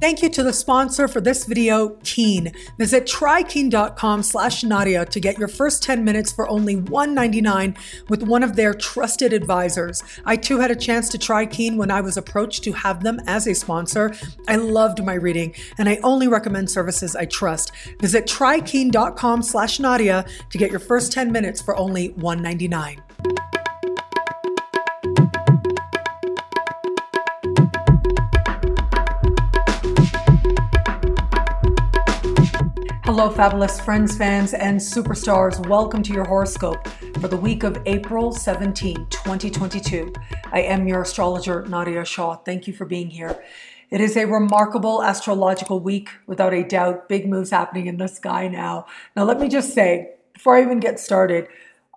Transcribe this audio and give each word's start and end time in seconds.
Thank 0.00 0.22
you 0.22 0.30
to 0.30 0.42
the 0.42 0.52
sponsor 0.54 1.08
for 1.08 1.20
this 1.20 1.44
video, 1.44 1.90
Keen. 2.04 2.52
Visit 2.78 3.04
trykeen.com 3.04 4.22
slash 4.22 4.62
Nadiya 4.62 5.06
to 5.10 5.20
get 5.20 5.38
your 5.38 5.46
first 5.46 5.82
10 5.82 6.02
minutes 6.02 6.32
for 6.32 6.48
only 6.48 6.76
$1.99 6.76 7.76
with 8.08 8.22
one 8.22 8.42
of 8.42 8.56
their 8.56 8.72
trusted 8.72 9.34
advisors. 9.34 10.02
I 10.24 10.36
too 10.36 10.58
had 10.58 10.70
a 10.70 10.76
chance 10.76 11.10
to 11.10 11.18
try 11.18 11.44
Keen 11.44 11.76
when 11.76 11.90
I 11.90 12.00
was 12.00 12.16
approached 12.16 12.64
to 12.64 12.72
have 12.72 13.02
them 13.02 13.20
as 13.26 13.46
a 13.46 13.54
sponsor. 13.54 14.14
I 14.48 14.56
loved 14.56 15.04
my 15.04 15.14
reading 15.14 15.54
and 15.76 15.86
I 15.86 15.96
only 16.02 16.28
recommend 16.28 16.70
services 16.70 17.14
I 17.14 17.26
trust. 17.26 17.72
Visit 18.00 18.26
trykeen.com 18.26 19.42
slash 19.42 19.78
Nadiya 19.78 20.26
to 20.48 20.58
get 20.58 20.70
your 20.70 20.80
first 20.80 21.12
10 21.12 21.30
minutes 21.30 21.60
for 21.60 21.76
only 21.76 22.10
$1.99. 22.14 23.59
Hello, 33.12 33.28
fabulous 33.28 33.80
friends, 33.80 34.16
fans, 34.16 34.54
and 34.54 34.78
superstars. 34.78 35.66
Welcome 35.66 36.00
to 36.04 36.12
your 36.12 36.24
horoscope 36.24 36.86
for 37.18 37.26
the 37.26 37.36
week 37.36 37.64
of 37.64 37.76
April 37.84 38.30
17, 38.30 38.94
2022. 39.10 40.12
I 40.52 40.60
am 40.60 40.86
your 40.86 41.02
astrologer, 41.02 41.64
Nadiya 41.64 42.06
Shah. 42.06 42.36
Thank 42.36 42.68
you 42.68 42.72
for 42.72 42.84
being 42.84 43.10
here. 43.10 43.42
It 43.90 44.00
is 44.00 44.16
a 44.16 44.26
remarkable 44.26 45.02
astrological 45.02 45.80
week, 45.80 46.10
without 46.28 46.54
a 46.54 46.62
doubt. 46.62 47.08
Big 47.08 47.26
moves 47.28 47.50
happening 47.50 47.88
in 47.88 47.96
the 47.96 48.06
sky 48.06 48.46
now. 48.46 48.86
Now, 49.16 49.24
let 49.24 49.40
me 49.40 49.48
just 49.48 49.74
say, 49.74 50.12
before 50.32 50.56
I 50.56 50.62
even 50.62 50.78
get 50.78 51.00
started, 51.00 51.48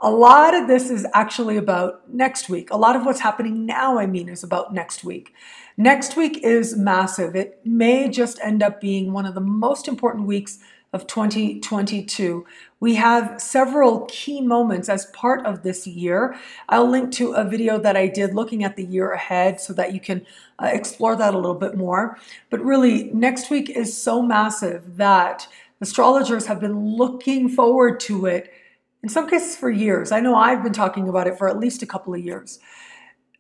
a 0.02 0.10
lot 0.10 0.56
of 0.56 0.68
this 0.68 0.90
is 0.90 1.06
actually 1.14 1.58
about 1.58 2.12
next 2.12 2.50
week. 2.50 2.72
A 2.72 2.78
lot 2.78 2.96
of 2.96 3.06
what's 3.06 3.20
happening 3.20 3.68
now, 3.68 4.00
I 4.00 4.08
mean, 4.08 4.30
is 4.30 4.44
about 4.44 4.74
next 4.74 5.04
week. 5.04 5.32
Next 5.78 6.18
week 6.18 6.40
is 6.44 6.76
massive. 6.76 7.36
It 7.36 7.62
may 7.64 8.10
just 8.10 8.40
end 8.42 8.64
up 8.64 8.82
being 8.82 9.14
one 9.14 9.28
of 9.28 9.36
the 9.36 9.42
most 9.42 9.88
important 9.88 10.26
weeks 10.26 10.58
of 10.94 11.08
2022. 11.08 12.46
We 12.80 12.96
have 12.96 13.42
several 13.42 14.06
key 14.10 14.42
moments 14.42 14.90
as 14.90 15.08
part 15.08 15.46
of 15.46 15.64
this 15.64 15.88
year. 15.88 16.36
I'll 16.70 16.88
link 16.88 17.12
to 17.14 17.34
a 17.34 17.44
video 17.44 17.80
that 17.80 17.98
I 17.98 18.08
did 18.08 18.36
looking 18.36 18.64
at 18.64 18.76
the 18.76 18.86
year 18.86 19.12
ahead 19.12 19.60
so 19.60 19.74
that 19.74 19.94
you 19.94 20.00
can 20.00 20.26
uh, 20.60 20.70
explore 20.72 21.16
that 21.16 21.34
a 21.34 21.38
little 21.38 21.56
bit 21.56 21.76
more. 21.76 22.20
But 22.52 22.64
really, 22.64 23.06
next 23.14 23.50
week 23.50 23.70
is 23.70 23.98
so 24.00 24.22
massive 24.22 24.98
that 24.98 25.48
astrologers 25.82 26.46
have 26.46 26.60
been 26.60 26.96
looking 26.96 27.50
forward 27.50 28.00
to 28.02 28.28
it 28.28 28.54
in 29.02 29.10
some 29.10 29.28
cases 29.28 29.56
for 29.56 29.70
years. 29.70 30.12
I 30.12 30.20
know 30.20 30.36
I've 30.36 30.64
been 30.64 30.74
talking 30.74 31.10
about 31.10 31.28
it 31.28 31.38
for 31.38 31.50
at 31.50 31.60
least 31.60 31.82
a 31.82 31.88
couple 31.88 32.14
of 32.14 32.24
years. 32.24 32.60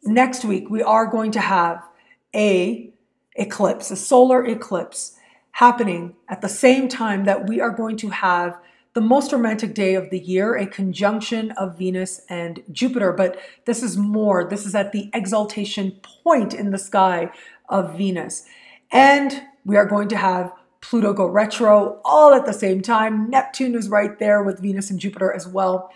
Next 0.04 0.44
week, 0.44 0.70
we 0.70 0.82
are 0.82 1.06
going 1.06 1.32
to 1.32 1.40
have 1.40 1.88
a 2.36 2.92
eclipse, 3.36 3.92
a 3.92 3.96
solar 3.96 4.46
eclipse 4.46 5.18
happening 5.54 6.16
at 6.28 6.42
the 6.42 6.50
same 6.50 6.88
time 6.88 7.26
that 7.26 7.48
we 7.48 7.62
are 7.62 7.70
going 7.70 7.98
to 7.98 8.10
have 8.10 8.60
the 8.94 9.02
most 9.02 9.32
romantic 9.32 9.74
day 9.74 9.96
of 9.96 10.10
the 10.12 10.20
year, 10.20 10.56
a 10.56 10.68
conjunction 10.68 11.52
of 11.52 11.78
Venus 11.78 12.22
and 12.30 12.62
Jupiter. 12.72 13.12
But 13.12 13.40
this 13.66 13.82
is 13.82 13.98
more, 13.98 14.48
this 14.48 14.66
is 14.66 14.76
at 14.76 14.92
the 14.92 15.10
exaltation 15.14 16.00
point 16.24 16.54
in 16.54 16.72
the 16.72 16.78
sky 16.78 17.32
of 17.70 17.98
Venus. 17.98 18.46
And 18.92 19.44
we 19.66 19.78
are 19.78 19.86
going 19.86 20.10
to 20.10 20.18
have 20.18 20.54
Pluto 20.82 21.14
go 21.14 21.26
retro 21.26 22.02
all 22.04 22.34
at 22.34 22.46
the 22.46 22.54
same 22.54 22.82
time. 22.82 23.30
Neptune 23.30 23.74
is 23.74 23.90
right 23.90 24.20
there 24.20 24.44
with 24.44 24.60
Venus 24.60 24.92
and 24.92 25.00
Jupiter 25.00 25.32
as 25.34 25.48
well. 25.48 25.92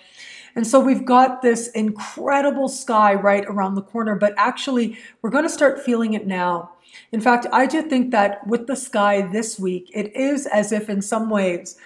And 0.55 0.65
so 0.65 0.79
we've 0.79 1.05
got 1.05 1.43
this 1.43 1.67
incredible 1.69 2.67
sky 2.67 3.13
right 3.13 3.45
around 3.45 3.75
the 3.75 3.83
corner, 3.83 4.15
but 4.15 4.33
actually, 4.37 4.97
we're 5.21 5.29
going 5.29 5.43
to 5.43 5.49
start 5.49 5.83
feeling 5.83 6.13
it 6.13 6.25
now. 6.25 6.71
In 7.11 7.21
fact, 7.21 7.45
I 7.51 7.65
do 7.65 7.81
think 7.81 8.11
that 8.11 8.45
with 8.47 8.67
the 8.67 8.75
sky 8.75 9.21
this 9.21 9.59
week, 9.59 9.89
it 9.93 10.15
is 10.15 10.45
as 10.45 10.71
if 10.71 10.89
in 10.89 11.01
some 11.01 11.29
ways, 11.29 11.77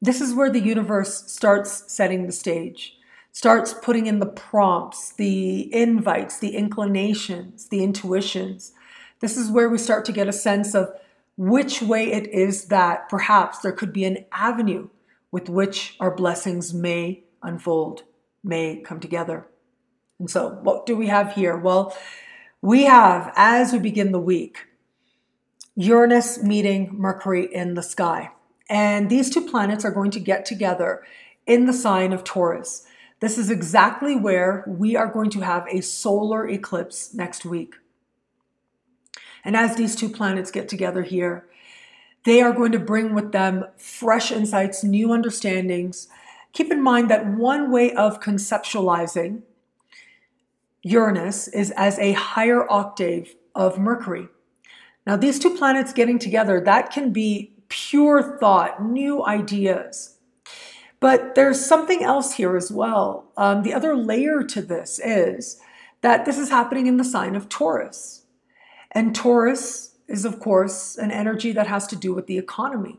this 0.00 0.20
is 0.20 0.34
where 0.34 0.50
the 0.50 0.60
universe 0.60 1.30
starts 1.30 1.92
setting 1.92 2.26
the 2.26 2.32
stage, 2.32 2.96
starts 3.32 3.74
putting 3.74 4.06
in 4.06 4.18
the 4.18 4.26
prompts, 4.26 5.12
the 5.12 5.72
invites, 5.74 6.38
the 6.38 6.56
inclinations, 6.56 7.68
the 7.68 7.82
intuitions. 7.82 8.72
This 9.20 9.36
is 9.36 9.50
where 9.50 9.68
we 9.68 9.78
start 9.78 10.04
to 10.06 10.12
get 10.12 10.28
a 10.28 10.32
sense 10.32 10.74
of 10.74 10.88
which 11.36 11.82
way 11.82 12.12
it 12.12 12.28
is 12.28 12.66
that 12.66 13.08
perhaps 13.08 13.58
there 13.58 13.72
could 13.72 13.92
be 13.92 14.04
an 14.04 14.24
avenue 14.32 14.88
with 15.30 15.48
which 15.48 15.96
our 16.00 16.10
blessings 16.10 16.74
may 16.74 17.22
unfold, 17.42 18.02
may 18.42 18.80
come 18.80 19.00
together. 19.00 19.46
And 20.18 20.30
so, 20.30 20.58
what 20.62 20.86
do 20.86 20.96
we 20.96 21.06
have 21.06 21.32
here? 21.32 21.56
Well, 21.56 21.96
we 22.62 22.84
have, 22.84 23.32
as 23.36 23.72
we 23.72 23.78
begin 23.78 24.12
the 24.12 24.20
week, 24.20 24.66
Uranus 25.76 26.42
meeting 26.42 26.90
Mercury 26.92 27.52
in 27.52 27.74
the 27.74 27.82
sky. 27.82 28.30
And 28.68 29.08
these 29.08 29.30
two 29.30 29.46
planets 29.48 29.84
are 29.84 29.90
going 29.90 30.10
to 30.12 30.20
get 30.20 30.44
together 30.44 31.02
in 31.46 31.66
the 31.66 31.72
sign 31.72 32.12
of 32.12 32.22
Taurus. 32.22 32.86
This 33.20 33.38
is 33.38 33.50
exactly 33.50 34.14
where 34.14 34.64
we 34.66 34.94
are 34.94 35.06
going 35.06 35.30
to 35.30 35.40
have 35.40 35.66
a 35.68 35.80
solar 35.80 36.48
eclipse 36.48 37.14
next 37.14 37.44
week. 37.44 37.74
And 39.44 39.56
as 39.56 39.76
these 39.76 39.96
two 39.96 40.08
planets 40.08 40.50
get 40.50 40.68
together 40.68 41.02
here, 41.02 41.46
they 42.24 42.42
are 42.42 42.52
going 42.52 42.72
to 42.72 42.78
bring 42.78 43.14
with 43.14 43.32
them 43.32 43.64
fresh 43.78 44.30
insights, 44.30 44.84
new 44.84 45.12
understandings. 45.12 46.08
Keep 46.52 46.70
in 46.70 46.82
mind 46.82 47.08
that 47.10 47.26
one 47.26 47.70
way 47.70 47.92
of 47.94 48.20
conceptualizing 48.20 49.42
Uranus 50.82 51.48
is 51.48 51.70
as 51.72 51.98
a 51.98 52.12
higher 52.12 52.70
octave 52.70 53.34
of 53.54 53.78
Mercury. 53.78 54.28
Now, 55.06 55.16
these 55.16 55.38
two 55.38 55.56
planets 55.56 55.92
getting 55.92 56.18
together, 56.18 56.60
that 56.60 56.90
can 56.90 57.12
be 57.12 57.54
pure 57.68 58.38
thought, 58.38 58.82
new 58.82 59.24
ideas. 59.24 60.16
But 61.00 61.34
there's 61.34 61.64
something 61.64 62.02
else 62.02 62.34
here 62.34 62.56
as 62.56 62.70
well. 62.70 63.30
Um, 63.36 63.62
the 63.62 63.72
other 63.72 63.96
layer 63.96 64.42
to 64.42 64.60
this 64.60 65.00
is 65.02 65.58
that 66.02 66.24
this 66.24 66.38
is 66.38 66.50
happening 66.50 66.86
in 66.86 66.98
the 66.98 67.04
sign 67.04 67.34
of 67.34 67.48
Taurus. 67.48 68.26
And 68.90 69.14
Taurus 69.14 69.96
is, 70.08 70.24
of 70.24 70.40
course, 70.40 70.96
an 70.96 71.10
energy 71.10 71.52
that 71.52 71.68
has 71.68 71.86
to 71.88 71.96
do 71.96 72.12
with 72.12 72.26
the 72.26 72.38
economy. 72.38 72.98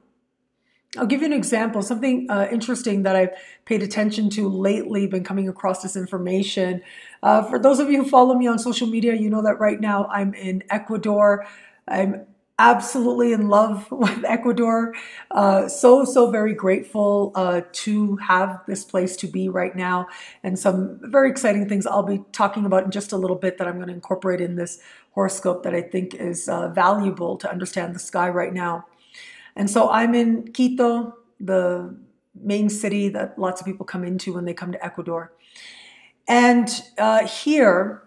I'll 0.97 1.05
give 1.05 1.21
you 1.21 1.27
an 1.27 1.33
example, 1.33 1.81
something 1.81 2.29
uh, 2.29 2.49
interesting 2.51 3.03
that 3.03 3.15
I've 3.15 3.31
paid 3.63 3.81
attention 3.81 4.29
to 4.31 4.49
lately, 4.49 5.07
been 5.07 5.23
coming 5.23 5.47
across 5.47 5.81
this 5.81 5.95
information. 5.95 6.81
Uh, 7.23 7.43
for 7.43 7.57
those 7.57 7.79
of 7.79 7.89
you 7.89 8.03
who 8.03 8.09
follow 8.09 8.35
me 8.35 8.47
on 8.47 8.59
social 8.59 8.87
media, 8.87 9.15
you 9.15 9.29
know 9.29 9.41
that 9.41 9.57
right 9.57 9.79
now 9.79 10.05
I'm 10.07 10.33
in 10.33 10.63
Ecuador. 10.69 11.45
I'm 11.87 12.25
absolutely 12.59 13.31
in 13.31 13.47
love 13.47 13.87
with 13.91 14.25
Ecuador. 14.25 14.93
Uh, 15.31 15.69
so, 15.69 16.03
so 16.03 16.29
very 16.29 16.53
grateful 16.53 17.31
uh, 17.35 17.61
to 17.71 18.17
have 18.17 18.59
this 18.67 18.83
place 18.83 19.15
to 19.17 19.27
be 19.27 19.47
right 19.47 19.75
now. 19.77 20.07
And 20.43 20.59
some 20.59 20.99
very 21.03 21.29
exciting 21.29 21.69
things 21.69 21.87
I'll 21.87 22.03
be 22.03 22.21
talking 22.33 22.65
about 22.65 22.83
in 22.83 22.91
just 22.91 23.13
a 23.13 23.17
little 23.17 23.37
bit 23.37 23.57
that 23.59 23.67
I'm 23.67 23.75
going 23.75 23.87
to 23.87 23.93
incorporate 23.93 24.41
in 24.41 24.57
this 24.57 24.79
horoscope 25.11 25.63
that 25.63 25.73
I 25.73 25.81
think 25.81 26.15
is 26.15 26.49
uh, 26.49 26.67
valuable 26.67 27.37
to 27.37 27.49
understand 27.49 27.95
the 27.95 27.99
sky 27.99 28.27
right 28.27 28.53
now. 28.53 28.85
And 29.55 29.69
so 29.69 29.89
I'm 29.89 30.15
in 30.15 30.51
Quito, 30.53 31.15
the 31.39 31.95
main 32.35 32.69
city 32.69 33.09
that 33.09 33.37
lots 33.37 33.61
of 33.61 33.67
people 33.67 33.85
come 33.85 34.03
into 34.03 34.33
when 34.33 34.45
they 34.45 34.53
come 34.53 34.71
to 34.71 34.85
Ecuador. 34.85 35.33
And 36.27 36.69
uh, 36.97 37.27
here, 37.27 38.03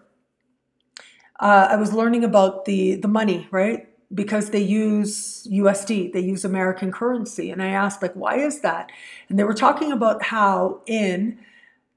uh, 1.39 1.67
I 1.69 1.75
was 1.75 1.93
learning 1.93 2.23
about 2.23 2.65
the 2.65 2.95
the 2.95 3.07
money, 3.07 3.47
right? 3.51 3.89
Because 4.13 4.51
they 4.51 4.61
use 4.61 5.47
USD, 5.51 6.13
they 6.13 6.21
use 6.21 6.45
American 6.45 6.91
currency, 6.91 7.51
and 7.51 7.61
I 7.61 7.69
asked 7.69 8.01
like, 8.01 8.13
why 8.13 8.37
is 8.37 8.61
that? 8.61 8.91
And 9.29 9.37
they 9.37 9.43
were 9.43 9.53
talking 9.53 9.91
about 9.91 10.23
how 10.23 10.81
in 10.85 11.37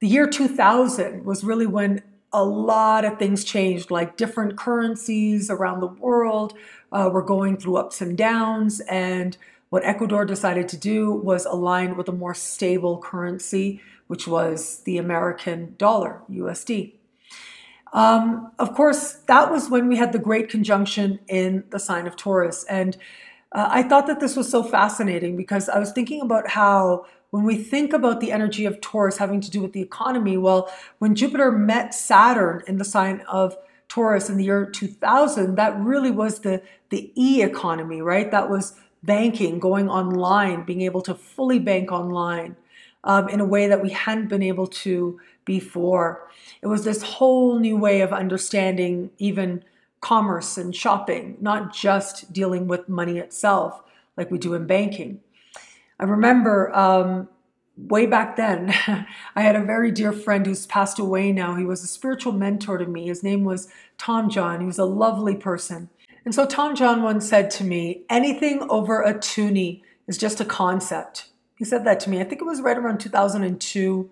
the 0.00 0.08
year 0.08 0.26
2000 0.26 1.24
was 1.24 1.44
really 1.44 1.66
when 1.66 2.02
a 2.32 2.44
lot 2.44 3.04
of 3.04 3.18
things 3.18 3.44
changed, 3.44 3.90
like 3.90 4.16
different 4.16 4.56
currencies 4.56 5.50
around 5.50 5.80
the 5.80 5.86
world 5.86 6.54
uh, 6.92 7.08
were 7.12 7.22
going 7.22 7.56
through 7.56 7.76
ups 7.76 8.00
and 8.00 8.16
downs. 8.16 8.80
And 8.80 9.36
what 9.70 9.84
Ecuador 9.84 10.24
decided 10.24 10.68
to 10.68 10.76
do 10.76 11.10
was 11.10 11.46
align 11.46 11.96
with 11.96 12.08
a 12.08 12.12
more 12.12 12.34
stable 12.34 12.98
currency, 12.98 13.80
which 14.06 14.26
was 14.26 14.80
the 14.80 14.98
American 14.98 15.74
dollar, 15.78 16.22
USD. 16.30 16.94
Um, 17.92 18.52
of 18.58 18.74
course, 18.74 19.14
that 19.26 19.50
was 19.50 19.70
when 19.70 19.88
we 19.88 19.96
had 19.96 20.12
the 20.12 20.18
great 20.18 20.50
conjunction 20.50 21.20
in 21.28 21.64
the 21.70 21.78
sign 21.78 22.06
of 22.06 22.16
Taurus. 22.16 22.64
And 22.64 22.96
uh, 23.52 23.68
I 23.70 23.82
thought 23.82 24.06
that 24.06 24.20
this 24.20 24.36
was 24.36 24.50
so 24.50 24.62
fascinating 24.62 25.36
because 25.36 25.68
I 25.68 25.78
was 25.78 25.92
thinking 25.92 26.20
about 26.20 26.50
how 26.50 27.06
when 27.30 27.44
we 27.44 27.56
think 27.56 27.92
about 27.92 28.20
the 28.20 28.32
energy 28.32 28.64
of 28.64 28.80
Taurus 28.80 29.18
having 29.18 29.40
to 29.40 29.50
do 29.50 29.60
with 29.60 29.72
the 29.72 29.82
economy, 29.82 30.36
well, 30.36 30.72
when 30.98 31.14
Jupiter 31.14 31.52
met 31.52 31.94
Saturn 31.94 32.62
in 32.66 32.78
the 32.78 32.84
sign 32.84 33.20
of 33.28 33.56
Taurus 33.88 34.28
in 34.28 34.36
the 34.36 34.44
year 34.44 34.66
2000, 34.66 35.54
that 35.56 35.78
really 35.78 36.10
was 36.10 36.40
the, 36.40 36.62
the 36.90 37.12
e 37.14 37.42
economy, 37.42 38.00
right? 38.00 38.30
That 38.30 38.50
was 38.50 38.74
banking, 39.02 39.58
going 39.58 39.88
online, 39.88 40.64
being 40.64 40.82
able 40.82 41.02
to 41.02 41.14
fully 41.14 41.58
bank 41.58 41.92
online 41.92 42.56
um, 43.04 43.28
in 43.28 43.40
a 43.40 43.44
way 43.44 43.68
that 43.68 43.82
we 43.82 43.90
hadn't 43.90 44.28
been 44.28 44.42
able 44.42 44.66
to 44.66 45.20
before. 45.44 46.28
It 46.62 46.66
was 46.66 46.84
this 46.84 47.02
whole 47.02 47.58
new 47.58 47.76
way 47.76 48.00
of 48.00 48.12
understanding 48.12 49.10
even 49.18 49.64
commerce 50.00 50.56
and 50.56 50.74
shopping, 50.74 51.36
not 51.40 51.74
just 51.74 52.32
dealing 52.32 52.68
with 52.68 52.88
money 52.88 53.18
itself 53.18 53.82
like 54.16 54.30
we 54.30 54.38
do 54.38 54.54
in 54.54 54.66
banking. 54.66 55.20
I 56.00 56.04
remember 56.04 56.74
um, 56.76 57.28
way 57.76 58.06
back 58.06 58.36
then, 58.36 58.70
I 59.36 59.42
had 59.42 59.56
a 59.56 59.64
very 59.64 59.90
dear 59.90 60.12
friend 60.12 60.46
who's 60.46 60.66
passed 60.66 60.98
away 60.98 61.32
now. 61.32 61.54
He 61.56 61.64
was 61.64 61.82
a 61.82 61.86
spiritual 61.86 62.32
mentor 62.32 62.78
to 62.78 62.86
me. 62.86 63.06
His 63.06 63.22
name 63.22 63.44
was 63.44 63.68
Tom 63.96 64.30
John. 64.30 64.60
He 64.60 64.66
was 64.66 64.78
a 64.78 64.84
lovely 64.84 65.36
person. 65.36 65.88
And 66.24 66.34
so 66.34 66.44
Tom 66.44 66.74
John 66.74 67.02
once 67.02 67.28
said 67.28 67.50
to 67.52 67.64
me, 67.64 68.02
anything 68.10 68.66
over 68.68 69.02
a 69.02 69.18
toonie 69.18 69.82
is 70.06 70.18
just 70.18 70.40
a 70.40 70.44
concept. 70.44 71.28
He 71.56 71.64
said 71.64 71.84
that 71.84 72.00
to 72.00 72.10
me. 72.10 72.20
I 72.20 72.24
think 72.24 72.40
it 72.40 72.46
was 72.46 72.60
right 72.60 72.76
around 72.76 72.98
2002. 73.00 74.10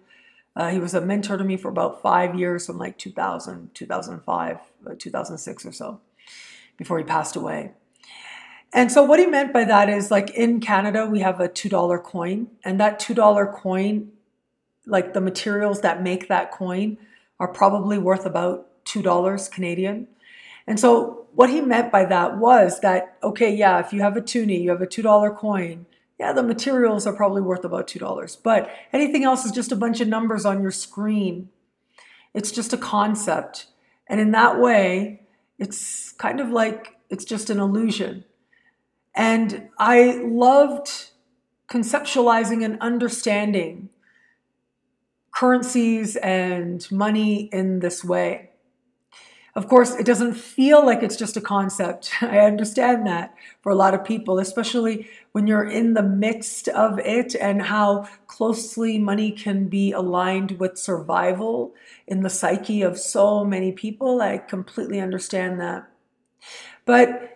Uh, 0.57 0.71
he 0.71 0.79
was 0.79 0.95
a 0.95 1.01
mentor 1.01 1.37
to 1.37 1.45
me 1.45 1.57
for 1.57 1.69
about 1.69 2.01
five 2.01 2.35
years, 2.35 2.67
from 2.67 2.79
like 2.79 2.97
2000, 2.97 3.75
2005, 3.75 4.59
uh, 4.87 4.95
2006 4.99 5.67
or 5.67 5.73
so, 5.73 6.01
before 6.77 6.99
he 6.99 7.05
passed 7.05 7.37
away. 7.37 7.73
And 8.73 8.91
so, 8.93 9.03
what 9.05 9.19
he 9.19 9.27
meant 9.27 9.53
by 9.53 9.65
that 9.65 9.89
is 9.89 10.11
like 10.11 10.31
in 10.31 10.61
Canada, 10.61 11.07
we 11.07 11.21
have 11.21 11.41
a 11.41 11.49
$2 11.49 12.03
coin, 12.03 12.49
and 12.65 12.79
that 12.81 13.01
$2 13.01 13.55
coin, 13.55 14.13
like 14.87 15.15
the 15.15 15.21
materials 15.21 15.81
that 15.81 16.03
make 16.03 16.29
that 16.29 16.51
coin, 16.51 16.99
are 17.39 17.49
probably 17.49 17.99
worth 17.99 18.27
about 18.27 18.69
$2 18.85 19.51
Canadian. 19.51 20.09
And 20.67 20.81
so, 20.81 21.27
what 21.33 21.51
he 21.51 21.61
meant 21.61 21.93
by 21.93 22.05
that 22.07 22.39
was 22.39 22.81
that, 22.81 23.17
okay, 23.23 23.55
yeah, 23.55 23.79
if 23.79 23.93
you 23.93 24.01
have 24.01 24.17
a 24.17 24.23
toonie, 24.23 24.63
you 24.63 24.71
have 24.71 24.83
a 24.83 24.87
$2 24.87 25.37
coin, 25.37 25.87
yeah, 26.19 26.33
the 26.33 26.43
materials 26.43 27.07
are 27.07 27.13
probably 27.13 27.43
worth 27.43 27.65
about 27.65 27.87
$2. 27.87 28.39
But 28.43 28.71
anything 28.93 29.25
else 29.25 29.45
is 29.45 29.53
just 29.53 29.71
a 29.71 29.77
bunch 29.77 30.01
of 30.01 30.09
numbers 30.09 30.47
on 30.47 30.63
your 30.63 30.71
screen. 30.71 31.51
It's 32.33 32.51
just 32.51 32.73
a 32.73 32.79
concept. 32.79 33.67
And 34.07 34.21
in 34.21 34.31
that 34.33 34.59
way, 34.59 35.23
it's 35.59 36.13
kind 36.13 36.41
of 36.41 36.51
like 36.51 36.97
it's 37.11 37.25
just 37.25 37.51
an 37.51 37.61
illusion. 37.61 38.25
And 39.17 39.71
I 39.79 40.21
loved 40.23 41.11
conceptualizing 41.69 42.65
and 42.65 42.79
understanding 42.81 43.89
currencies 45.35 46.17
and 46.17 46.87
money 46.91 47.49
in 47.53 47.81
this 47.81 48.05
way. 48.05 48.51
Of 49.55 49.69
course, 49.69 49.95
it 49.95 50.05
doesn't 50.05 50.35
feel 50.35 50.85
like 50.85 51.03
it's 51.03 51.17
just 51.17 51.37
a 51.37 51.41
concept. 51.41 52.11
I 52.21 52.41
understand 52.41 53.07
that 53.07 53.35
for 53.63 53.73
a 53.73 53.75
lot 53.75 53.95
of 53.95 54.05
people, 54.05 54.39
especially 54.39 55.09
when 55.33 55.47
you're 55.47 55.69
in 55.69 55.95
the 55.95 56.03
midst 56.03 56.69
of 56.69 56.99
it 56.99 57.35
and 57.35 57.63
how 57.63 58.07
closely 58.27 58.99
money 58.99 59.33
can 59.33 59.69
be 59.69 59.93
aligned 59.93 60.59
with 60.59 60.79
survival 60.79 61.75
in 62.07 62.23
the 62.23 62.31
psyche 62.31 62.83
of 62.83 62.99
so 62.99 63.45
many 63.45 63.73
people. 63.73 64.21
I 64.21 64.39
completely 64.39 65.01
understand 65.01 65.59
that. 65.61 65.89
But 66.85 67.36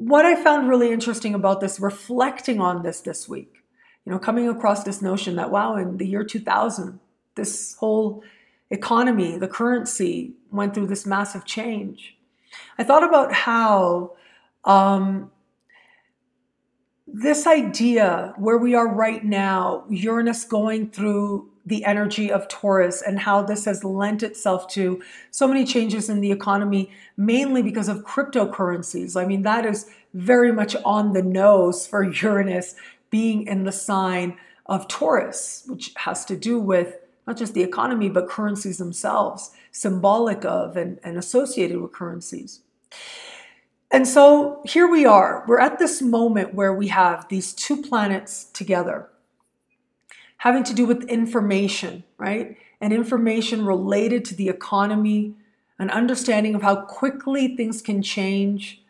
what 0.00 0.24
I 0.24 0.34
found 0.42 0.66
really 0.66 0.92
interesting 0.92 1.34
about 1.34 1.60
this, 1.60 1.78
reflecting 1.78 2.58
on 2.58 2.82
this 2.82 3.02
this 3.02 3.28
week, 3.28 3.62
you 4.06 4.10
know, 4.10 4.18
coming 4.18 4.48
across 4.48 4.82
this 4.82 5.02
notion 5.02 5.36
that, 5.36 5.50
wow, 5.50 5.76
in 5.76 5.98
the 5.98 6.06
year 6.06 6.24
2000, 6.24 6.98
this 7.34 7.74
whole 7.74 8.24
economy, 8.70 9.36
the 9.36 9.46
currency 9.46 10.32
went 10.50 10.72
through 10.72 10.86
this 10.86 11.04
massive 11.04 11.44
change. 11.44 12.16
I 12.78 12.82
thought 12.82 13.04
about 13.04 13.34
how 13.34 14.16
um, 14.64 15.30
this 17.06 17.46
idea 17.46 18.32
where 18.38 18.56
we 18.56 18.74
are 18.74 18.88
right 18.88 19.22
now, 19.22 19.84
Uranus 19.90 20.44
going 20.44 20.90
through 20.90 21.49
the 21.70 21.84
energy 21.86 22.30
of 22.30 22.48
Taurus, 22.48 23.00
and 23.00 23.20
how 23.20 23.40
this 23.40 23.64
has 23.64 23.82
lent 23.82 24.22
itself 24.22 24.68
to 24.72 25.00
so 25.30 25.48
many 25.48 25.64
changes 25.64 26.10
in 26.10 26.20
the 26.20 26.32
economy, 26.32 26.90
mainly 27.16 27.62
because 27.62 27.88
of 27.88 28.04
cryptocurrencies. 28.04 29.18
I 29.18 29.24
mean, 29.24 29.42
that 29.42 29.64
is 29.64 29.88
very 30.12 30.52
much 30.52 30.76
on 30.84 31.14
the 31.14 31.22
nose 31.22 31.86
for 31.86 32.02
Uranus 32.22 32.74
being 33.08 33.46
in 33.46 33.64
the 33.64 33.72
sign 33.72 34.36
of 34.66 34.88
Taurus, 34.88 35.64
which 35.66 35.92
has 35.96 36.24
to 36.26 36.36
do 36.36 36.58
with 36.58 36.98
not 37.26 37.36
just 37.36 37.54
the 37.54 37.62
economy, 37.62 38.08
but 38.08 38.28
currencies 38.28 38.78
themselves, 38.78 39.52
symbolic 39.70 40.44
of 40.44 40.76
and, 40.76 40.98
and 41.04 41.16
associated 41.16 41.80
with 41.80 41.92
currencies. 41.92 42.60
And 43.92 44.06
so 44.06 44.62
here 44.64 44.88
we 44.88 45.04
are. 45.04 45.44
We're 45.46 45.60
at 45.60 45.78
this 45.78 46.00
moment 46.02 46.54
where 46.54 46.74
we 46.74 46.88
have 46.88 47.28
these 47.28 47.52
two 47.52 47.82
planets 47.82 48.44
together 48.44 49.09
having 50.40 50.64
to 50.64 50.72
do 50.72 50.86
with 50.86 51.04
information, 51.04 52.02
right? 52.16 52.56
And 52.80 52.94
information 52.94 53.66
related 53.66 54.24
to 54.26 54.34
the 54.34 54.48
economy, 54.48 55.34
an 55.78 55.90
understanding 55.90 56.54
of 56.54 56.62
how 56.62 56.76
quickly 56.76 57.56
things 57.56 57.82
can 57.82 58.02
change. 58.02 58.82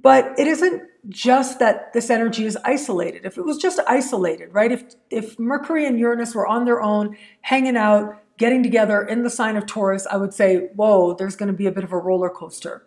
But 0.00 0.38
it 0.38 0.46
isn't 0.46 0.84
just 1.08 1.58
that 1.58 1.92
this 1.92 2.08
energy 2.08 2.44
is 2.44 2.56
isolated. 2.64 3.26
If 3.26 3.36
it 3.36 3.44
was 3.44 3.58
just 3.58 3.80
isolated, 3.88 4.54
right? 4.54 4.70
If 4.70 4.94
if 5.10 5.40
Mercury 5.40 5.86
and 5.86 5.98
Uranus 5.98 6.36
were 6.36 6.46
on 6.46 6.64
their 6.66 6.80
own, 6.80 7.16
hanging 7.40 7.76
out, 7.76 8.22
getting 8.38 8.62
together 8.62 9.02
in 9.02 9.24
the 9.24 9.30
sign 9.30 9.56
of 9.56 9.66
Taurus, 9.66 10.06
I 10.06 10.18
would 10.18 10.32
say, 10.32 10.68
whoa, 10.76 11.14
there's 11.14 11.34
going 11.34 11.48
to 11.48 11.52
be 11.52 11.66
a 11.66 11.72
bit 11.72 11.82
of 11.82 11.90
a 11.90 11.98
roller 11.98 12.30
coaster. 12.30 12.86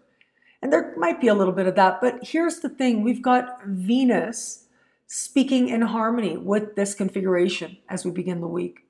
And 0.61 0.71
there 0.71 0.93
might 0.95 1.19
be 1.19 1.27
a 1.27 1.35
little 1.35 1.53
bit 1.53 1.67
of 1.67 1.75
that. 1.75 1.99
But 1.99 2.19
here's 2.23 2.59
the 2.59 2.69
thing 2.69 3.03
we've 3.03 3.21
got 3.21 3.61
Venus 3.65 4.66
speaking 5.07 5.69
in 5.69 5.81
harmony 5.81 6.37
with 6.37 6.75
this 6.75 6.93
configuration 6.93 7.77
as 7.89 8.03
we 8.03 8.11
begin 8.11 8.41
the 8.41 8.47
week. 8.47 8.81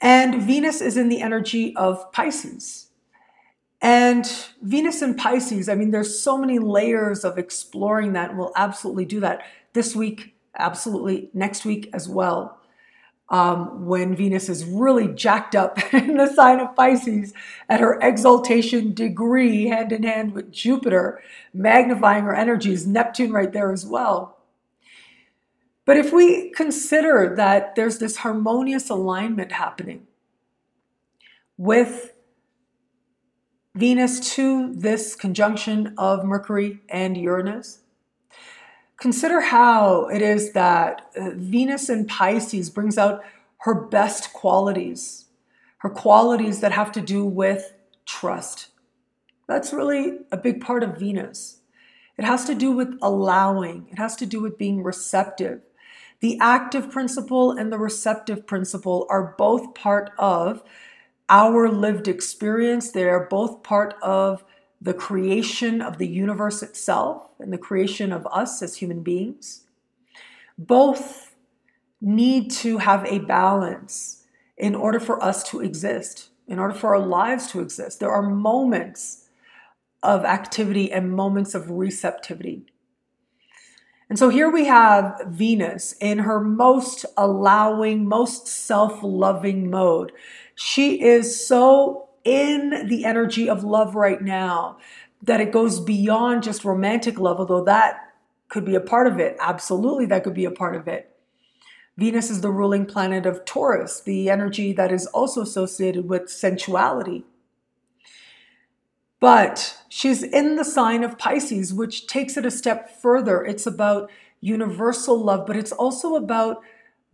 And 0.00 0.42
Venus 0.42 0.80
is 0.80 0.96
in 0.96 1.08
the 1.08 1.20
energy 1.20 1.74
of 1.76 2.10
Pisces. 2.12 2.88
And 3.80 4.26
Venus 4.62 5.02
in 5.02 5.14
Pisces, 5.14 5.68
I 5.68 5.74
mean, 5.74 5.90
there's 5.90 6.18
so 6.18 6.38
many 6.38 6.58
layers 6.58 7.24
of 7.24 7.38
exploring 7.38 8.14
that, 8.14 8.36
we'll 8.36 8.52
absolutely 8.56 9.04
do 9.04 9.20
that 9.20 9.42
this 9.74 9.94
week, 9.94 10.34
absolutely 10.58 11.30
next 11.34 11.64
week 11.64 11.90
as 11.92 12.08
well. 12.08 12.58
Um, 13.28 13.86
when 13.86 14.14
Venus 14.14 14.48
is 14.48 14.64
really 14.64 15.08
jacked 15.08 15.56
up 15.56 15.78
in 15.92 16.16
the 16.16 16.28
sign 16.28 16.60
of 16.60 16.74
Pisces 16.74 17.34
at 17.68 17.80
her 17.80 17.98
exaltation 18.00 18.94
degree, 18.94 19.66
hand 19.66 19.92
in 19.92 20.04
hand 20.04 20.32
with 20.32 20.52
Jupiter, 20.52 21.20
magnifying 21.52 22.24
her 22.24 22.34
energies, 22.34 22.86
Neptune 22.86 23.32
right 23.32 23.52
there 23.52 23.72
as 23.72 23.84
well. 23.84 24.35
But 25.86 25.96
if 25.96 26.12
we 26.12 26.50
consider 26.50 27.34
that 27.36 27.74
there's 27.76 27.98
this 27.98 28.18
harmonious 28.18 28.90
alignment 28.90 29.52
happening 29.52 30.06
with 31.56 32.12
Venus 33.76 34.20
to 34.34 34.72
this 34.72 35.14
conjunction 35.14 35.94
of 35.98 36.24
Mercury 36.24 36.80
and 36.88 37.14
Uranus. 37.14 37.80
Consider 38.96 39.42
how 39.42 40.06
it 40.06 40.22
is 40.22 40.52
that 40.52 41.10
uh, 41.14 41.32
Venus 41.34 41.90
in 41.90 42.06
Pisces 42.06 42.70
brings 42.70 42.96
out 42.96 43.22
her 43.58 43.74
best 43.74 44.32
qualities, 44.32 45.26
her 45.78 45.90
qualities 45.90 46.60
that 46.60 46.72
have 46.72 46.90
to 46.92 47.02
do 47.02 47.26
with 47.26 47.74
trust. 48.06 48.68
That's 49.46 49.74
really 49.74 50.20
a 50.32 50.38
big 50.38 50.62
part 50.62 50.82
of 50.82 50.96
Venus. 50.96 51.58
It 52.16 52.24
has 52.24 52.46
to 52.46 52.54
do 52.54 52.72
with 52.72 52.96
allowing, 53.02 53.88
it 53.92 53.98
has 53.98 54.16
to 54.16 54.26
do 54.26 54.40
with 54.40 54.56
being 54.56 54.82
receptive. 54.82 55.60
The 56.20 56.38
active 56.40 56.90
principle 56.90 57.52
and 57.52 57.72
the 57.72 57.78
receptive 57.78 58.46
principle 58.46 59.06
are 59.10 59.34
both 59.36 59.74
part 59.74 60.10
of 60.18 60.62
our 61.28 61.68
lived 61.68 62.08
experience. 62.08 62.90
They 62.90 63.04
are 63.04 63.26
both 63.26 63.62
part 63.62 63.94
of 64.02 64.44
the 64.80 64.94
creation 64.94 65.80
of 65.80 65.98
the 65.98 66.06
universe 66.06 66.62
itself 66.62 67.30
and 67.38 67.52
the 67.52 67.58
creation 67.58 68.12
of 68.12 68.26
us 68.30 68.62
as 68.62 68.76
human 68.76 69.02
beings. 69.02 69.64
Both 70.58 71.34
need 72.00 72.50
to 72.50 72.78
have 72.78 73.04
a 73.06 73.18
balance 73.20 74.24
in 74.56 74.74
order 74.74 75.00
for 75.00 75.22
us 75.22 75.42
to 75.50 75.60
exist, 75.60 76.30
in 76.46 76.58
order 76.58 76.74
for 76.74 76.94
our 76.94 77.04
lives 77.04 77.50
to 77.52 77.60
exist. 77.60 78.00
There 78.00 78.10
are 78.10 78.22
moments 78.22 79.28
of 80.02 80.24
activity 80.24 80.92
and 80.92 81.10
moments 81.10 81.54
of 81.54 81.70
receptivity. 81.70 82.66
And 84.08 84.18
so 84.18 84.28
here 84.28 84.48
we 84.48 84.66
have 84.66 85.20
Venus 85.26 85.94
in 86.00 86.20
her 86.20 86.40
most 86.40 87.04
allowing, 87.16 88.06
most 88.06 88.46
self 88.46 89.00
loving 89.02 89.68
mode. 89.68 90.12
She 90.54 91.02
is 91.02 91.44
so 91.44 92.08
in 92.24 92.88
the 92.88 93.04
energy 93.04 93.48
of 93.48 93.64
love 93.64 93.94
right 93.94 94.22
now 94.22 94.78
that 95.22 95.40
it 95.40 95.52
goes 95.52 95.80
beyond 95.80 96.42
just 96.42 96.64
romantic 96.64 97.18
love, 97.18 97.38
although 97.38 97.64
that 97.64 98.14
could 98.48 98.64
be 98.64 98.74
a 98.74 98.80
part 98.80 99.06
of 99.06 99.18
it. 99.18 99.36
Absolutely, 99.40 100.06
that 100.06 100.22
could 100.22 100.34
be 100.34 100.44
a 100.44 100.50
part 100.50 100.76
of 100.76 100.86
it. 100.86 101.10
Venus 101.96 102.30
is 102.30 102.42
the 102.42 102.50
ruling 102.50 102.84
planet 102.84 103.26
of 103.26 103.44
Taurus, 103.44 104.00
the 104.00 104.28
energy 104.28 104.72
that 104.72 104.92
is 104.92 105.06
also 105.06 105.40
associated 105.40 106.08
with 106.08 106.30
sensuality. 106.30 107.24
But 109.20 109.78
she's 109.88 110.22
in 110.22 110.56
the 110.56 110.64
sign 110.64 111.02
of 111.02 111.18
Pisces, 111.18 111.72
which 111.72 112.06
takes 112.06 112.36
it 112.36 112.44
a 112.44 112.50
step 112.50 112.90
further. 112.90 113.44
It's 113.44 113.66
about 113.66 114.10
universal 114.40 115.22
love, 115.22 115.46
but 115.46 115.56
it's 115.56 115.72
also 115.72 116.16
about 116.16 116.62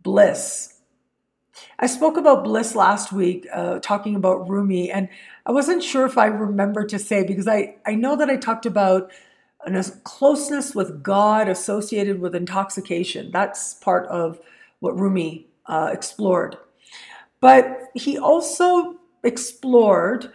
bliss. 0.01 0.81
I 1.79 1.87
spoke 1.87 2.17
about 2.17 2.43
bliss 2.43 2.75
last 2.75 3.11
week, 3.13 3.47
uh, 3.53 3.79
talking 3.79 4.15
about 4.15 4.49
Rumi, 4.49 4.91
and 4.91 5.07
I 5.45 5.51
wasn't 5.51 5.83
sure 5.83 6.05
if 6.05 6.17
I 6.17 6.25
remember 6.25 6.85
to 6.85 6.99
say 6.99 7.25
because 7.25 7.47
I, 7.47 7.75
I 7.85 7.95
know 7.95 8.15
that 8.15 8.29
I 8.29 8.37
talked 8.37 8.65
about 8.65 9.11
a 9.65 9.83
closeness 10.03 10.75
with 10.75 11.03
God 11.03 11.47
associated 11.47 12.19
with 12.19 12.35
intoxication. 12.35 13.31
That's 13.31 13.75
part 13.75 14.07
of 14.07 14.39
what 14.79 14.99
Rumi 14.99 15.47
uh, 15.65 15.89
explored. 15.93 16.57
But 17.39 17.91
he 17.93 18.17
also 18.17 18.95
explored 19.23 20.31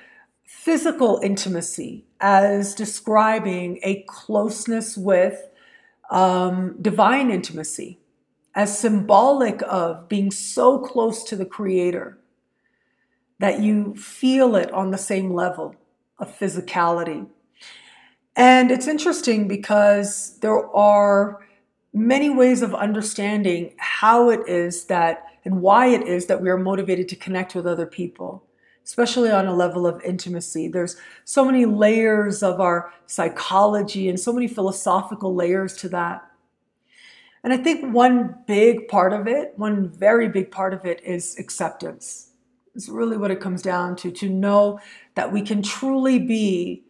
physical 0.48 1.20
intimacy 1.22 2.06
as 2.20 2.74
describing 2.74 3.78
a 3.82 4.02
closeness 4.08 4.96
with 4.96 5.46
um, 6.10 6.74
divine 6.80 7.30
intimacy, 7.30 7.98
as 8.54 8.78
symbolic 8.78 9.60
of 9.68 10.08
being 10.08 10.30
so 10.30 10.78
close 10.78 11.22
to 11.22 11.36
the 11.36 11.44
Creator 11.44 12.18
that 13.38 13.60
you 13.60 13.94
feel 13.94 14.56
it 14.56 14.72
on 14.72 14.90
the 14.90 14.96
same 14.96 15.34
level 15.34 15.76
of 16.18 16.34
physicality. 16.38 17.28
And 18.34 18.70
it's 18.70 18.88
interesting 18.88 19.48
because 19.48 20.38
there 20.38 20.66
are 20.74 21.46
many 21.92 22.30
ways 22.30 22.62
of 22.62 22.74
understanding 22.74 23.74
how 23.76 24.30
it 24.30 24.48
is 24.48 24.86
that 24.86 25.26
and 25.44 25.60
why 25.60 25.88
it 25.88 26.08
is 26.08 26.24
that 26.26 26.40
we 26.40 26.48
are 26.48 26.56
motivated 26.56 27.06
to 27.10 27.16
connect 27.16 27.54
with 27.54 27.66
other 27.66 27.86
people, 27.86 28.47
especially 28.88 29.30
on 29.30 29.45
a 29.45 29.54
level 29.54 29.87
of 29.87 30.00
intimacy. 30.00 30.66
There's 30.66 30.97
so 31.26 31.45
many 31.45 31.66
layers 31.66 32.42
of 32.42 32.59
our 32.59 32.90
psychology 33.04 34.09
and 34.09 34.18
so 34.18 34.33
many 34.33 34.49
philosophical 34.49 35.35
layers 35.35 35.76
to 35.76 35.90
that. 35.90 36.26
And 37.45 37.52
I 37.52 37.59
think 37.59 37.92
one 37.95 38.37
big 38.47 38.88
part 38.88 39.12
of 39.12 39.28
it, 39.28 39.52
one 39.57 39.90
very 39.90 40.30
big 40.30 40.50
part 40.50 40.73
of 40.73 40.87
it 40.87 41.02
is 41.04 41.38
acceptance. 41.38 42.30
It's 42.75 42.88
really 42.88 43.18
what 43.18 43.30
it 43.30 43.40
comes 43.40 43.61
down 43.61 43.95
to 43.97 44.11
to 44.11 44.30
know 44.30 44.80
that 45.16 45.35
we 45.35 45.42
can 45.42 45.62
truly 45.62 46.18
be 46.18 46.87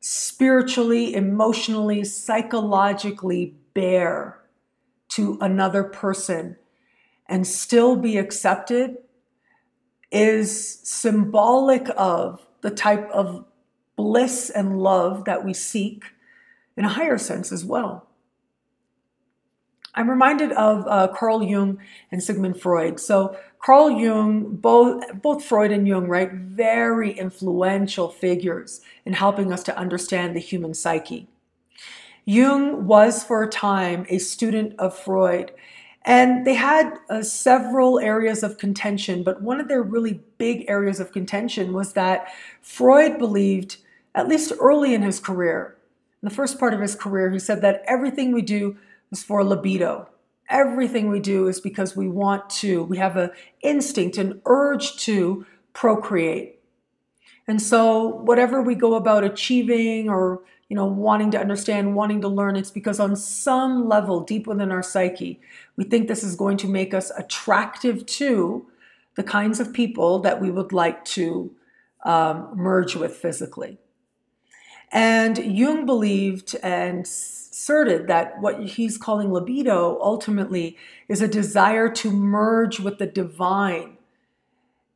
spiritually, 0.00 1.14
emotionally, 1.14 2.04
psychologically 2.04 3.56
bare 3.72 4.42
to 5.12 5.38
another 5.40 5.82
person 5.82 6.56
and 7.26 7.46
still 7.46 7.96
be 7.96 8.18
accepted 8.18 8.98
is 10.10 10.80
symbolic 10.82 11.88
of 11.96 12.46
the 12.62 12.70
type 12.70 13.08
of 13.10 13.44
bliss 13.96 14.50
and 14.50 14.80
love 14.80 15.24
that 15.24 15.44
we 15.44 15.54
seek 15.54 16.04
in 16.76 16.84
a 16.84 16.88
higher 16.88 17.18
sense 17.18 17.52
as 17.52 17.64
well. 17.64 18.06
I'm 19.94 20.08
reminded 20.08 20.52
of 20.52 20.86
uh, 20.86 21.08
Carl 21.08 21.42
Jung 21.42 21.78
and 22.12 22.22
Sigmund 22.22 22.60
Freud. 22.60 23.00
So 23.00 23.36
Carl 23.58 23.90
Jung, 23.90 24.56
both 24.56 25.04
both 25.20 25.44
Freud 25.44 25.72
and 25.72 25.86
Jung, 25.86 26.06
right, 26.06 26.32
very 26.32 27.12
influential 27.12 28.08
figures 28.08 28.80
in 29.04 29.14
helping 29.14 29.52
us 29.52 29.62
to 29.64 29.76
understand 29.76 30.34
the 30.34 30.40
human 30.40 30.74
psyche. 30.74 31.28
Jung 32.24 32.86
was 32.86 33.24
for 33.24 33.42
a 33.42 33.48
time 33.48 34.06
a 34.08 34.18
student 34.18 34.78
of 34.78 34.96
Freud, 34.96 35.52
and 36.02 36.46
they 36.46 36.54
had 36.54 36.98
uh, 37.10 37.22
several 37.22 37.98
areas 37.98 38.42
of 38.42 38.58
contention, 38.58 39.22
but 39.22 39.42
one 39.42 39.60
of 39.60 39.68
their 39.68 39.82
really 39.82 40.22
big 40.38 40.64
areas 40.68 40.98
of 40.98 41.12
contention 41.12 41.72
was 41.72 41.92
that 41.92 42.28
Freud 42.62 43.18
believed, 43.18 43.76
at 44.14 44.28
least 44.28 44.52
early 44.60 44.94
in 44.94 45.02
his 45.02 45.20
career, 45.20 45.76
in 46.22 46.28
the 46.28 46.34
first 46.34 46.58
part 46.58 46.74
of 46.74 46.80
his 46.80 46.94
career, 46.94 47.30
he 47.30 47.38
said 47.38 47.62
that 47.62 47.82
everything 47.86 48.32
we 48.32 48.42
do 48.42 48.76
is 49.10 49.22
for 49.22 49.42
libido. 49.42 50.08
Everything 50.50 51.08
we 51.08 51.20
do 51.20 51.48
is 51.48 51.60
because 51.60 51.96
we 51.96 52.08
want 52.08 52.50
to, 52.50 52.82
we 52.84 52.98
have 52.98 53.16
an 53.16 53.30
instinct, 53.62 54.18
an 54.18 54.42
urge 54.44 54.96
to 55.04 55.46
procreate. 55.72 56.58
And 57.46 57.60
so, 57.60 58.06
whatever 58.06 58.60
we 58.60 58.74
go 58.74 58.94
about 58.94 59.24
achieving 59.24 60.10
or 60.10 60.42
you 60.70 60.76
know, 60.76 60.86
wanting 60.86 61.32
to 61.32 61.38
understand, 61.38 61.96
wanting 61.96 62.20
to 62.20 62.28
learn, 62.28 62.54
it's 62.54 62.70
because 62.70 63.00
on 63.00 63.16
some 63.16 63.88
level 63.88 64.20
deep 64.20 64.46
within 64.46 64.70
our 64.70 64.84
psyche, 64.84 65.40
we 65.76 65.82
think 65.82 66.06
this 66.06 66.22
is 66.22 66.36
going 66.36 66.56
to 66.58 66.68
make 66.68 66.94
us 66.94 67.10
attractive 67.18 68.06
to 68.06 68.64
the 69.16 69.24
kinds 69.24 69.58
of 69.58 69.72
people 69.72 70.20
that 70.20 70.40
we 70.40 70.48
would 70.48 70.72
like 70.72 71.04
to 71.04 71.50
um, 72.04 72.52
merge 72.54 72.94
with 72.94 73.16
physically. 73.16 73.78
And 74.92 75.38
Jung 75.38 75.86
believed 75.86 76.54
and 76.62 77.04
asserted 77.04 78.06
that 78.06 78.40
what 78.40 78.62
he's 78.62 78.96
calling 78.96 79.32
libido 79.32 79.98
ultimately 80.00 80.76
is 81.08 81.20
a 81.20 81.28
desire 81.28 81.88
to 81.94 82.12
merge 82.12 82.78
with 82.78 82.98
the 82.98 83.06
divine. 83.06 83.96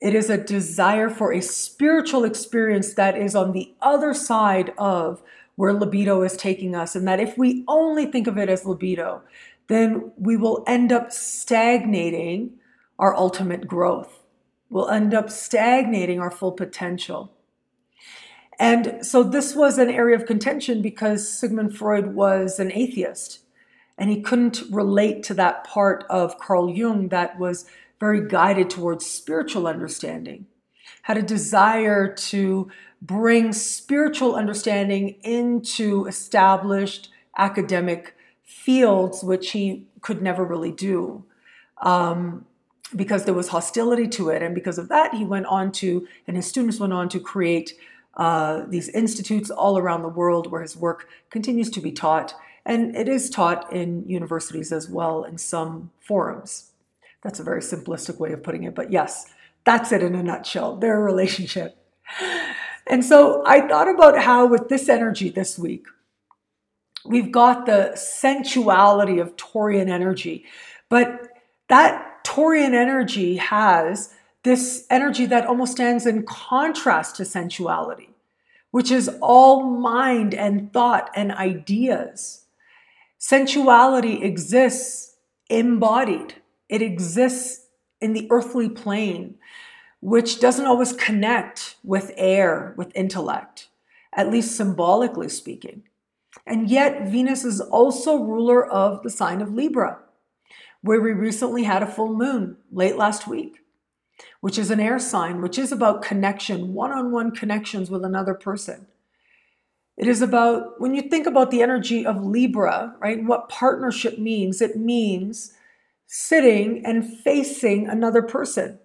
It 0.00 0.14
is 0.14 0.30
a 0.30 0.38
desire 0.38 1.10
for 1.10 1.32
a 1.32 1.40
spiritual 1.40 2.24
experience 2.24 2.94
that 2.94 3.18
is 3.18 3.34
on 3.34 3.52
the 3.52 3.74
other 3.82 4.14
side 4.14 4.72
of 4.78 5.20
where 5.56 5.72
libido 5.72 6.22
is 6.22 6.36
taking 6.36 6.74
us. 6.74 6.94
And 6.96 7.06
that 7.06 7.20
if 7.20 7.38
we 7.38 7.64
only 7.68 8.06
think 8.06 8.26
of 8.26 8.38
it 8.38 8.48
as 8.48 8.64
libido, 8.64 9.22
then 9.68 10.12
we 10.16 10.36
will 10.36 10.64
end 10.66 10.92
up 10.92 11.12
stagnating 11.12 12.54
our 12.98 13.14
ultimate 13.14 13.66
growth. 13.66 14.22
We'll 14.70 14.90
end 14.90 15.14
up 15.14 15.30
stagnating 15.30 16.20
our 16.20 16.30
full 16.30 16.52
potential. 16.52 17.32
And 18.58 19.04
so 19.04 19.22
this 19.22 19.54
was 19.54 19.78
an 19.78 19.90
area 19.90 20.16
of 20.16 20.26
contention 20.26 20.80
because 20.82 21.28
Sigmund 21.28 21.76
Freud 21.76 22.14
was 22.14 22.58
an 22.58 22.72
atheist 22.72 23.40
and 23.98 24.10
he 24.10 24.20
couldn't 24.20 24.62
relate 24.70 25.22
to 25.24 25.34
that 25.34 25.64
part 25.64 26.04
of 26.08 26.38
Carl 26.38 26.70
Jung 26.70 27.08
that 27.08 27.38
was 27.38 27.66
very 28.00 28.26
guided 28.26 28.70
towards 28.70 29.06
spiritual 29.06 29.66
understanding, 29.66 30.46
had 31.02 31.16
a 31.16 31.22
desire 31.22 32.12
to 32.12 32.70
bring 33.04 33.52
spiritual 33.52 34.34
understanding 34.34 35.16
into 35.22 36.06
established 36.06 37.10
academic 37.36 38.16
fields, 38.42 39.22
which 39.22 39.50
he 39.50 39.86
could 40.00 40.22
never 40.22 40.44
really 40.44 40.72
do. 40.72 41.24
Um, 41.82 42.46
because 42.96 43.24
there 43.24 43.34
was 43.34 43.48
hostility 43.48 44.06
to 44.06 44.28
it. 44.28 44.42
And 44.42 44.54
because 44.54 44.78
of 44.78 44.88
that, 44.88 45.14
he 45.14 45.24
went 45.24 45.46
on 45.46 45.72
to, 45.72 46.06
and 46.26 46.36
his 46.36 46.46
students 46.46 46.78
went 46.78 46.92
on 46.92 47.08
to 47.08 47.18
create 47.18 47.74
uh, 48.16 48.64
these 48.68 48.88
institutes 48.90 49.50
all 49.50 49.76
around 49.76 50.02
the 50.02 50.08
world 50.08 50.50
where 50.50 50.62
his 50.62 50.76
work 50.76 51.08
continues 51.30 51.70
to 51.70 51.80
be 51.80 51.90
taught. 51.90 52.34
And 52.64 52.96
it 52.96 53.08
is 53.08 53.28
taught 53.28 53.70
in 53.72 54.08
universities 54.08 54.70
as 54.70 54.88
well 54.88 55.24
in 55.24 55.38
some 55.38 55.90
forums. 55.98 56.70
That's 57.22 57.40
a 57.40 57.44
very 57.44 57.60
simplistic 57.60 58.18
way 58.18 58.32
of 58.32 58.42
putting 58.42 58.62
it, 58.62 58.74
but 58.74 58.92
yes, 58.92 59.26
that's 59.64 59.92
it 59.92 60.02
in 60.02 60.14
a 60.14 60.22
nutshell 60.22 60.76
their 60.76 61.00
relationship. 61.00 61.76
And 62.86 63.04
so 63.04 63.42
I 63.46 63.66
thought 63.66 63.88
about 63.88 64.18
how, 64.18 64.46
with 64.46 64.68
this 64.68 64.88
energy 64.88 65.30
this 65.30 65.58
week, 65.58 65.86
we've 67.04 67.32
got 67.32 67.66
the 67.66 67.92
sensuality 67.94 69.20
of 69.20 69.36
Taurian 69.36 69.88
energy, 69.88 70.44
but 70.88 71.28
that 71.68 72.24
Taurian 72.24 72.74
energy 72.74 73.36
has 73.36 74.14
this 74.42 74.86
energy 74.90 75.26
that 75.26 75.46
almost 75.46 75.72
stands 75.72 76.06
in 76.06 76.24
contrast 76.24 77.16
to 77.16 77.24
sensuality, 77.24 78.10
which 78.70 78.90
is 78.90 79.10
all 79.20 79.64
mind 79.64 80.34
and 80.34 80.72
thought 80.72 81.10
and 81.14 81.32
ideas. 81.32 82.44
Sensuality 83.18 84.22
exists 84.22 85.16
embodied, 85.48 86.34
it 86.68 86.82
exists 86.82 87.66
in 88.00 88.12
the 88.12 88.26
earthly 88.30 88.68
plane, 88.68 89.36
which 90.04 90.38
doesn't 90.38 90.66
always 90.66 90.92
connect 90.92 91.76
with 91.82 92.12
air, 92.16 92.74
with 92.76 92.94
intellect, 92.94 93.68
at 94.12 94.30
least 94.30 94.54
symbolically 94.54 95.30
speaking. 95.30 95.82
And 96.46 96.68
yet, 96.68 97.08
Venus 97.08 97.42
is 97.42 97.60
also 97.60 98.22
ruler 98.22 98.66
of 98.66 99.02
the 99.02 99.08
sign 99.08 99.40
of 99.40 99.54
Libra, 99.54 100.00
where 100.82 101.00
we 101.00 101.12
recently 101.12 101.62
had 101.62 101.82
a 101.82 101.86
full 101.86 102.14
moon 102.14 102.58
late 102.70 102.96
last 102.96 103.26
week 103.26 103.60
which 104.40 104.58
is 104.58 104.70
an 104.70 104.78
air 104.78 104.98
sign, 104.98 105.40
which 105.40 105.58
is 105.58 105.72
about 105.72 106.02
connection, 106.02 106.74
one 106.74 106.92
on 106.92 107.10
one 107.10 107.30
connections 107.30 107.90
with 107.90 108.04
another 108.04 108.34
person. 108.34 108.86
It 109.96 110.06
is 110.06 110.22
about, 110.22 110.80
when 110.80 110.94
you 110.94 111.02
think 111.02 111.26
about 111.26 111.50
the 111.50 111.62
energy 111.62 112.04
of 112.04 112.22
Libra, 112.22 112.94
right, 113.00 113.24
what 113.24 113.48
partnership 113.48 114.18
means, 114.18 114.60
it 114.60 114.76
means 114.76 115.54
sitting 116.06 116.84
and 116.84 117.18
facing 117.20 117.88
another 117.88 118.22
person 118.22 118.78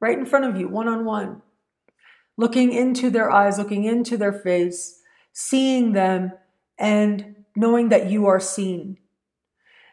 right 0.00 0.18
in 0.18 0.26
front 0.26 0.44
of 0.44 0.56
you, 0.56 0.68
one 0.68 0.88
on 0.88 1.04
one, 1.04 1.42
looking 2.36 2.72
into 2.72 3.10
their 3.10 3.30
eyes, 3.30 3.58
looking 3.58 3.84
into 3.84 4.16
their 4.16 4.32
face, 4.32 5.00
seeing 5.32 5.92
them, 5.92 6.32
and 6.78 7.36
knowing 7.56 7.88
that 7.88 8.10
you 8.10 8.26
are 8.26 8.40
seen. 8.40 8.98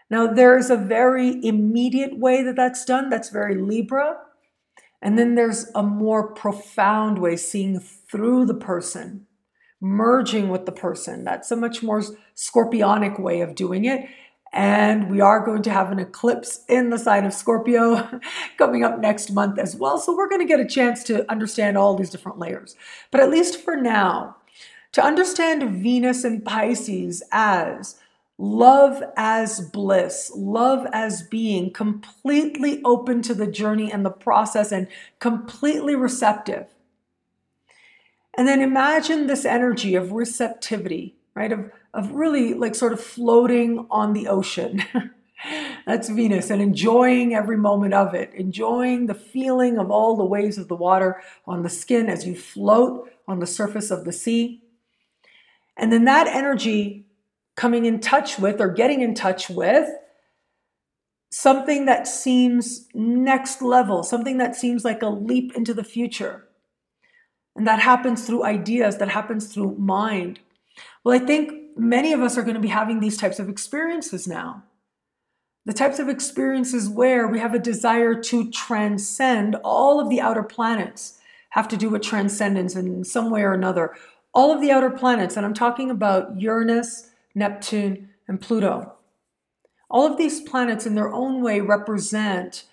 Now, 0.09 0.27
there's 0.27 0.69
a 0.69 0.77
very 0.77 1.43
immediate 1.43 2.19
way 2.19 2.43
that 2.43 2.55
that's 2.55 2.85
done, 2.85 3.09
that's 3.09 3.29
very 3.29 3.55
Libra. 3.55 4.17
And 5.01 5.17
then 5.17 5.35
there's 5.35 5.69
a 5.75 5.83
more 5.83 6.33
profound 6.33 7.19
way, 7.19 7.35
seeing 7.35 7.79
through 7.79 8.45
the 8.45 8.55
person, 8.55 9.25
merging 9.81 10.49
with 10.49 10.65
the 10.65 10.71
person. 10.71 11.23
That's 11.23 11.51
a 11.51 11.55
much 11.55 11.83
more 11.83 12.03
scorpionic 12.35 13.19
way 13.19 13.41
of 13.41 13.55
doing 13.55 13.85
it. 13.85 14.07
And 14.53 15.09
we 15.09 15.19
are 15.19 15.45
going 15.45 15.63
to 15.63 15.69
have 15.69 15.91
an 15.91 15.99
eclipse 15.99 16.63
in 16.69 16.89
the 16.89 16.97
sign 16.97 17.25
of 17.25 17.33
Scorpio 17.33 18.21
coming 18.57 18.83
up 18.83 18.99
next 18.99 19.31
month 19.31 19.59
as 19.59 19.75
well. 19.75 19.97
So 19.97 20.15
we're 20.15 20.29
going 20.29 20.41
to 20.41 20.47
get 20.47 20.59
a 20.59 20.65
chance 20.65 21.03
to 21.05 21.29
understand 21.29 21.77
all 21.77 21.95
these 21.95 22.09
different 22.09 22.39
layers. 22.39 22.75
But 23.11 23.19
at 23.21 23.29
least 23.29 23.61
for 23.61 23.75
now, 23.75 24.37
to 24.93 25.03
understand 25.03 25.83
Venus 25.83 26.23
and 26.23 26.45
Pisces 26.45 27.21
as 27.33 27.99
love 28.37 29.01
as 29.15 29.61
bliss, 29.61 30.31
love 30.35 30.87
as 30.91 31.23
being 31.23 31.71
completely 31.71 32.81
open 32.83 33.21
to 33.21 33.33
the 33.33 33.47
journey 33.47 33.91
and 33.91 34.05
the 34.05 34.09
process 34.09 34.71
and 34.71 34.87
completely 35.19 35.95
receptive. 35.95 36.67
And 38.37 38.47
then 38.47 38.61
imagine 38.61 39.27
this 39.27 39.45
energy 39.45 39.95
of 39.95 40.11
receptivity, 40.11 41.15
right? 41.33 41.51
Of, 41.51 41.71
of 41.95 42.11
really 42.11 42.53
like 42.53 42.75
sort 42.75 42.93
of 42.93 42.99
floating 42.99 43.87
on 43.89 44.13
the 44.13 44.27
ocean. 44.27 44.83
That's 45.85 46.09
Venus 46.09 46.49
and 46.49 46.61
enjoying 46.61 47.33
every 47.33 47.57
moment 47.57 47.93
of 47.93 48.13
it, 48.13 48.31
enjoying 48.33 49.05
the 49.05 49.13
feeling 49.13 49.77
of 49.77 49.89
all 49.89 50.17
the 50.17 50.25
waves 50.25 50.57
of 50.57 50.67
the 50.67 50.75
water 50.75 51.21
on 51.47 51.63
the 51.63 51.69
skin 51.69 52.09
as 52.09 52.27
you 52.27 52.35
float 52.35 53.09
on 53.27 53.39
the 53.39 53.47
surface 53.47 53.91
of 53.91 54.03
the 54.03 54.11
sea. 54.11 54.61
And 55.77 55.91
then 55.91 56.03
that 56.05 56.27
energy 56.27 57.05
coming 57.55 57.85
in 57.85 58.01
touch 58.01 58.37
with 58.37 58.59
or 58.59 58.67
getting 58.67 59.01
in 59.01 59.13
touch 59.13 59.49
with 59.49 59.89
something 61.29 61.85
that 61.85 62.07
seems 62.07 62.87
next 62.93 63.61
level, 63.61 64.03
something 64.03 64.37
that 64.37 64.55
seems 64.55 64.83
like 64.83 65.01
a 65.01 65.07
leap 65.07 65.55
into 65.55 65.73
the 65.73 65.83
future. 65.83 66.47
And 67.55 67.65
that 67.67 67.79
happens 67.79 68.25
through 68.25 68.43
ideas, 68.43 68.97
that 68.97 69.09
happens 69.09 69.53
through 69.53 69.75
mind. 69.77 70.39
Well, 71.03 71.15
I 71.15 71.25
think 71.25 71.64
many 71.75 72.13
of 72.13 72.21
us 72.21 72.37
are 72.37 72.43
going 72.43 72.55
to 72.55 72.61
be 72.61 72.67
having 72.67 72.99
these 72.99 73.17
types 73.17 73.39
of 73.39 73.49
experiences 73.49 74.27
now. 74.27 74.63
The 75.65 75.73
types 75.73 75.99
of 75.99 76.09
experiences 76.09 76.87
where 76.87 77.27
we 77.27 77.39
have 77.39 77.53
a 77.53 77.59
desire 77.59 78.13
to 78.21 78.51
transcend 78.51 79.55
all 79.63 79.99
of 79.99 80.09
the 80.09 80.21
outer 80.21 80.43
planets, 80.43 81.19
have 81.49 81.67
to 81.69 81.77
do 81.77 81.89
with 81.89 82.01
transcendence 82.01 82.75
in 82.75 83.03
some 83.03 83.31
way 83.31 83.41
or 83.41 83.53
another. 83.53 83.95
All 84.33 84.51
of 84.51 84.61
the 84.61 84.71
outer 84.71 84.89
planets, 84.89 85.37
and 85.37 85.45
I'm 85.45 85.53
talking 85.53 85.89
about 85.89 86.39
Uranus, 86.39 87.09
Neptune, 87.33 88.09
and 88.27 88.41
Pluto. 88.41 88.93
All 89.89 90.05
of 90.05 90.17
these 90.17 90.41
planets, 90.41 90.85
in 90.85 90.95
their 90.95 91.11
own 91.13 91.41
way, 91.41 91.61
represent 91.61 92.65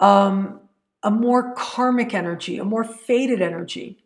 um, 0.00 0.60
a 1.02 1.10
more 1.10 1.54
karmic 1.54 2.14
energy, 2.14 2.58
a 2.58 2.64
more 2.64 2.84
faded 2.84 3.42
energy. 3.42 4.03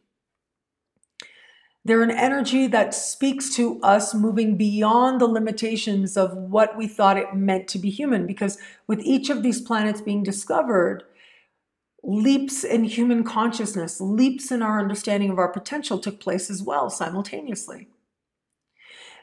They're 1.88 2.02
an 2.02 2.11
energy 2.11 2.66
that 2.66 2.95
speaks 2.95 3.54
to 3.57 3.80
us 3.80 4.14
moving 4.14 4.59
beyond 4.59 5.23
the 5.23 5.26
limitations 5.26 6.18
of 6.18 6.37
what 6.37 6.76
we 6.76 6.87
thought 6.87 7.16
it 7.16 7.35
meant 7.35 7.66
to 7.68 7.78
be 7.78 7.88
human. 7.88 8.26
Because 8.26 8.59
with 8.87 9.00
each 9.00 9.30
of 9.30 9.42
these 9.42 9.62
planets 9.62 10.02
being 10.02 10.23
discovered, 10.23 11.04
leaps 12.02 12.62
in 12.62 12.85
human 12.85 13.25
consciousness, 13.25 14.02
leaps 14.02 14.52
in 14.52 14.61
our 14.61 14.78
understanding 14.78 15.30
of 15.30 15.38
our 15.38 15.49
potential 15.49 15.99
took 15.99 16.21
place 16.21 16.50
as 16.50 16.62
well 16.62 16.90
simultaneously. 16.90 17.88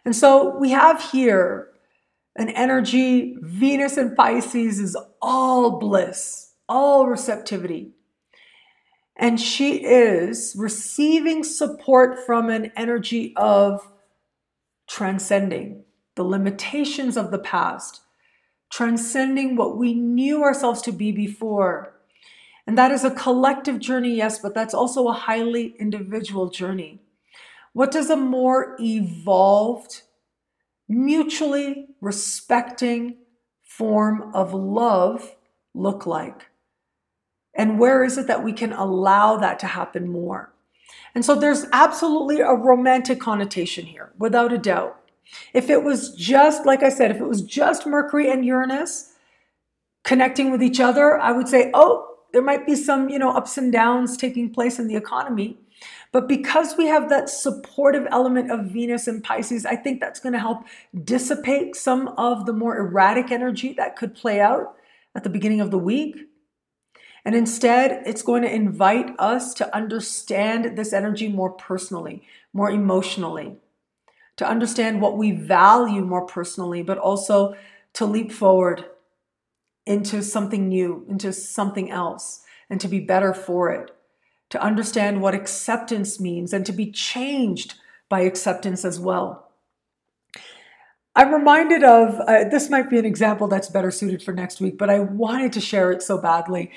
And 0.04 0.16
so 0.16 0.58
we 0.58 0.72
have 0.72 1.12
here 1.12 1.70
an 2.36 2.50
energy, 2.50 3.38
Venus 3.44 3.96
and 3.96 4.18
Pisces 4.18 4.80
is 4.80 4.98
all 5.22 5.78
bliss, 5.78 6.54
all 6.68 7.06
receptivity. 7.06 7.92
And 9.18 9.40
she 9.40 9.84
is 9.84 10.56
receiving 10.58 11.44
support 11.44 12.26
from 12.26 12.50
an 12.50 12.72
energy 12.76 13.34
of 13.38 13.92
transcending 14.88 15.84
the 16.16 16.24
limitations 16.24 17.18
of 17.18 17.32
the 17.32 17.40
past, 17.40 18.02
transcending 18.70 19.56
what 19.56 19.78
we 19.78 19.94
knew 19.94 20.44
ourselves 20.44 20.82
to 20.84 20.92
be 20.92 21.12
before. 21.12 21.94
And 22.68 22.78
that 22.78 22.92
is 22.92 23.04
a 23.04 23.12
collective 23.12 23.80
journey, 23.80 24.16
yes, 24.16 24.40
but 24.40 24.54
that's 24.54 24.74
also 24.74 25.08
a 25.08 25.14
highly 25.14 25.76
individual 25.80 26.50
journey. 26.50 27.02
What 27.74 27.92
does 27.92 28.10
a 28.10 28.16
more 28.16 28.76
evolved, 28.80 30.02
mutually 30.88 31.88
respecting 32.02 33.18
form 33.64 34.32
of 34.34 34.54
love 34.54 35.36
look 35.74 36.06
like? 36.06 36.48
And 37.56 37.80
where 37.80 38.04
is 38.04 38.18
it 38.18 38.28
that 38.28 38.44
we 38.44 38.54
can 38.54 38.74
allow 38.74 39.38
that 39.38 39.60
to 39.60 39.68
happen 39.68 40.10
more? 40.10 40.54
And 41.16 41.24
so 41.24 41.36
there's 41.36 41.66
absolutely 41.72 42.42
a 42.42 42.54
romantic 42.54 43.20
connotation 43.20 43.86
here, 43.86 44.12
without 44.20 44.52
a 44.52 44.58
doubt. 44.58 45.00
If 45.54 45.70
it 45.70 45.84
was 45.84 46.14
just, 46.14 46.66
like 46.66 46.84
I 46.84 46.90
said, 46.90 47.12
if 47.12 47.18
it 47.18 47.28
was 47.28 47.42
just 47.42 47.88
Mercury 47.88 48.30
and 48.30 48.46
Uranus 48.46 49.14
connecting 50.04 50.52
with 50.52 50.62
each 50.62 50.80
other, 50.80 51.18
I 51.18 51.32
would 51.32 51.48
say, 51.48 51.72
oh, 51.74 52.18
there 52.34 52.42
might 52.42 52.66
be 52.66 52.76
some, 52.76 53.10
you 53.10 53.18
know, 53.18 53.32
ups 53.32 53.58
and 53.58 53.72
downs 53.72 54.18
taking 54.18 54.54
place 54.54 54.78
in 54.78 54.88
the 54.88 54.98
economy. 54.98 55.58
But 56.12 56.28
because 56.28 56.76
we 56.78 56.86
have 56.88 57.10
that 57.10 57.30
supportive 57.30 58.08
element 58.12 58.52
of 58.52 58.66
Venus 58.66 59.08
and 59.08 59.24
Pisces, 59.24 59.66
I 59.66 59.76
think 59.76 60.00
that's 60.00 60.20
going 60.20 60.34
to 60.34 60.40
help 60.40 60.66
dissipate 61.04 61.76
some 61.76 62.10
of 62.18 62.46
the 62.46 62.54
more 62.54 62.78
erratic 62.78 63.32
energy 63.32 63.74
that 63.74 63.96
could 63.96 64.14
play 64.14 64.42
out 64.42 64.76
at 65.16 65.24
the 65.24 65.30
beginning 65.30 65.62
of 65.62 65.72
the 65.72 65.78
week. 65.78 66.18
And 67.26 67.36
instead, 67.36 68.04
it's 68.06 68.22
going 68.22 68.44
to 68.44 68.54
invite 68.54 69.16
us 69.18 69.54
to 69.56 69.76
understand 69.76 70.78
this 70.78 70.94
energy 70.94 71.28
more 71.28 71.52
personally, 71.52 72.22
more 72.54 72.70
emotionally, 72.70 73.58
to 74.38 74.48
understand 74.48 75.02
what 75.02 75.18
we 75.18 75.32
value 75.32 76.02
more 76.02 76.28
personally, 76.28 76.84
but 76.84 77.00
also 77.00 77.56
to 77.94 78.06
leap 78.06 78.32
forward 78.32 78.86
into 79.88 80.22
something 80.22 80.68
new, 80.68 81.06
into 81.10 81.34
something 81.34 81.90
else, 81.90 82.44
and 82.70 82.80
to 82.80 82.88
be 82.88 83.00
better 83.00 83.34
for 83.34 83.72
it 83.72 83.92
to 84.50 84.62
understand 84.62 85.22
what 85.22 85.36
acceptance 85.36 86.20
means 86.20 86.54
and 86.54 86.66
to 86.66 86.72
be 86.72 86.92
changed 86.92 87.76
by 88.10 88.22
acceptance 88.22 88.86
as 88.86 89.00
well. 89.00 89.45
I'm 91.18 91.34
reminded 91.34 91.84
of 91.84 92.20
uh, 92.28 92.44
this 92.50 92.70
might 92.70 92.90
be 92.90 93.00
an 93.00 93.06
example 93.06 93.48
that's 93.48 93.70
better 93.70 93.90
suited 93.90 94.22
for 94.22 94.34
next 94.34 94.60
week, 94.60 94.78
but 94.78 94.90
I 94.90 95.00
wanted 95.00 95.54
to 95.54 95.62
share 95.62 95.92
it 95.92 96.04
so 96.04 96.18
badly. 96.18 96.72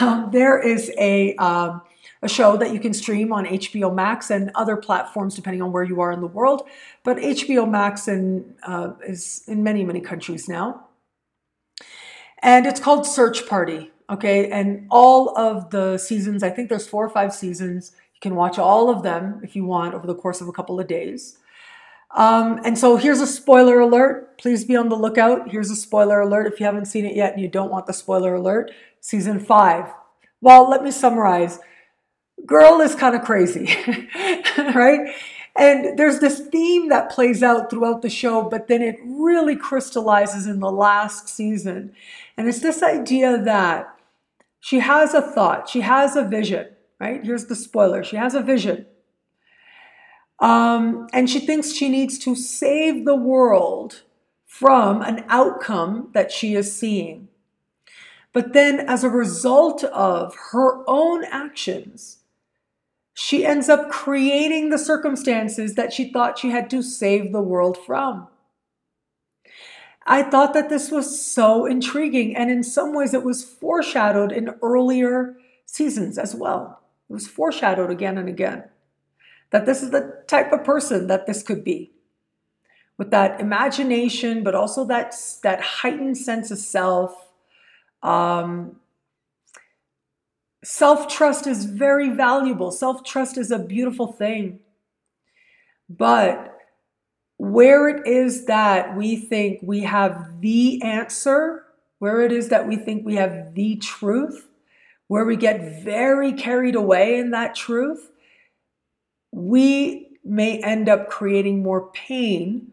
Um, 0.00 0.30
there 0.32 0.58
is 0.58 0.92
a 0.96 1.34
um, 1.36 1.82
a 2.22 2.28
show 2.28 2.56
that 2.56 2.72
you 2.72 2.78
can 2.78 2.94
stream 2.94 3.32
on 3.32 3.46
HBO 3.46 3.92
Max 3.92 4.30
and 4.30 4.50
other 4.54 4.76
platforms 4.76 5.34
depending 5.34 5.60
on 5.62 5.72
where 5.72 5.82
you 5.82 6.00
are 6.00 6.12
in 6.12 6.20
the 6.20 6.26
world. 6.26 6.68
But 7.02 7.16
HBO 7.16 7.68
Max 7.68 8.06
in, 8.06 8.54
uh, 8.62 8.92
is 9.06 9.42
in 9.48 9.64
many 9.64 9.84
many 9.84 10.00
countries 10.00 10.48
now, 10.48 10.86
and 12.42 12.66
it's 12.66 12.80
called 12.80 13.06
Search 13.06 13.46
Party. 13.48 13.90
Okay, 14.08 14.50
and 14.50 14.86
all 14.90 15.36
of 15.36 15.70
the 15.70 15.98
seasons, 15.98 16.42
I 16.42 16.50
think 16.50 16.68
there's 16.68 16.88
four 16.88 17.04
or 17.04 17.10
five 17.10 17.34
seasons. 17.34 17.92
You 18.14 18.20
can 18.20 18.36
watch 18.36 18.58
all 18.58 18.88
of 18.88 19.02
them 19.02 19.40
if 19.42 19.56
you 19.56 19.64
want 19.64 19.94
over 19.94 20.06
the 20.06 20.14
course 20.14 20.40
of 20.40 20.48
a 20.48 20.52
couple 20.52 20.78
of 20.78 20.86
days. 20.86 21.38
Um, 22.12 22.60
and 22.64 22.76
so 22.76 22.96
here's 22.96 23.20
a 23.20 23.26
spoiler 23.26 23.80
alert. 23.80 24.38
Please 24.38 24.64
be 24.64 24.76
on 24.76 24.88
the 24.88 24.96
lookout. 24.96 25.50
Here's 25.50 25.70
a 25.70 25.76
spoiler 25.76 26.20
alert 26.20 26.52
if 26.52 26.58
you 26.58 26.66
haven't 26.66 26.86
seen 26.86 27.04
it 27.04 27.14
yet 27.14 27.32
and 27.32 27.42
you 27.42 27.48
don't 27.48 27.70
want 27.70 27.86
the 27.86 27.92
spoiler 27.92 28.34
alert. 28.34 28.72
Season 29.00 29.38
five. 29.38 29.92
Well, 30.40 30.68
let 30.68 30.82
me 30.82 30.90
summarize. 30.90 31.58
Girl 32.46 32.80
is 32.80 32.94
kind 32.94 33.14
of 33.14 33.22
crazy, 33.22 33.68
right? 34.58 35.14
And 35.56 35.98
there's 35.98 36.20
this 36.20 36.40
theme 36.48 36.88
that 36.88 37.10
plays 37.10 37.42
out 37.42 37.70
throughout 37.70 38.02
the 38.02 38.08
show, 38.08 38.42
but 38.42 38.66
then 38.68 38.82
it 38.82 38.96
really 39.04 39.56
crystallizes 39.56 40.46
in 40.46 40.60
the 40.60 40.70
last 40.70 41.28
season. 41.28 41.92
And 42.36 42.48
it's 42.48 42.60
this 42.60 42.82
idea 42.82 43.36
that 43.42 43.94
she 44.60 44.78
has 44.78 45.12
a 45.12 45.20
thought, 45.20 45.68
she 45.68 45.82
has 45.82 46.16
a 46.16 46.24
vision, 46.24 46.68
right? 46.98 47.22
Here's 47.22 47.46
the 47.46 47.56
spoiler 47.56 48.02
she 48.02 48.16
has 48.16 48.34
a 48.34 48.42
vision. 48.42 48.86
Um, 50.40 51.06
and 51.12 51.28
she 51.28 51.40
thinks 51.40 51.72
she 51.72 51.88
needs 51.88 52.18
to 52.20 52.34
save 52.34 53.04
the 53.04 53.14
world 53.16 54.02
from 54.46 55.02
an 55.02 55.24
outcome 55.28 56.08
that 56.12 56.32
she 56.32 56.54
is 56.54 56.74
seeing. 56.74 57.28
But 58.32 58.52
then, 58.52 58.80
as 58.80 59.04
a 59.04 59.10
result 59.10 59.84
of 59.84 60.34
her 60.52 60.82
own 60.88 61.24
actions, 61.24 62.18
she 63.12 63.44
ends 63.44 63.68
up 63.68 63.90
creating 63.90 64.70
the 64.70 64.78
circumstances 64.78 65.74
that 65.74 65.92
she 65.92 66.10
thought 66.10 66.38
she 66.38 66.50
had 66.50 66.70
to 66.70 66.82
save 66.82 67.32
the 67.32 67.42
world 67.42 67.76
from. 67.76 68.28
I 70.06 70.22
thought 70.22 70.54
that 70.54 70.70
this 70.70 70.90
was 70.90 71.20
so 71.20 71.66
intriguing, 71.66 72.34
and 72.34 72.50
in 72.50 72.62
some 72.62 72.94
ways, 72.94 73.12
it 73.12 73.24
was 73.24 73.44
foreshadowed 73.44 74.32
in 74.32 74.54
earlier 74.62 75.36
seasons 75.66 76.16
as 76.18 76.34
well. 76.34 76.80
It 77.10 77.12
was 77.12 77.28
foreshadowed 77.28 77.90
again 77.90 78.16
and 78.16 78.28
again 78.28 78.64
that 79.50 79.66
this 79.66 79.82
is 79.82 79.90
the 79.90 80.22
type 80.26 80.52
of 80.52 80.64
person 80.64 81.06
that 81.08 81.26
this 81.26 81.42
could 81.42 81.64
be 81.64 81.92
with 83.00 83.10
that 83.10 83.40
imagination, 83.40 84.44
but 84.44 84.54
also 84.54 84.84
that, 84.84 85.14
that 85.42 85.58
heightened 85.60 86.18
sense 86.18 86.50
of 86.50 86.58
self. 86.58 87.30
Um, 88.02 88.76
self 90.62 91.08
trust 91.08 91.46
is 91.46 91.64
very 91.64 92.10
valuable, 92.10 92.70
self 92.70 93.02
trust 93.02 93.38
is 93.38 93.50
a 93.50 93.58
beautiful 93.58 94.06
thing. 94.06 94.60
But 95.88 96.58
where 97.38 97.88
it 97.88 98.06
is 98.06 98.44
that 98.44 98.94
we 98.94 99.16
think 99.16 99.60
we 99.62 99.80
have 99.80 100.42
the 100.42 100.82
answer, 100.82 101.64
where 102.00 102.20
it 102.20 102.32
is 102.32 102.50
that 102.50 102.68
we 102.68 102.76
think 102.76 103.06
we 103.06 103.16
have 103.16 103.54
the 103.54 103.76
truth, 103.76 104.46
where 105.06 105.24
we 105.24 105.36
get 105.36 105.82
very 105.82 106.34
carried 106.34 106.74
away 106.74 107.18
in 107.18 107.30
that 107.30 107.54
truth, 107.54 108.10
we 109.32 110.18
may 110.24 110.58
end 110.58 110.88
up 110.88 111.08
creating 111.08 111.62
more 111.62 111.90
pain 111.92 112.72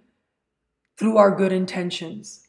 through 0.97 1.17
our 1.17 1.35
good 1.35 1.51
intentions. 1.51 2.47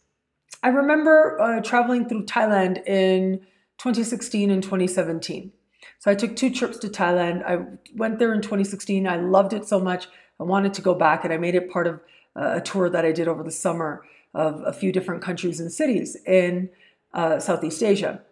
I 0.62 0.68
remember 0.68 1.40
uh, 1.40 1.60
traveling 1.60 2.08
through 2.08 2.24
Thailand 2.24 2.86
in 2.86 3.40
2016 3.78 4.50
and 4.50 4.62
2017. 4.62 5.52
So 5.98 6.10
I 6.10 6.14
took 6.14 6.34
two 6.34 6.50
trips 6.50 6.78
to 6.78 6.88
Thailand. 6.88 7.44
I 7.44 7.64
went 7.94 8.18
there 8.18 8.32
in 8.32 8.42
2016. 8.42 9.06
I 9.06 9.16
loved 9.16 9.52
it 9.52 9.66
so 9.66 9.78
much. 9.80 10.08
I 10.40 10.44
wanted 10.44 10.74
to 10.74 10.82
go 10.82 10.94
back, 10.94 11.24
and 11.24 11.32
I 11.32 11.36
made 11.36 11.54
it 11.54 11.70
part 11.70 11.86
of 11.86 12.00
uh, 12.36 12.54
a 12.56 12.60
tour 12.60 12.88
that 12.88 13.04
I 13.04 13.12
did 13.12 13.28
over 13.28 13.42
the 13.42 13.50
summer 13.50 14.04
of 14.34 14.62
a 14.64 14.72
few 14.72 14.92
different 14.92 15.22
countries 15.22 15.58
and 15.60 15.72
cities 15.72 16.16
in 16.26 16.70
uh, 17.12 17.40
Southeast 17.40 17.82
Asia. 17.82 18.22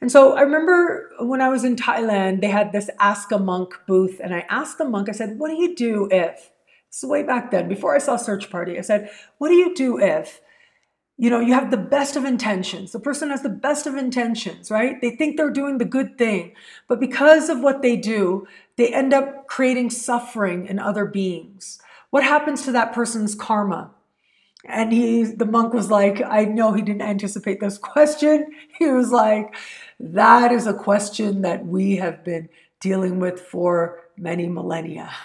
And 0.00 0.10
so 0.10 0.32
I 0.32 0.42
remember 0.42 1.10
when 1.20 1.42
I 1.42 1.48
was 1.48 1.64
in 1.64 1.76
Thailand, 1.76 2.40
they 2.40 2.48
had 2.48 2.72
this 2.72 2.88
Ask 2.98 3.32
a 3.32 3.38
Monk 3.38 3.74
booth, 3.86 4.20
and 4.22 4.34
I 4.34 4.46
asked 4.48 4.78
the 4.78 4.86
monk, 4.86 5.08
I 5.08 5.12
said, 5.12 5.38
What 5.38 5.50
do 5.50 5.56
you 5.56 5.74
do 5.74 6.08
if? 6.10 6.50
This 6.88 7.04
is 7.04 7.08
way 7.08 7.22
back 7.22 7.50
then, 7.50 7.68
before 7.68 7.94
I 7.94 7.98
saw 7.98 8.16
Search 8.16 8.50
Party. 8.50 8.78
I 8.78 8.82
said, 8.82 9.10
What 9.38 9.48
do 9.48 9.54
you 9.54 9.74
do 9.74 9.98
if 9.98 10.40
you 11.20 11.28
know, 11.28 11.38
you 11.38 11.52
have 11.52 11.70
the 11.70 11.76
best 11.76 12.16
of 12.16 12.24
intentions. 12.24 12.92
The 12.92 12.98
person 12.98 13.28
has 13.28 13.42
the 13.42 13.50
best 13.50 13.86
of 13.86 13.94
intentions, 13.94 14.70
right? 14.70 14.98
They 15.02 15.10
think 15.10 15.36
they're 15.36 15.50
doing 15.50 15.76
the 15.76 15.84
good 15.84 16.16
thing, 16.16 16.54
but 16.88 16.98
because 16.98 17.50
of 17.50 17.60
what 17.60 17.82
they 17.82 17.94
do, 17.94 18.48
they 18.76 18.88
end 18.88 19.12
up 19.12 19.46
creating 19.46 19.90
suffering 19.90 20.66
in 20.66 20.78
other 20.78 21.04
beings. 21.04 21.78
What 22.08 22.24
happens 22.24 22.64
to 22.64 22.72
that 22.72 22.94
person's 22.94 23.34
karma? 23.34 23.90
And 24.66 24.92
he, 24.92 25.24
the 25.24 25.46
monk 25.46 25.72
was 25.72 25.90
like, 25.90 26.20
I 26.22 26.44
know 26.44 26.72
he 26.72 26.82
didn't 26.82 27.02
anticipate 27.02 27.60
this 27.60 27.78
question. 27.78 28.46
He 28.78 28.86
was 28.86 29.10
like, 29.10 29.54
that 29.98 30.52
is 30.52 30.66
a 30.66 30.72
question 30.72 31.42
that 31.42 31.66
we 31.66 31.96
have 31.96 32.24
been 32.24 32.48
dealing 32.80 33.20
with 33.20 33.40
for 33.40 34.00
many 34.16 34.48
millennia. 34.48 35.10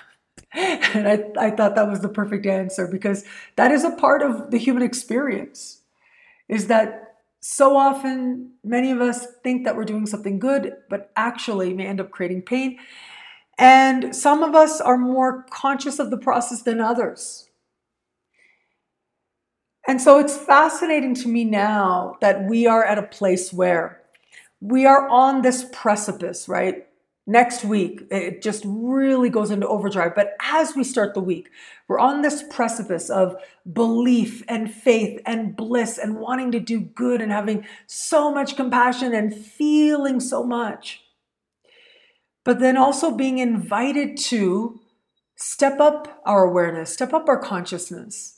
And 0.57 1.07
I, 1.07 1.47
I 1.47 1.51
thought 1.51 1.75
that 1.75 1.89
was 1.89 1.99
the 1.99 2.07
perfect 2.07 2.45
answer 2.45 2.87
because 2.87 3.25
that 3.57 3.71
is 3.71 3.83
a 3.83 3.91
part 3.91 4.21
of 4.21 4.51
the 4.51 4.57
human 4.57 4.83
experience 4.83 5.81
is 6.47 6.67
that 6.67 7.15
so 7.41 7.75
often 7.75 8.51
many 8.63 8.89
of 8.91 9.01
us 9.01 9.27
think 9.43 9.65
that 9.65 9.75
we're 9.75 9.83
doing 9.83 10.05
something 10.05 10.39
good, 10.39 10.73
but 10.89 11.11
actually 11.15 11.73
may 11.73 11.87
end 11.87 11.99
up 11.99 12.09
creating 12.09 12.41
pain. 12.41 12.79
And 13.57 14.15
some 14.15 14.43
of 14.43 14.55
us 14.55 14.81
are 14.81 14.97
more 14.97 15.45
conscious 15.49 15.99
of 15.99 16.09
the 16.09 16.17
process 16.17 16.61
than 16.61 16.79
others. 16.79 17.49
And 19.87 20.01
so 20.01 20.19
it's 20.19 20.35
fascinating 20.35 21.13
to 21.15 21.27
me 21.27 21.43
now 21.43 22.17
that 22.21 22.45
we 22.45 22.65
are 22.65 22.83
at 22.83 22.97
a 22.97 23.03
place 23.03 23.53
where 23.53 24.01
we 24.59 24.85
are 24.85 25.07
on 25.07 25.41
this 25.41 25.65
precipice, 25.71 26.49
right? 26.49 26.85
next 27.27 27.63
week 27.63 28.03
it 28.11 28.41
just 28.41 28.63
really 28.65 29.29
goes 29.29 29.51
into 29.51 29.67
overdrive. 29.67 30.13
But 30.15 30.35
as 30.41 30.75
we 30.75 30.83
start 30.83 31.13
the 31.13 31.21
week 31.21 31.49
we're 31.87 31.99
on 31.99 32.21
this 32.21 32.43
precipice 32.49 33.09
of 33.09 33.35
belief 33.71 34.43
and 34.47 34.73
faith 34.73 35.21
and 35.25 35.55
bliss 35.55 35.97
and 35.97 36.17
wanting 36.17 36.51
to 36.51 36.59
do 36.59 36.79
good 36.79 37.21
and 37.21 37.31
having 37.31 37.65
so 37.87 38.31
much 38.31 38.55
compassion 38.55 39.13
and 39.13 39.35
feeling 39.35 40.19
so 40.19 40.43
much. 40.43 41.01
But 42.43 42.59
then 42.59 42.77
also 42.77 43.11
being 43.11 43.39
invited 43.39 44.17
to 44.17 44.79
step 45.35 45.79
up 45.79 46.21
our 46.25 46.45
awareness 46.45 46.93
step 46.93 47.11
up 47.11 47.27
our 47.27 47.37
consciousness 47.37 48.34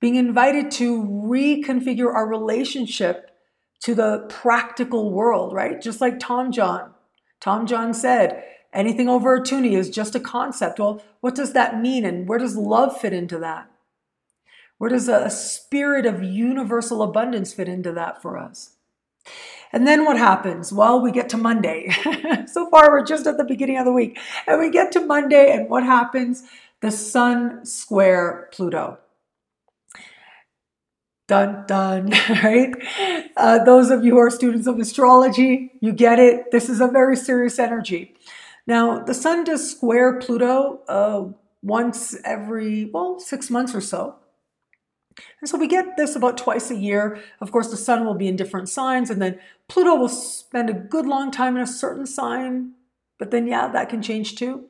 being 0.00 0.16
invited 0.16 0.70
to 0.70 1.02
reconfigure 1.02 2.12
our 2.12 2.26
relationship 2.26 3.30
to 3.82 3.94
the 3.94 4.26
practical 4.28 5.10
world 5.10 5.52
right 5.52 5.80
just 5.80 6.00
like 6.00 6.18
tom 6.18 6.50
john 6.50 6.92
Tom 7.40 7.66
John 7.66 7.94
said, 7.94 8.44
anything 8.72 9.08
over 9.08 9.34
a 9.34 9.42
toonie 9.42 9.74
is 9.74 9.90
just 9.90 10.14
a 10.14 10.20
concept. 10.20 10.78
Well, 10.78 11.02
what 11.20 11.34
does 11.34 11.54
that 11.54 11.80
mean? 11.80 12.04
And 12.04 12.28
where 12.28 12.38
does 12.38 12.56
love 12.56 13.00
fit 13.00 13.12
into 13.12 13.38
that? 13.38 13.70
Where 14.78 14.90
does 14.90 15.08
a 15.08 15.30
spirit 15.30 16.06
of 16.06 16.22
universal 16.22 17.02
abundance 17.02 17.52
fit 17.52 17.68
into 17.68 17.92
that 17.92 18.22
for 18.22 18.38
us? 18.38 18.76
And 19.72 19.86
then 19.86 20.04
what 20.04 20.18
happens? 20.18 20.72
Well, 20.72 21.00
we 21.00 21.12
get 21.12 21.28
to 21.30 21.36
Monday. 21.36 21.90
so 22.46 22.68
far, 22.70 22.90
we're 22.90 23.04
just 23.04 23.26
at 23.26 23.36
the 23.36 23.44
beginning 23.44 23.78
of 23.78 23.84
the 23.84 23.92
week. 23.92 24.18
And 24.46 24.58
we 24.58 24.70
get 24.70 24.92
to 24.92 25.00
Monday, 25.00 25.52
and 25.52 25.68
what 25.68 25.84
happens? 25.84 26.42
The 26.80 26.90
sun 26.90 27.64
square 27.64 28.48
Pluto. 28.52 28.98
Dun 31.30 31.64
dun, 31.68 32.10
right? 32.42 32.74
Uh, 33.36 33.62
those 33.62 33.90
of 33.90 34.04
you 34.04 34.14
who 34.14 34.18
are 34.18 34.30
students 34.30 34.66
of 34.66 34.80
astrology, 34.80 35.70
you 35.80 35.92
get 35.92 36.18
it. 36.18 36.50
This 36.50 36.68
is 36.68 36.80
a 36.80 36.88
very 36.88 37.14
serious 37.14 37.60
energy. 37.60 38.16
Now, 38.66 39.04
the 39.04 39.14
sun 39.14 39.44
does 39.44 39.70
square 39.70 40.18
Pluto 40.18 40.80
uh, 40.88 41.26
once 41.62 42.16
every, 42.24 42.86
well, 42.86 43.20
six 43.20 43.48
months 43.48 43.76
or 43.76 43.80
so. 43.80 44.16
And 45.40 45.48
so 45.48 45.56
we 45.56 45.68
get 45.68 45.96
this 45.96 46.16
about 46.16 46.36
twice 46.36 46.68
a 46.68 46.76
year. 46.76 47.20
Of 47.40 47.52
course, 47.52 47.70
the 47.70 47.76
sun 47.76 48.04
will 48.04 48.14
be 48.14 48.26
in 48.26 48.34
different 48.34 48.68
signs, 48.68 49.08
and 49.08 49.22
then 49.22 49.38
Pluto 49.68 49.94
will 49.94 50.08
spend 50.08 50.68
a 50.68 50.72
good 50.74 51.06
long 51.06 51.30
time 51.30 51.54
in 51.54 51.62
a 51.62 51.66
certain 51.68 52.06
sign. 52.06 52.72
But 53.20 53.30
then, 53.30 53.46
yeah, 53.46 53.68
that 53.68 53.88
can 53.88 54.02
change 54.02 54.34
too. 54.34 54.64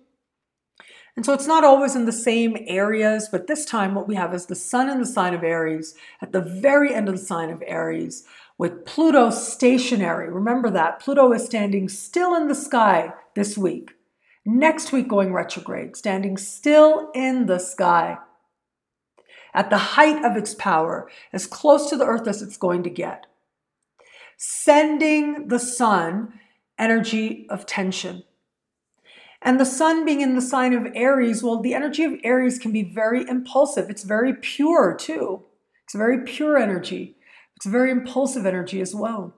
And 1.21 1.27
so 1.27 1.35
it's 1.35 1.47
not 1.47 1.65
always 1.65 1.95
in 1.95 2.07
the 2.07 2.13
same 2.13 2.57
areas, 2.67 3.29
but 3.31 3.47
this 3.47 3.67
time 3.67 3.95
what 3.95 4.09
we 4.09 4.15
have 4.15 4.33
is 4.33 4.47
the 4.47 4.55
sun 4.55 4.89
in 4.89 5.01
the 5.01 5.05
sign 5.07 5.35
of 5.35 5.45
Aries 5.45 5.95
at 6.23 6.33
the 6.33 6.41
very 6.41 6.95
end 6.95 7.11
of 7.11 7.15
the 7.15 7.23
sign 7.23 7.51
of 7.51 7.63
Aries 7.67 8.25
with 8.57 8.87
Pluto 8.87 9.29
stationary. 9.29 10.31
Remember 10.31 10.71
that. 10.71 10.99
Pluto 10.99 11.31
is 11.35 11.45
standing 11.45 11.91
still 11.91 12.35
in 12.35 12.49
the 12.49 12.55
sky 12.55 13.13
this 13.35 13.59
week. 13.59 13.91
Next 14.47 14.93
week 14.93 15.09
going 15.09 15.35
retrograde, 15.35 15.95
standing 15.95 16.39
still 16.39 17.11
in 17.15 17.45
the 17.45 17.59
sky 17.59 18.17
at 19.53 19.69
the 19.69 19.77
height 19.77 20.25
of 20.25 20.39
its 20.39 20.55
power, 20.55 21.07
as 21.35 21.47
close 21.47 21.91
to 21.91 21.99
the 21.99 22.07
earth 22.07 22.29
as 22.29 22.41
it's 22.41 22.57
going 22.57 22.83
to 22.85 22.89
get. 22.89 23.27
Sending 24.39 25.49
the 25.49 25.59
sun 25.59 26.41
energy 26.79 27.47
of 27.51 27.67
tension 27.67 28.25
and 29.43 29.59
the 29.59 29.65
sun 29.65 30.05
being 30.05 30.21
in 30.21 30.35
the 30.35 30.43
sign 30.43 30.75
of 30.75 30.93
Aries, 30.95 31.43
well, 31.43 31.61
the 31.61 31.75
energy 31.75 32.05
of 32.05 32.19
Aries 32.23 32.59
can 32.59 32.73
be 32.73 32.83
very 32.83 33.27
impulsive. 33.29 33.89
It's 33.89 34.03
very 34.03 34.35
pure 34.35 34.95
too. 34.99 35.45
It's 35.85 35.95
very 35.95 36.21
pure 36.25 36.59
energy. 36.59 37.17
It's 37.57 37.67
very 37.67 37.91
impulsive 37.91 38.47
energy 38.47 38.81
as 38.81 38.95
well. 38.95 39.35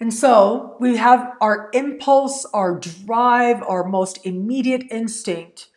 And 0.00 0.14
so 0.14 0.76
we 0.78 0.96
have 0.96 1.32
our 1.40 1.70
impulse, 1.72 2.44
our 2.52 2.78
drive, 2.78 3.62
our 3.62 3.84
most 3.84 4.24
immediate 4.24 4.84
instinct 4.90 5.68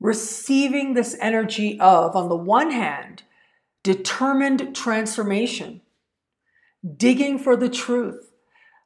receiving 0.00 0.94
this 0.94 1.14
energy 1.20 1.78
of, 1.78 2.16
on 2.16 2.28
the 2.28 2.36
one 2.36 2.70
hand, 2.70 3.22
determined 3.82 4.74
transformation, 4.74 5.82
digging 6.96 7.38
for 7.38 7.54
the 7.54 7.68
truth. 7.68 8.32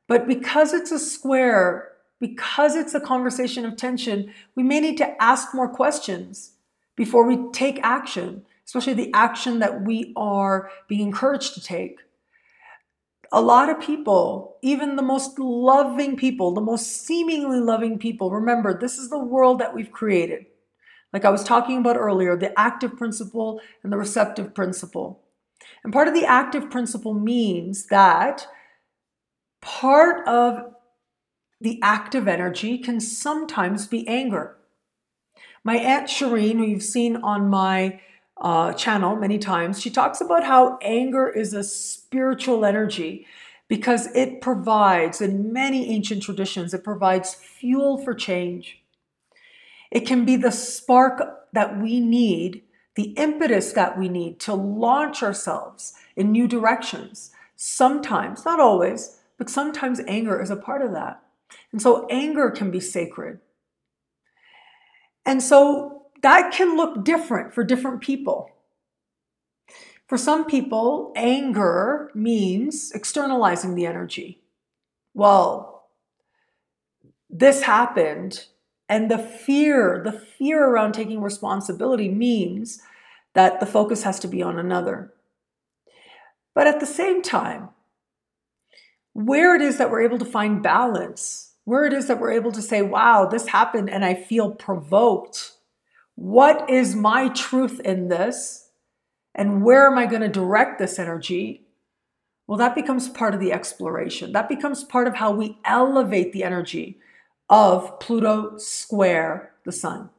But 0.09 0.27
because 0.27 0.73
it's 0.73 0.91
a 0.91 0.99
square, 0.99 1.94
because 2.21 2.75
it's 2.75 2.95
a 2.95 3.01
conversation 3.01 3.65
of 3.65 3.77
tension, 3.77 4.33
we 4.55 4.63
may 4.63 4.81
need 4.81 4.97
to 4.99 5.23
ask 5.23 5.55
more 5.55 5.69
questions 5.69 6.53
before 6.97 7.27
we 7.27 7.51
take 7.53 7.81
action, 7.83 8.45
especially 8.65 8.95
the 8.95 9.13
action 9.13 9.59
that 9.59 9.83
we 9.83 10.13
are 10.17 10.71
being 10.89 11.09
encouraged 11.09 11.55
to 11.55 11.63
take. 11.63 11.99
A 13.33 13.41
lot 13.41 13.69
of 13.69 13.81
people, 13.81 14.57
even 14.63 14.97
the 14.97 15.03
most 15.03 15.39
loving 15.39 16.17
people, 16.17 16.53
the 16.53 16.61
most 16.61 17.05
seemingly 17.05 17.59
loving 17.59 17.99
people, 17.99 18.31
remember, 18.31 18.79
this 18.79 18.97
is 18.97 19.11
the 19.11 19.19
world 19.19 19.59
that 19.59 19.75
we've 19.75 19.91
created. 19.91 20.47
Like 21.13 21.25
I 21.25 21.31
was 21.31 21.45
talking 21.45 21.79
about 21.79 21.97
earlier, 21.97 22.37
the 22.37 22.59
active 22.59 22.97
principle 22.97 23.61
and 23.83 23.93
the 23.93 23.97
receptive 23.97 24.55
principle. 24.55 25.21
And 25.83 25.93
part 25.93 26.09
of 26.09 26.15
the 26.15 26.27
active 26.27 26.71
principle 26.71 27.15
means 27.15 27.87
that 27.87 28.47
part 29.61 30.27
of 30.27 30.74
the 31.65 31.81
active 31.83 32.29
energy 32.29 32.77
can 32.77 33.01
sometimes 33.01 33.87
be 33.87 34.07
anger. 34.07 34.55
My 35.65 35.77
Aunt 35.77 36.09
Shireen, 36.09 36.59
who 36.59 36.65
you've 36.65 36.83
seen 36.83 37.17
on 37.17 37.49
my 37.49 38.03
uh, 38.37 38.75
channel 38.75 39.17
many 39.17 39.39
times, 39.39 39.81
she 39.81 39.89
talks 39.89 40.21
about 40.21 40.45
how 40.45 40.79
anger 40.83 41.27
is 41.27 41.55
a 41.55 41.65
spiritual 41.65 42.67
energy 42.67 43.27
because 43.67 44.15
it 44.15 44.43
provides, 44.43 45.23
in 45.23 45.55
many 45.55 45.89
ancient 45.89 46.23
traditions, 46.23 46.75
it 46.75 46.85
provides 46.85 47.33
fuel 47.33 47.97
for 47.97 48.13
change. 48.13 48.83
It 49.91 50.07
can 50.07 50.27
be 50.27 50.37
the 50.37 50.53
spark 50.53 51.49
that 51.55 51.81
we 51.81 51.99
need, 51.99 52.63
the 52.95 53.15
impetus 53.17 53.73
that 53.73 53.99
we 53.99 54.11
need 54.11 54.39
to 54.41 54.53
launch 54.53 55.23
ourselves 55.23 55.95
in 56.15 56.31
new 56.31 56.47
directions. 56.47 57.31
Sometimes, 57.57 58.45
not 58.45 58.61
always, 58.61 59.19
but 59.39 59.49
sometimes 59.49 60.01
anger 60.07 60.43
is 60.43 60.51
a 60.51 60.57
part 60.57 60.83
of 60.83 60.93
that. 60.93 61.24
And 61.73 61.81
so 61.81 62.07
anger 62.09 62.51
can 62.51 62.71
be 62.71 62.81
sacred. 62.81 63.41
And 65.27 65.43
so 65.43 66.03
that 66.23 66.53
can 66.53 66.77
look 66.77 67.05
different 67.05 67.53
for 67.55 67.65
different 67.65 68.01
people. 68.01 68.51
For 70.07 70.19
some 70.19 70.45
people, 70.45 71.13
anger 71.17 72.11
means 72.15 72.93
externalizing 72.93 73.75
the 73.75 73.87
energy. 73.87 74.43
Well, 75.15 75.89
this 77.31 77.63
happened, 77.63 78.47
and 78.89 79.11
the 79.11 79.19
fear, 79.19 80.03
the 80.05 80.13
fear 80.13 80.65
around 80.65 80.93
taking 80.93 81.21
responsibility 81.21 82.09
means 82.09 82.81
that 83.33 83.61
the 83.61 83.67
focus 83.67 84.03
has 84.03 84.21
to 84.21 84.29
be 84.29 84.43
on 84.43 84.59
another. 84.59 85.13
But 86.55 86.67
at 86.67 86.81
the 86.81 86.87
same 86.87 87.23
time, 87.23 87.71
where 89.15 89.55
it 89.55 89.63
is 89.63 89.79
that 89.79 89.91
we're 89.91 90.03
able 90.03 90.19
to 90.19 90.25
find 90.25 90.63
balance, 90.63 91.53
where 91.65 91.87
it 91.87 91.93
is 91.93 92.09
that 92.09 92.21
we're 92.21 92.33
able 92.33 92.53
to 92.53 92.61
say, 92.61 92.83
wow, 92.83 93.25
this 93.25 93.49
happened 93.49 93.89
and 93.89 94.05
I 94.05 94.15
feel 94.15 94.51
provoked. 94.51 95.53
What 96.17 96.69
is 96.69 96.95
my 96.95 97.29
truth 97.29 97.81
in 97.81 98.09
this? 98.09 98.69
And 99.35 99.65
where 99.65 99.87
am 99.87 99.99
I 99.99 100.07
going 100.07 100.23
to 100.23 100.29
direct 100.29 100.79
this 100.79 100.99
energy? 100.99 101.63
Well, 102.47 102.59
that 102.59 102.75
becomes 102.75 103.09
part 103.09 103.35
of 103.35 103.41
the 103.41 103.53
exploration. 103.53 104.33
That 104.33 104.49
becomes 104.49 104.85
part 104.85 105.09
of 105.09 105.15
how 105.15 105.33
we 105.33 105.59
elevate 105.65 106.33
the 106.33 106.45
energy 106.45 106.99
of 107.49 107.99
Pluto 108.01 108.59
square 108.59 109.53
the 109.65 109.73
sun. 109.73 110.11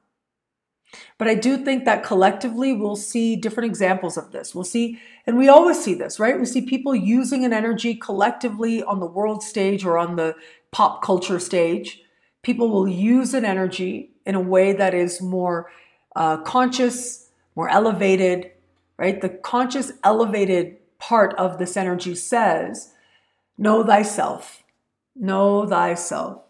But 1.17 1.29
I 1.29 1.35
do 1.35 1.57
think 1.57 1.85
that 1.85 2.03
collectively 2.03 2.73
we'll 2.73 2.97
see 2.97 3.37
different 3.37 3.69
examples 3.69 4.17
of 4.17 4.31
this. 4.31 4.53
We'll 4.53 4.65
see, 4.65 4.99
and 5.25 5.37
we 5.37 5.47
always 5.47 5.81
see 5.81 5.93
this, 5.93 6.19
right? 6.19 6.37
We 6.37 6.45
see 6.45 6.61
people 6.61 6.93
using 6.93 7.45
an 7.45 7.53
energy 7.53 7.95
collectively 7.95 8.83
on 8.83 8.99
the 8.99 9.05
world 9.05 9.41
stage 9.41 9.85
or 9.85 9.97
on 9.97 10.17
the 10.17 10.35
pop 10.71 11.01
culture 11.01 11.39
stage. 11.39 12.01
People 12.41 12.69
will 12.69 12.87
use 12.87 13.33
an 13.33 13.45
energy 13.45 14.11
in 14.25 14.35
a 14.35 14.41
way 14.41 14.73
that 14.73 14.93
is 14.93 15.21
more 15.21 15.71
uh, 16.17 16.37
conscious, 16.37 17.29
more 17.55 17.69
elevated, 17.69 18.51
right? 18.97 19.21
The 19.21 19.29
conscious, 19.29 19.93
elevated 20.03 20.77
part 20.99 21.33
of 21.35 21.59
this 21.59 21.77
energy 21.77 22.15
says, 22.15 22.93
Know 23.57 23.85
thyself, 23.85 24.63
know 25.15 25.65
thyself. 25.65 26.41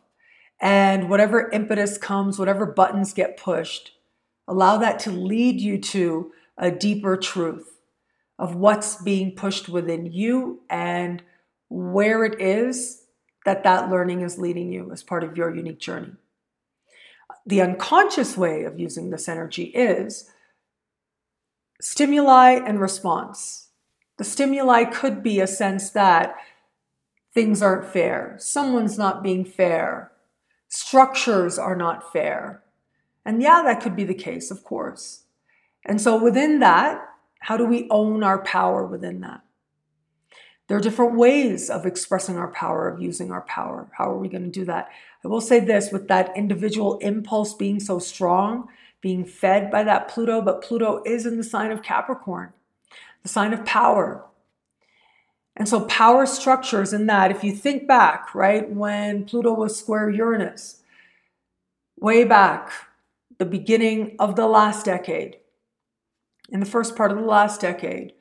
And 0.60 1.10
whatever 1.10 1.51
impetus 1.51 1.99
comes, 1.99 2.39
whatever 2.39 2.65
buttons 2.65 3.13
get 3.13 3.38
pushed, 3.38 3.94
Allow 4.47 4.77
that 4.77 4.99
to 4.99 5.12
lead 5.12 5.60
you 5.60 5.77
to 5.79 6.31
a 6.58 6.71
deeper 6.71 7.17
truth 7.17 7.79
of 8.38 8.55
what's 8.55 9.01
being 9.01 9.36
pushed 9.36 9.69
within 9.69 10.05
you 10.05 10.62
and 10.69 11.23
where 11.69 12.23
it 12.23 12.39
is 12.39 13.03
that 13.45 13.63
that 13.63 13.89
learning 13.89 14.21
is 14.21 14.38
leading 14.38 14.71
you 14.71 14.91
as 14.91 15.03
part 15.03 15.23
of 15.23 15.38
your 15.38 15.55
unique 15.55 15.79
journey. 15.79 16.13
The 17.45 17.62
unconscious 17.62 18.36
way 18.36 18.63
of 18.63 18.79
using 18.79 19.10
this 19.10 19.29
energy 19.29 19.65
is 19.65 20.29
stimuli 21.79 22.53
and 22.53 22.79
response. 22.79 23.69
The 24.17 24.23
stimuli 24.23 24.86
could 24.86 25.21
be 25.21 25.39
a 25.39 25.47
sense 25.47 25.89
that 25.91 26.36
things 27.34 27.62
aren't 27.62 27.91
fair, 27.91 28.36
someone's 28.39 28.97
not 28.97 29.21
being 29.21 29.43
fair, 29.43 30.12
structures 30.69 31.60
are 31.60 31.75
not 31.75 32.12
fair, 32.13 32.63
and 33.25 33.41
yeah, 33.41 33.63
that 33.63 33.81
could 33.81 33.95
be 33.95 34.03
the 34.03 34.13
case, 34.13 34.51
of 34.51 34.63
course. 34.63 35.23
And 35.85 35.99
so 35.99 36.21
within 36.21 36.59
that, 36.59 37.01
how 37.39 37.57
do 37.57 37.65
we 37.65 37.88
own 37.89 38.23
our 38.23 38.39
power 38.39 38.85
within 38.85 39.21
that? 39.21 39.41
There 40.67 40.77
are 40.77 40.81
different 40.81 41.15
ways 41.15 41.69
of 41.69 41.85
expressing 41.85 42.38
our 42.38 42.47
power, 42.47 42.88
of 42.88 42.99
using 42.99 43.31
our 43.31 43.41
power. 43.41 43.88
How 43.97 44.09
are 44.09 44.17
we 44.17 44.29
going 44.29 44.45
to 44.45 44.59
do 44.59 44.65
that? 44.65 44.89
I 45.23 45.27
will 45.27 45.41
say 45.41 45.59
this 45.59 45.91
with 45.91 46.07
that 46.07 46.35
individual 46.35 46.97
impulse 46.99 47.53
being 47.53 47.79
so 47.79 47.99
strong, 47.99 48.67
being 49.01 49.25
fed 49.25 49.69
by 49.69 49.83
that 49.83 50.07
Pluto, 50.07 50.41
but 50.41 50.63
Pluto 50.63 51.03
is 51.05 51.27
in 51.27 51.38
the 51.38 51.43
sign 51.43 51.71
of 51.71 51.83
Capricorn, 51.83 52.53
the 53.21 53.29
sign 53.29 53.53
of 53.53 53.63
power. 53.65 54.25
And 55.55 55.69
so 55.69 55.81
power 55.81 56.25
structures 56.25 56.93
in 56.93 57.05
that, 57.05 57.31
if 57.31 57.43
you 57.43 57.53
think 57.53 57.88
back, 57.88 58.33
right, 58.33 58.69
when 58.69 59.25
Pluto 59.25 59.53
was 59.53 59.77
square 59.77 60.09
Uranus, 60.09 60.81
way 61.97 62.23
back, 62.23 62.71
the 63.38 63.45
beginning 63.45 64.15
of 64.19 64.36
the 64.36 64.48
last 64.48 64.86
decade, 64.86 65.38
in 66.50 66.60
the 66.60 66.65
first 66.65 66.95
part 66.95 67.12
of 67.12 67.17
the 67.17 67.24
last 67.24 67.62
decade, 67.62 68.13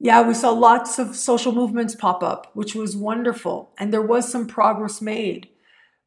yeah, 0.00 0.22
we 0.22 0.34
saw 0.34 0.50
lots 0.50 0.98
of 0.98 1.16
social 1.16 1.52
movements 1.52 1.94
pop 1.94 2.22
up, 2.22 2.50
which 2.54 2.74
was 2.74 2.96
wonderful. 2.96 3.74
And 3.78 3.92
there 3.92 4.02
was 4.02 4.30
some 4.30 4.46
progress 4.46 5.02
made. 5.02 5.48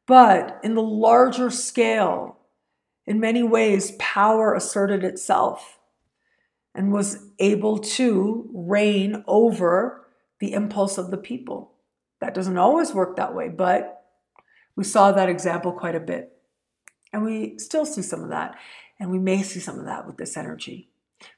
But 0.06 0.58
in 0.64 0.74
the 0.74 0.82
larger 0.82 1.50
scale, 1.50 2.38
in 3.06 3.20
many 3.20 3.42
ways, 3.42 3.92
power 3.98 4.54
asserted 4.54 5.04
itself 5.04 5.78
and 6.74 6.92
was 6.92 7.26
able 7.38 7.78
to 7.78 8.48
reign 8.54 9.24
over 9.26 10.06
the 10.40 10.54
impulse 10.54 10.96
of 10.96 11.10
the 11.10 11.18
people. 11.18 11.74
That 12.20 12.34
doesn't 12.34 12.56
always 12.56 12.94
work 12.94 13.16
that 13.16 13.34
way, 13.34 13.48
but 13.48 14.04
we 14.74 14.84
saw 14.84 15.12
that 15.12 15.28
example 15.28 15.72
quite 15.72 15.94
a 15.94 16.00
bit. 16.00 16.31
And 17.12 17.24
we 17.24 17.58
still 17.58 17.84
see 17.84 18.02
some 18.02 18.22
of 18.22 18.30
that. 18.30 18.56
And 18.98 19.10
we 19.10 19.18
may 19.18 19.42
see 19.42 19.60
some 19.60 19.78
of 19.78 19.84
that 19.84 20.06
with 20.06 20.16
this 20.16 20.36
energy. 20.36 20.88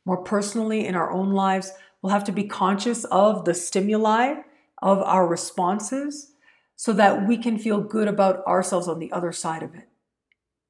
More 0.04 0.22
personally, 0.22 0.86
in 0.86 0.94
our 0.94 1.10
own 1.10 1.32
lives, 1.32 1.72
we'll 2.00 2.12
have 2.12 2.24
to 2.24 2.32
be 2.32 2.44
conscious 2.44 3.04
of 3.04 3.44
the 3.44 3.54
stimuli 3.54 4.34
of 4.82 4.98
our 4.98 5.26
responses 5.26 6.32
so 6.76 6.92
that 6.92 7.26
we 7.26 7.36
can 7.36 7.58
feel 7.58 7.80
good 7.80 8.08
about 8.08 8.44
ourselves 8.46 8.88
on 8.88 8.98
the 8.98 9.12
other 9.12 9.32
side 9.32 9.62
of 9.62 9.74
it. 9.74 9.88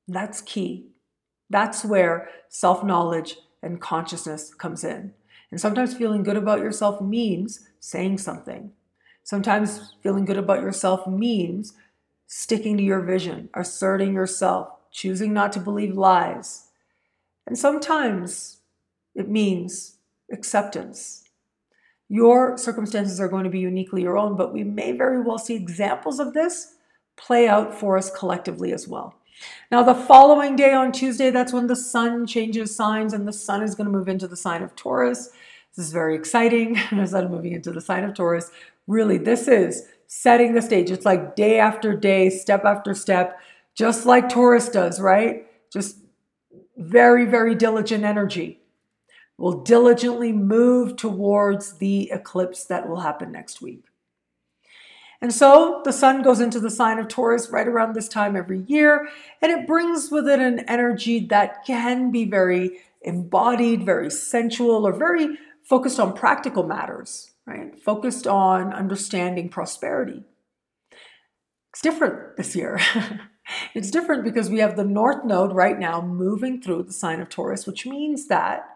That's 0.06 0.40
key. 0.40 0.88
That's 1.50 1.84
where 1.84 2.28
self 2.48 2.84
knowledge 2.84 3.36
and 3.62 3.80
consciousness 3.80 4.54
comes 4.54 4.84
in. 4.84 5.14
And 5.50 5.60
sometimes 5.60 5.94
feeling 5.94 6.22
good 6.22 6.36
about 6.36 6.60
yourself 6.60 7.00
means 7.00 7.68
saying 7.80 8.18
something. 8.18 8.72
Sometimes 9.22 9.94
feeling 10.02 10.24
good 10.24 10.36
about 10.36 10.60
yourself 10.60 11.06
means 11.06 11.74
sticking 12.26 12.76
to 12.76 12.82
your 12.82 13.00
vision, 13.00 13.48
asserting 13.54 14.14
yourself, 14.14 14.68
choosing 14.94 15.34
not 15.34 15.52
to 15.52 15.60
believe 15.60 15.98
lies. 15.98 16.68
And 17.46 17.58
sometimes 17.58 18.58
it 19.14 19.28
means 19.28 19.96
acceptance. 20.32 21.24
Your 22.08 22.56
circumstances 22.56 23.20
are 23.20 23.28
going 23.28 23.44
to 23.44 23.50
be 23.50 23.58
uniquely 23.58 24.02
your 24.02 24.16
own, 24.16 24.36
but 24.36 24.54
we 24.54 24.62
may 24.62 24.92
very 24.92 25.20
well 25.20 25.36
see 25.36 25.54
examples 25.54 26.20
of 26.20 26.32
this 26.32 26.76
play 27.16 27.48
out 27.48 27.74
for 27.74 27.98
us 27.98 28.10
collectively 28.10 28.72
as 28.72 28.88
well. 28.88 29.16
Now, 29.70 29.82
the 29.82 29.94
following 29.94 30.54
day 30.54 30.72
on 30.72 30.92
Tuesday, 30.92 31.30
that's 31.30 31.52
when 31.52 31.66
the 31.66 31.76
sun 31.76 32.26
changes 32.26 32.74
signs 32.74 33.12
and 33.12 33.26
the 33.26 33.32
sun 33.32 33.62
is 33.62 33.74
going 33.74 33.86
to 33.86 33.92
move 33.92 34.08
into 34.08 34.28
the 34.28 34.36
sign 34.36 34.62
of 34.62 34.76
Taurus. 34.76 35.30
This 35.76 35.86
is 35.86 35.92
very 35.92 36.14
exciting. 36.14 36.78
the 36.92 37.06
sun 37.06 37.30
moving 37.30 37.52
into 37.52 37.72
the 37.72 37.80
sign 37.80 38.04
of 38.04 38.14
Taurus. 38.14 38.50
Really, 38.86 39.18
this 39.18 39.48
is 39.48 39.88
setting 40.06 40.54
the 40.54 40.62
stage. 40.62 40.90
It's 40.90 41.04
like 41.04 41.34
day 41.34 41.58
after 41.58 41.96
day, 41.96 42.30
step 42.30 42.64
after 42.64 42.94
step, 42.94 43.40
just 43.74 44.06
like 44.06 44.28
Taurus 44.28 44.68
does, 44.68 45.00
right? 45.00 45.46
Just 45.72 45.98
very, 46.76 47.24
very 47.24 47.54
diligent 47.54 48.04
energy. 48.04 48.60
Will 49.36 49.62
diligently 49.62 50.32
move 50.32 50.96
towards 50.96 51.78
the 51.78 52.10
eclipse 52.12 52.64
that 52.64 52.88
will 52.88 53.00
happen 53.00 53.32
next 53.32 53.60
week. 53.60 53.84
And 55.20 55.32
so 55.32 55.80
the 55.84 55.92
sun 55.92 56.22
goes 56.22 56.40
into 56.40 56.60
the 56.60 56.70
sign 56.70 56.98
of 56.98 57.08
Taurus 57.08 57.50
right 57.50 57.66
around 57.66 57.94
this 57.94 58.08
time 58.08 58.36
every 58.36 58.62
year, 58.66 59.08
and 59.40 59.50
it 59.50 59.66
brings 59.66 60.10
with 60.10 60.28
it 60.28 60.38
an 60.38 60.60
energy 60.68 61.20
that 61.26 61.64
can 61.64 62.10
be 62.10 62.24
very 62.24 62.80
embodied, 63.02 63.84
very 63.84 64.10
sensual, 64.10 64.86
or 64.86 64.92
very 64.92 65.38
focused 65.62 65.98
on 65.98 66.12
practical 66.12 66.62
matters, 66.62 67.32
right? 67.46 67.78
Focused 67.80 68.26
on 68.26 68.72
understanding 68.72 69.48
prosperity. 69.48 70.22
It's 71.72 71.80
different 71.80 72.36
this 72.36 72.54
year. 72.54 72.78
It's 73.74 73.90
different 73.90 74.24
because 74.24 74.48
we 74.48 74.60
have 74.60 74.76
the 74.76 74.84
North 74.84 75.24
Node 75.24 75.52
right 75.52 75.78
now 75.78 76.00
moving 76.00 76.60
through 76.60 76.84
the 76.84 76.92
sign 76.92 77.20
of 77.20 77.28
Taurus, 77.28 77.66
which 77.66 77.86
means 77.86 78.28
that 78.28 78.68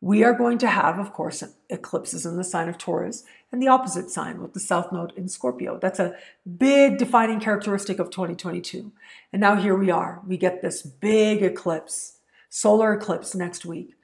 we 0.00 0.22
are 0.22 0.34
going 0.34 0.58
to 0.58 0.66
have, 0.66 0.98
of 0.98 1.12
course, 1.12 1.42
eclipses 1.70 2.26
in 2.26 2.36
the 2.36 2.44
sign 2.44 2.68
of 2.68 2.76
Taurus 2.76 3.24
and 3.50 3.62
the 3.62 3.68
opposite 3.68 4.10
sign 4.10 4.42
with 4.42 4.52
the 4.52 4.60
South 4.60 4.92
Node 4.92 5.12
in 5.16 5.28
Scorpio. 5.28 5.78
That's 5.78 5.98
a 5.98 6.14
big 6.58 6.98
defining 6.98 7.40
characteristic 7.40 7.98
of 7.98 8.10
2022. 8.10 8.92
And 9.32 9.40
now 9.40 9.56
here 9.56 9.74
we 9.74 9.90
are. 9.90 10.20
We 10.26 10.36
get 10.36 10.60
this 10.60 10.82
big 10.82 11.42
eclipse, 11.42 12.18
solar 12.50 12.92
eclipse 12.92 13.34
next 13.34 13.64
week. 13.64 13.94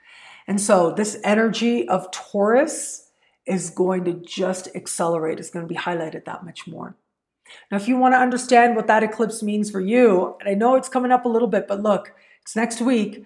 And 0.46 0.59
so 0.59 0.90
this 0.90 1.18
energy 1.22 1.87
of 1.87 2.11
Taurus 2.11 3.11
is 3.44 3.68
going 3.68 4.05
to 4.05 4.14
just 4.14 4.68
accelerate. 4.74 5.38
It's 5.38 5.50
going 5.50 5.66
to 5.66 5.74
be 5.74 5.79
highlighted 5.79 6.24
that 6.24 6.44
much 6.44 6.66
more. 6.66 6.96
Now, 7.71 7.77
if 7.77 7.89
you 7.89 7.97
want 7.97 8.15
to 8.15 8.19
understand 8.19 8.77
what 8.77 8.87
that 8.87 9.03
eclipse 9.03 9.43
means 9.43 9.71
for 9.71 9.81
you, 9.81 10.37
and 10.41 10.49
I 10.49 10.55
know 10.55 10.75
it's 10.75 10.89
coming 10.89 11.13
up 11.13 11.25
a 11.25 11.29
little 11.29 11.49
bit, 11.49 11.67
but 11.69 11.83
look, 11.83 12.13
it's 12.43 12.57
next 12.57 12.81
week, 12.81 13.25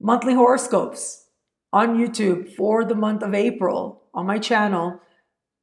monthly 0.00 0.34
horoscopes 0.34 1.26
on 1.72 1.98
YouTube 1.98 2.54
for 2.54 2.84
the 2.84 2.94
month 2.94 3.22
of 3.22 3.34
April 3.34 4.02
on 4.14 4.26
my 4.26 4.38
channel. 4.38 5.00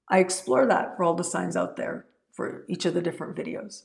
I 0.09 0.19
explore 0.19 0.65
that 0.65 0.95
for 0.95 1.03
all 1.03 1.15
the 1.15 1.23
signs 1.23 1.57
out 1.57 1.75
there 1.75 2.05
for 2.31 2.65
each 2.67 2.85
of 2.85 2.93
the 2.93 3.01
different 3.01 3.35
videos. 3.35 3.83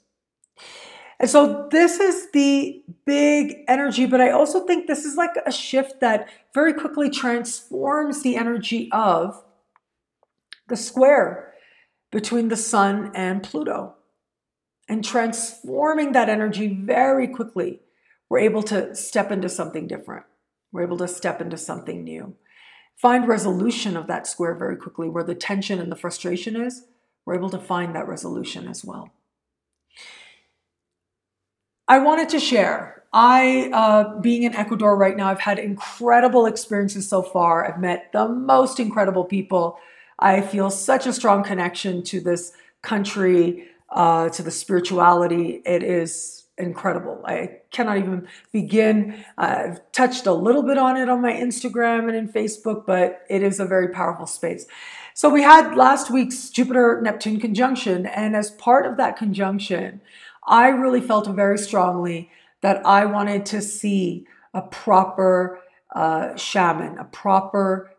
And 1.18 1.30
so 1.30 1.68
this 1.70 2.00
is 2.00 2.30
the 2.32 2.82
big 3.06 3.58
energy, 3.68 4.06
but 4.06 4.20
I 4.20 4.30
also 4.30 4.66
think 4.66 4.86
this 4.86 5.04
is 5.04 5.16
like 5.16 5.36
a 5.46 5.52
shift 5.52 6.00
that 6.00 6.28
very 6.52 6.74
quickly 6.74 7.10
transforms 7.10 8.22
the 8.22 8.36
energy 8.36 8.88
of 8.92 9.42
the 10.68 10.76
square 10.76 11.52
between 12.10 12.48
the 12.48 12.56
sun 12.56 13.12
and 13.14 13.42
Pluto. 13.42 13.94
And 14.92 15.02
transforming 15.02 16.12
that 16.12 16.28
energy 16.28 16.68
very 16.68 17.26
quickly, 17.26 17.80
we're 18.28 18.40
able 18.40 18.62
to 18.64 18.94
step 18.94 19.32
into 19.32 19.48
something 19.48 19.86
different. 19.86 20.26
We're 20.70 20.82
able 20.82 20.98
to 20.98 21.08
step 21.08 21.40
into 21.40 21.56
something 21.56 22.04
new. 22.04 22.36
Find 22.94 23.26
resolution 23.26 23.96
of 23.96 24.06
that 24.08 24.26
square 24.26 24.54
very 24.54 24.76
quickly 24.76 25.08
where 25.08 25.24
the 25.24 25.34
tension 25.34 25.78
and 25.80 25.90
the 25.90 25.96
frustration 25.96 26.56
is. 26.56 26.84
We're 27.24 27.36
able 27.36 27.48
to 27.48 27.58
find 27.58 27.94
that 27.94 28.06
resolution 28.06 28.68
as 28.68 28.84
well. 28.84 29.08
I 31.88 31.96
wanted 31.96 32.28
to 32.28 32.38
share. 32.38 33.04
I, 33.14 33.70
uh, 33.72 34.20
being 34.20 34.42
in 34.42 34.54
Ecuador 34.54 34.94
right 34.94 35.16
now, 35.16 35.28
I've 35.28 35.40
had 35.40 35.58
incredible 35.58 36.44
experiences 36.44 37.08
so 37.08 37.22
far. 37.22 37.66
I've 37.66 37.80
met 37.80 38.12
the 38.12 38.28
most 38.28 38.78
incredible 38.78 39.24
people. 39.24 39.78
I 40.18 40.42
feel 40.42 40.68
such 40.68 41.06
a 41.06 41.14
strong 41.14 41.44
connection 41.44 42.02
to 42.04 42.20
this 42.20 42.52
country, 42.82 43.68
uh, 43.92 44.28
to 44.30 44.42
the 44.42 44.50
spirituality. 44.50 45.62
It 45.64 45.82
is 45.82 46.44
incredible. 46.58 47.22
I 47.24 47.58
cannot 47.70 47.98
even 47.98 48.28
begin. 48.52 49.24
I've 49.38 49.80
touched 49.92 50.26
a 50.26 50.32
little 50.32 50.62
bit 50.62 50.78
on 50.78 50.96
it 50.96 51.08
on 51.08 51.22
my 51.22 51.32
Instagram 51.32 52.08
and 52.08 52.16
in 52.16 52.28
Facebook, 52.28 52.86
but 52.86 53.22
it 53.28 53.42
is 53.42 53.60
a 53.60 53.64
very 53.64 53.88
powerful 53.88 54.26
space. 54.26 54.66
So 55.14 55.28
we 55.28 55.42
had 55.42 55.76
last 55.76 56.10
week's 56.10 56.48
Jupiter 56.50 57.00
Neptune 57.02 57.38
conjunction, 57.38 58.06
and 58.06 58.34
as 58.34 58.50
part 58.52 58.86
of 58.86 58.96
that 58.96 59.16
conjunction, 59.16 60.00
I 60.46 60.68
really 60.68 61.00
felt 61.00 61.28
very 61.28 61.58
strongly 61.58 62.30
that 62.62 62.84
I 62.86 63.04
wanted 63.04 63.44
to 63.46 63.60
see 63.60 64.26
a 64.54 64.62
proper 64.62 65.60
uh, 65.94 66.34
shaman, 66.36 66.98
a 66.98 67.04
proper 67.04 67.92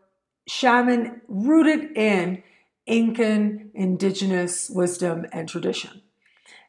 shaman 0.46 1.20
rooted 1.28 1.96
in 1.96 2.42
Incan 2.86 3.70
indigenous 3.74 4.70
wisdom 4.70 5.26
and 5.32 5.48
tradition. 5.48 6.02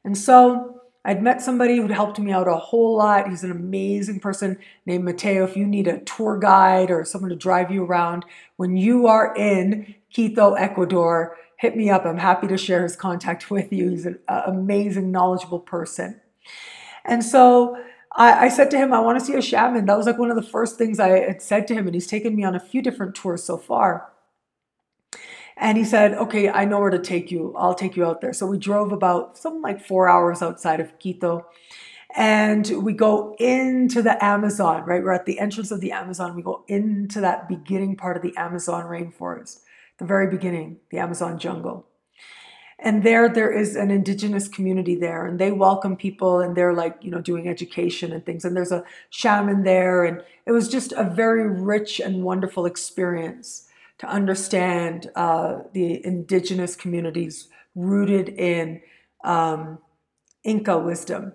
And 0.03 0.17
so 0.17 0.81
I'd 1.05 1.21
met 1.21 1.41
somebody 1.41 1.77
who'd 1.77 1.91
helped 1.91 2.19
me 2.19 2.31
out 2.31 2.47
a 2.47 2.55
whole 2.55 2.97
lot. 2.97 3.29
He's 3.29 3.43
an 3.43 3.51
amazing 3.51 4.19
person 4.19 4.57
named 4.87 5.03
Mateo. 5.03 5.43
If 5.43 5.55
you 5.55 5.67
need 5.67 5.87
a 5.87 5.99
tour 5.99 6.39
guide 6.39 6.89
or 6.89 7.05
someone 7.05 7.29
to 7.29 7.35
drive 7.35 7.69
you 7.69 7.83
around 7.83 8.25
when 8.55 8.75
you 8.75 9.05
are 9.05 9.35
in 9.35 9.93
Quito, 10.11 10.53
Ecuador, 10.53 11.37
hit 11.57 11.77
me 11.77 11.91
up. 11.91 12.05
I'm 12.05 12.17
happy 12.17 12.47
to 12.47 12.57
share 12.57 12.81
his 12.81 12.95
contact 12.95 13.51
with 13.51 13.71
you. 13.71 13.91
He's 13.91 14.07
an 14.07 14.19
uh, 14.27 14.43
amazing, 14.47 15.11
knowledgeable 15.11 15.59
person. 15.59 16.21
And 17.03 17.23
so 17.23 17.77
I, 18.15 18.45
I, 18.45 18.49
said 18.49 18.71
to 18.71 18.77
him, 18.77 18.91
I 18.91 18.99
want 18.99 19.19
to 19.19 19.25
see 19.25 19.35
a 19.35 19.41
shaman. 19.43 19.85
That 19.85 19.97
was 19.97 20.07
like 20.07 20.17
one 20.17 20.31
of 20.31 20.35
the 20.35 20.41
first 20.41 20.77
things 20.77 20.99
I 20.99 21.09
had 21.09 21.41
said 21.41 21.67
to 21.67 21.75
him. 21.75 21.85
And 21.85 21.93
he's 21.93 22.07
taken 22.07 22.35
me 22.35 22.43
on 22.43 22.55
a 22.55 22.59
few 22.59 22.81
different 22.81 23.13
tours 23.13 23.43
so 23.43 23.57
far. 23.57 24.09
And 25.57 25.77
he 25.77 25.83
said, 25.83 26.13
Okay, 26.13 26.49
I 26.49 26.65
know 26.65 26.79
where 26.79 26.89
to 26.89 26.99
take 26.99 27.31
you. 27.31 27.53
I'll 27.57 27.75
take 27.75 27.95
you 27.95 28.05
out 28.05 28.21
there. 28.21 28.33
So 28.33 28.45
we 28.45 28.57
drove 28.57 28.91
about 28.91 29.37
something 29.37 29.61
like 29.61 29.85
four 29.85 30.09
hours 30.09 30.41
outside 30.41 30.79
of 30.79 30.97
Quito. 30.99 31.45
And 32.15 32.65
we 32.81 32.93
go 32.93 33.35
into 33.39 34.01
the 34.01 34.23
Amazon, 34.23 34.85
right? 34.85 35.03
We're 35.03 35.11
at 35.11 35.25
the 35.25 35.39
entrance 35.39 35.71
of 35.71 35.81
the 35.81 35.91
Amazon. 35.91 36.35
We 36.35 36.41
go 36.41 36.63
into 36.67 37.19
that 37.21 37.49
beginning 37.49 37.97
part 37.97 38.15
of 38.15 38.23
the 38.23 38.35
Amazon 38.37 38.85
rainforest 38.85 39.59
the 39.97 40.05
very 40.05 40.27
beginning, 40.27 40.77
the 40.89 40.97
Amazon 40.97 41.39
jungle. 41.39 41.87
And 42.77 43.03
there, 43.03 43.29
there 43.29 43.51
is 43.51 43.77
an 43.77 43.89
indigenous 43.89 44.49
community 44.49 44.95
there, 44.95 45.25
and 45.25 45.39
they 45.39 45.51
welcome 45.51 45.95
people, 45.95 46.41
and 46.41 46.55
they're 46.55 46.73
like, 46.73 46.97
you 47.01 47.09
know, 47.09 47.21
doing 47.21 47.47
education 47.47 48.11
and 48.11 48.25
things. 48.25 48.43
And 48.43 48.55
there's 48.55 48.73
a 48.73 48.83
shaman 49.09 49.63
there, 49.63 50.03
and 50.03 50.21
it 50.45 50.51
was 50.51 50.67
just 50.67 50.91
a 50.91 51.05
very 51.05 51.47
rich 51.47 52.01
and 52.01 52.23
wonderful 52.23 52.65
experience 52.65 53.67
to 53.99 54.07
understand 54.07 55.09
uh, 55.15 55.59
the 55.73 56.05
indigenous 56.05 56.75
communities 56.75 57.47
rooted 57.75 58.29
in 58.29 58.81
um, 59.23 59.79
Inca 60.43 60.77
wisdom. 60.77 61.33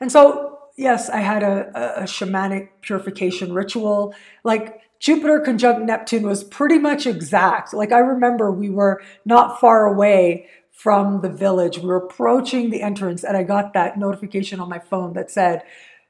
And 0.00 0.10
so, 0.10 0.58
yes, 0.76 1.08
I 1.08 1.20
had 1.20 1.42
a, 1.42 1.70
a, 1.74 2.02
a 2.02 2.04
shamanic 2.04 2.68
purification 2.82 3.52
ritual. 3.52 4.14
Like 4.44 4.80
Jupiter 4.98 5.40
conjunct 5.40 5.82
Neptune 5.82 6.24
was 6.26 6.44
pretty 6.44 6.78
much 6.78 7.06
exact. 7.06 7.72
Like 7.72 7.92
I 7.92 7.98
remember 7.98 8.50
we 8.52 8.70
were 8.70 9.02
not 9.24 9.60
far 9.60 9.86
away 9.86 10.46
from 10.72 11.20
the 11.20 11.30
village. 11.30 11.78
We 11.78 11.86
were 11.86 11.96
approaching 11.96 12.70
the 12.70 12.82
entrance 12.82 13.24
and 13.24 13.36
I 13.36 13.42
got 13.42 13.72
that 13.74 13.98
notification 13.98 14.60
on 14.60 14.68
my 14.68 14.78
phone 14.78 15.14
that 15.14 15.30
said 15.30 15.62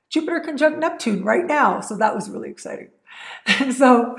Jupiter 0.09 0.41
conjunct 0.41 0.79
Neptune 0.79 1.25
right 1.25 1.47
now. 1.47 1.81
So 1.81 1.97
that 1.97 2.15
was 2.15 2.29
really 2.29 2.51
exciting. 2.51 2.91
So 3.73 4.17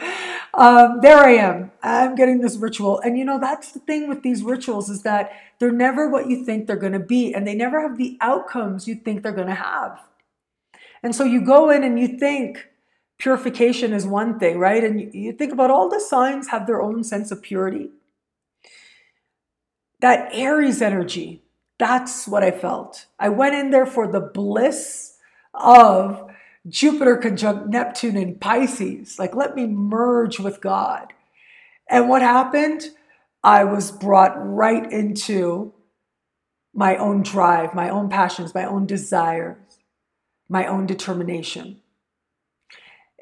um, 0.53 0.99
there 1.01 1.19
I 1.19 1.31
am. 1.33 1.71
I'm 1.81 2.15
getting 2.15 2.41
this 2.41 2.57
ritual. 2.57 2.99
And 2.99 3.17
you 3.17 3.25
know, 3.25 3.39
that's 3.39 3.71
the 3.71 3.79
thing 3.79 4.09
with 4.09 4.23
these 4.23 4.43
rituals 4.43 4.89
is 4.89 5.03
that 5.03 5.31
they're 5.59 5.71
never 5.71 6.09
what 6.09 6.27
you 6.27 6.43
think 6.43 6.67
they're 6.67 6.75
going 6.75 6.93
to 6.93 6.99
be, 6.99 7.33
and 7.33 7.47
they 7.47 7.55
never 7.55 7.81
have 7.81 7.97
the 7.97 8.17
outcomes 8.19 8.87
you 8.87 8.95
think 8.95 9.23
they're 9.23 9.31
going 9.31 9.47
to 9.47 9.53
have. 9.53 10.01
And 11.03 11.15
so 11.15 11.23
you 11.23 11.41
go 11.41 11.69
in 11.69 11.83
and 11.83 11.99
you 11.99 12.19
think, 12.19 12.67
purification 13.17 13.93
is 13.93 14.05
one 14.05 14.39
thing, 14.39 14.57
right? 14.57 14.83
And 14.83 15.13
you 15.13 15.31
think 15.33 15.53
about 15.53 15.71
all 15.71 15.89
the 15.89 15.99
signs 15.99 16.49
have 16.49 16.67
their 16.67 16.81
own 16.81 17.03
sense 17.03 17.31
of 17.31 17.41
purity. 17.41 17.89
That 19.99 20.29
Aries 20.33 20.81
energy, 20.81 21.43
that's 21.77 22.27
what 22.27 22.43
I 22.43 22.49
felt. 22.49 23.05
I 23.19 23.29
went 23.29 23.55
in 23.55 23.69
there 23.69 23.85
for 23.85 24.11
the 24.11 24.19
bliss 24.19 25.17
of 25.53 26.30
Jupiter 26.67 27.17
conjunct 27.17 27.67
Neptune 27.67 28.17
in 28.17 28.35
Pisces. 28.35 29.17
Like, 29.17 29.35
let 29.35 29.55
me 29.55 29.65
merge 29.67 30.39
with 30.39 30.61
God. 30.61 31.13
And 31.89 32.07
what 32.07 32.21
happened? 32.21 32.83
I 33.43 33.63
was 33.63 33.91
brought 33.91 34.33
right 34.37 34.91
into 34.91 35.73
my 36.73 36.95
own 36.95 37.23
drive, 37.23 37.73
my 37.73 37.89
own 37.89 38.09
passions, 38.09 38.53
my 38.53 38.65
own 38.65 38.85
desires, 38.85 39.57
my 40.47 40.67
own 40.67 40.85
determination 40.85 41.81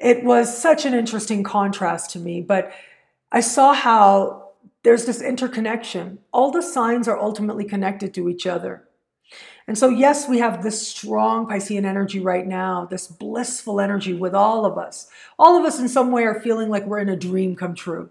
it 0.00 0.24
was 0.24 0.56
such 0.56 0.86
an 0.86 0.94
interesting 0.94 1.42
contrast 1.42 2.10
to 2.10 2.18
me, 2.18 2.40
but 2.40 2.72
I 3.30 3.40
saw 3.40 3.74
how 3.74 4.52
there's 4.82 5.04
this 5.04 5.20
interconnection. 5.20 6.18
All 6.32 6.50
the 6.50 6.62
signs 6.62 7.06
are 7.06 7.20
ultimately 7.20 7.64
connected 7.64 8.14
to 8.14 8.28
each 8.28 8.46
other. 8.46 8.88
And 9.70 9.78
so, 9.78 9.88
yes, 9.88 10.28
we 10.28 10.40
have 10.40 10.64
this 10.64 10.88
strong 10.88 11.46
Piscean 11.46 11.84
energy 11.84 12.18
right 12.18 12.44
now, 12.44 12.86
this 12.90 13.06
blissful 13.06 13.80
energy 13.80 14.12
with 14.12 14.34
all 14.34 14.66
of 14.66 14.76
us. 14.76 15.06
All 15.38 15.56
of 15.56 15.64
us, 15.64 15.78
in 15.78 15.88
some 15.88 16.10
way, 16.10 16.24
are 16.24 16.40
feeling 16.40 16.70
like 16.70 16.86
we're 16.86 16.98
in 16.98 17.08
a 17.08 17.14
dream 17.14 17.54
come 17.54 17.76
true. 17.76 18.10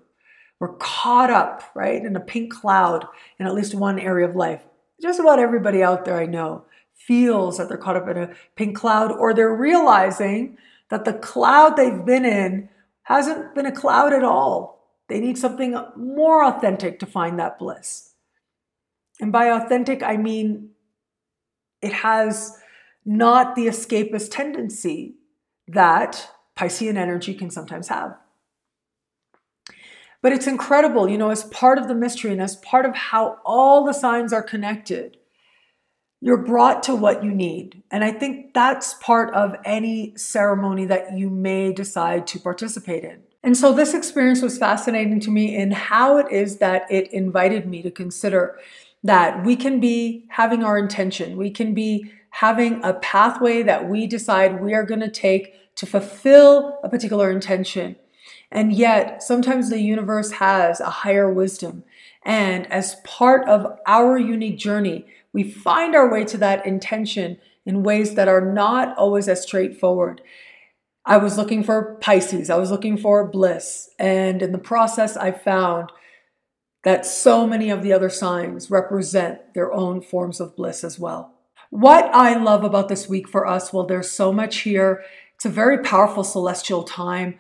We're 0.62 0.78
caught 0.78 1.30
up, 1.30 1.64
right, 1.76 2.02
in 2.02 2.16
a 2.16 2.22
pink 2.22 2.54
cloud 2.54 3.06
in 3.38 3.46
at 3.46 3.54
least 3.54 3.76
one 3.76 4.00
area 4.00 4.26
of 4.26 4.38
life. 4.38 4.62
Just 5.02 5.20
about 5.20 5.40
everybody 5.40 5.84
out 5.84 6.06
there 6.06 6.18
I 6.18 6.28
know 6.28 6.64
feels 6.94 7.58
that 7.58 7.68
they're 7.68 7.78
caught 7.78 7.98
up 7.98 8.08
in 8.08 8.16
a 8.16 8.34
pink 8.56 8.78
cloud, 8.78 9.12
or 9.12 9.34
they're 9.34 9.54
realizing 9.54 10.58
that 10.90 11.04
the 11.04 11.12
cloud 11.12 11.76
they've 11.76 12.06
been 12.06 12.24
in 12.24 12.70
hasn't 13.02 13.54
been 13.54 13.66
a 13.66 13.72
cloud 13.74 14.14
at 14.14 14.24
all. 14.24 14.88
They 15.10 15.20
need 15.20 15.38
something 15.38 15.78
more 15.98 16.42
authentic 16.42 17.00
to 17.00 17.06
find 17.06 17.38
that 17.38 17.60
bliss. 17.60 18.14
And 19.20 19.34
by 19.34 19.48
authentic, 19.48 20.02
I 20.02 20.16
mean 20.16 20.70
it 21.82 21.94
has 21.94 22.58
not 23.06 23.56
the 23.56 23.68
escapist 23.68 24.30
tendency 24.32 25.16
that 25.68 26.30
Piscean 26.56 26.98
energy 26.98 27.34
can 27.34 27.50
sometimes 27.50 27.88
have. 27.88 28.18
But 30.22 30.34
it's 30.34 30.48
incredible, 30.48 31.10
you 31.10 31.18
know, 31.18 31.30
as 31.30 31.46
part 31.46 31.78
of 31.78 31.88
the 31.88 31.96
mystery 31.96 32.32
and 32.32 32.42
as 32.42 32.58
part 32.58 32.86
of 32.86 32.94
how 32.94 33.38
all 33.46 33.86
the 33.86 33.94
signs 33.94 34.34
are 34.34 34.44
connected, 34.44 35.18
you're 36.22 36.38
brought 36.38 36.84
to 36.84 36.96
what 36.96 37.24
you 37.24 37.32
need. 37.32 37.82
And 37.90 38.04
I 38.04 38.12
think 38.12 38.54
that's 38.54 38.96
part 38.96 39.34
of 39.34 39.56
any 39.64 40.14
ceremony 40.18 40.86
that 40.86 41.18
you 41.18 41.30
may 41.30 41.72
decide 41.72 42.28
to 42.28 42.40
participate 42.40 43.06
in. 43.06 43.22
And 43.42 43.56
so 43.56 43.72
this 43.72 43.94
experience 43.94 44.42
was 44.42 44.58
fascinating 44.58 45.22
to 45.22 45.32
me 45.32 45.56
in 45.56 45.72
how 45.72 46.18
it 46.18 46.30
is 46.30 46.58
that 46.58 46.92
it 46.92 47.14
invited 47.14 47.66
me 47.66 47.82
to 47.84 47.92
consider 47.92 48.60
that 49.04 49.46
we 49.46 49.56
can 49.56 49.80
be 49.80 50.26
having 50.30 50.64
our 50.64 50.78
intention, 50.78 51.38
we 51.38 51.50
can 51.50 51.74
be 51.74 52.12
having 52.32 52.84
a 52.84 52.94
pathway 52.94 53.64
that 53.64 53.90
we 53.90 54.06
decide 54.06 54.62
we 54.62 54.74
are 54.74 54.84
going 54.84 55.00
to 55.00 55.10
take 55.10 55.76
to 55.76 55.86
fulfill 55.86 56.78
a 56.84 56.90
particular 56.90 57.32
intention. 57.32 57.96
And 58.52 58.74
yet, 58.74 59.24
sometimes 59.24 59.70
the 59.70 59.80
universe 59.80 60.32
has 60.34 60.80
a 60.80 60.90
higher 60.90 61.32
wisdom. 61.32 61.84
And 62.24 62.72
as 62.72 62.96
part 63.04 63.48
of 63.48 63.80
our 63.88 64.18
unique 64.18 64.58
journey, 64.58 65.06
we 65.32 65.44
find 65.44 65.96
our 65.96 66.10
way 66.12 66.26
to 66.26 66.38
that 66.38 66.66
intention 66.66 67.38
in 67.66 67.84
ways 67.84 68.16
that 68.16 68.28
are 68.28 68.42
not 68.42 68.98
always 68.98 69.28
as 69.28 69.44
straightforward. 69.44 70.22
I 71.06 71.18
was 71.18 71.38
looking 71.38 71.64
for 71.64 71.96
Pisces, 72.02 72.50
I 72.50 72.58
was 72.58 72.72
looking 72.72 72.98
for 72.98 73.26
bliss. 73.26 73.90
And 73.98 74.42
in 74.42 74.52
the 74.52 74.58
process, 74.58 75.16
I 75.16 75.32
found 75.32 75.92
that 76.90 77.06
so 77.06 77.46
many 77.46 77.70
of 77.70 77.84
the 77.84 77.94
other 77.94 78.10
signs 78.10 78.72
represent 78.72 79.54
their 79.54 79.72
own 79.72 80.02
forms 80.02 80.40
of 80.40 80.56
bliss 80.56 80.84
as 80.84 80.98
well. 80.98 81.36
What 81.70 82.06
I 82.16 82.36
love 82.36 82.64
about 82.64 82.90
this 82.90 83.08
week 83.08 83.30
for 83.30 83.46
us, 83.46 83.72
well, 83.72 83.86
there's 83.86 84.10
so 84.10 84.34
much 84.34 84.62
here. 84.62 85.04
It's 85.36 85.46
a 85.46 85.50
very 85.50 85.84
powerful 85.84 86.24
celestial 86.24 86.82
time. 86.82 87.38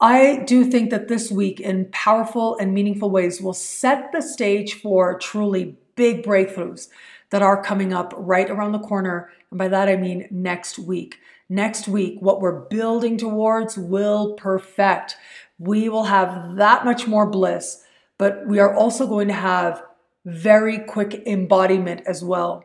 I 0.00 0.42
do 0.48 0.64
think 0.64 0.90
that 0.90 1.06
this 1.06 1.30
week, 1.30 1.60
in 1.60 1.88
powerful 1.92 2.56
and 2.58 2.74
meaningful 2.74 3.08
ways, 3.08 3.40
will 3.40 3.54
set 3.54 4.10
the 4.10 4.20
stage 4.20 4.74
for 4.74 5.16
truly 5.16 5.76
big 5.94 6.24
breakthroughs 6.24 6.88
that 7.30 7.40
are 7.40 7.62
coming 7.62 7.92
up 7.92 8.12
right 8.16 8.50
around 8.50 8.72
the 8.72 8.80
corner. 8.80 9.30
And 9.52 9.58
by 9.58 9.68
that, 9.68 9.88
I 9.88 9.94
mean 9.94 10.26
next 10.32 10.76
week. 10.76 11.20
Next 11.48 11.86
week, 11.86 12.18
what 12.18 12.40
we're 12.40 12.62
building 12.66 13.16
towards 13.16 13.78
will 13.78 14.34
perfect. 14.34 15.14
We 15.56 15.88
will 15.88 16.04
have 16.04 16.56
that 16.56 16.84
much 16.84 17.06
more 17.06 17.30
bliss, 17.30 17.84
but 18.18 18.46
we 18.46 18.58
are 18.58 18.74
also 18.74 19.06
going 19.06 19.28
to 19.28 19.34
have 19.34 19.82
very 20.26 20.78
quick 20.78 21.22
embodiment 21.26 22.02
as 22.06 22.22
well. 22.22 22.64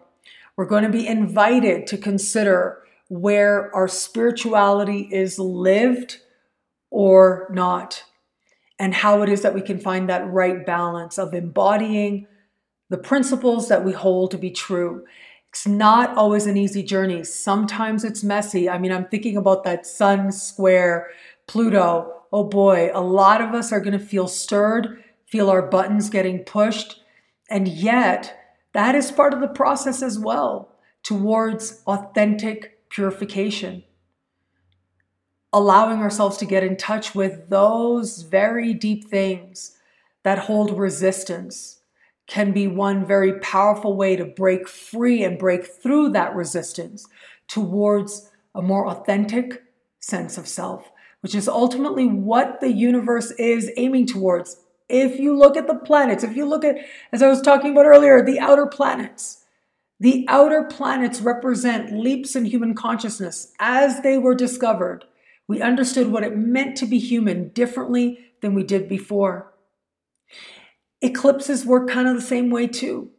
We're 0.57 0.65
going 0.65 0.83
to 0.83 0.89
be 0.89 1.07
invited 1.07 1.87
to 1.87 1.97
consider 1.97 2.79
where 3.07 3.73
our 3.75 3.87
spirituality 3.87 5.07
is 5.11 5.39
lived 5.39 6.19
or 6.89 7.47
not, 7.51 8.03
and 8.79 8.93
how 8.93 9.21
it 9.21 9.29
is 9.29 9.41
that 9.41 9.53
we 9.53 9.61
can 9.61 9.79
find 9.79 10.09
that 10.09 10.31
right 10.31 10.65
balance 10.65 11.17
of 11.17 11.33
embodying 11.33 12.27
the 12.89 12.97
principles 12.97 13.69
that 13.69 13.83
we 13.83 13.91
hold 13.91 14.31
to 14.31 14.37
be 14.37 14.51
true. 14.51 15.05
It's 15.49 15.67
not 15.67 16.15
always 16.17 16.47
an 16.47 16.57
easy 16.57 16.83
journey. 16.83 17.23
Sometimes 17.23 18.03
it's 18.03 18.23
messy. 18.23 18.69
I 18.69 18.77
mean, 18.77 18.91
I'm 18.91 19.05
thinking 19.05 19.37
about 19.37 19.63
that 19.63 19.85
Sun 19.85 20.31
square 20.31 21.09
Pluto. 21.47 22.23
Oh 22.31 22.43
boy, 22.43 22.89
a 22.93 23.01
lot 23.01 23.41
of 23.41 23.53
us 23.53 23.71
are 23.71 23.79
going 23.79 23.97
to 23.97 24.03
feel 24.03 24.27
stirred, 24.27 25.02
feel 25.33 25.49
our 25.49 25.63
buttons 25.63 26.11
getting 26.11 26.43
pushed. 26.43 27.01
And 27.49 27.67
yet, 27.67 28.37
that 28.73 28.93
is 28.93 29.11
part 29.11 29.33
of 29.33 29.41
the 29.41 29.47
process 29.47 30.03
as 30.03 30.19
well 30.19 30.75
towards 31.01 31.81
authentic 31.87 32.87
purification. 32.89 33.83
Allowing 35.51 36.01
ourselves 36.01 36.37
to 36.37 36.45
get 36.45 36.63
in 36.63 36.77
touch 36.77 37.15
with 37.15 37.49
those 37.49 38.21
very 38.21 38.75
deep 38.75 39.09
things 39.09 39.75
that 40.21 40.37
hold 40.37 40.77
resistance 40.77 41.79
can 42.27 42.51
be 42.51 42.67
one 42.67 43.03
very 43.03 43.39
powerful 43.39 43.97
way 43.97 44.15
to 44.15 44.25
break 44.25 44.67
free 44.67 45.23
and 45.23 45.39
break 45.39 45.65
through 45.65 46.09
that 46.09 46.35
resistance 46.35 47.07
towards 47.47 48.29
a 48.53 48.61
more 48.61 48.87
authentic 48.87 49.63
sense 49.99 50.37
of 50.37 50.47
self, 50.47 50.91
which 51.21 51.33
is 51.33 51.47
ultimately 51.47 52.05
what 52.05 52.61
the 52.61 52.71
universe 52.71 53.31
is 53.31 53.71
aiming 53.77 54.05
towards 54.05 54.57
if 54.93 55.19
you 55.19 55.35
look 55.35 55.57
at 55.57 55.65
the 55.65 55.75
planets, 55.75 56.23
if 56.23 56.35
you 56.35 56.45
look 56.45 56.63
at, 56.63 56.77
as 57.11 57.23
I 57.23 57.27
was 57.27 57.41
talking 57.41 57.71
about 57.71 57.87
earlier, 57.87 58.23
the 58.23 58.39
outer 58.39 58.67
planets, 58.67 59.43
the 59.99 60.23
outer 60.27 60.63
planets 60.63 61.19
represent 61.19 61.97
leaps 61.97 62.35
in 62.35 62.45
human 62.45 62.75
consciousness 62.75 63.53
as 63.59 64.01
they 64.01 64.19
were 64.19 64.35
discovered. 64.35 65.05
We 65.47 65.61
understood 65.61 66.11
what 66.11 66.23
it 66.23 66.37
meant 66.37 66.77
to 66.77 66.85
be 66.85 66.99
human 66.99 67.49
differently 67.49 68.19
than 68.41 68.53
we 68.53 68.63
did 68.63 68.87
before. 68.87 69.51
Eclipses 71.01 71.65
work 71.65 71.89
kind 71.89 72.07
of 72.07 72.15
the 72.15 72.21
same 72.21 72.51
way 72.51 72.67
too. 72.67 73.09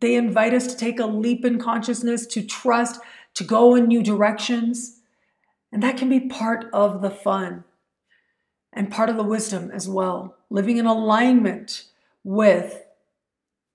They 0.00 0.16
invite 0.16 0.52
us 0.52 0.66
to 0.66 0.76
take 0.76 0.98
a 0.98 1.06
leap 1.06 1.44
in 1.44 1.60
consciousness, 1.60 2.26
to 2.26 2.42
trust, 2.42 3.00
to 3.34 3.44
go 3.44 3.76
in 3.76 3.86
new 3.86 4.02
directions. 4.02 5.00
And 5.72 5.82
that 5.82 5.96
can 5.96 6.08
be 6.08 6.20
part 6.20 6.66
of 6.72 7.02
the 7.02 7.10
fun 7.10 7.64
and 8.74 8.90
part 8.90 9.08
of 9.08 9.16
the 9.16 9.22
wisdom 9.22 9.70
as 9.70 9.88
well 9.88 10.36
living 10.50 10.76
in 10.76 10.86
alignment 10.86 11.84
with 12.22 12.84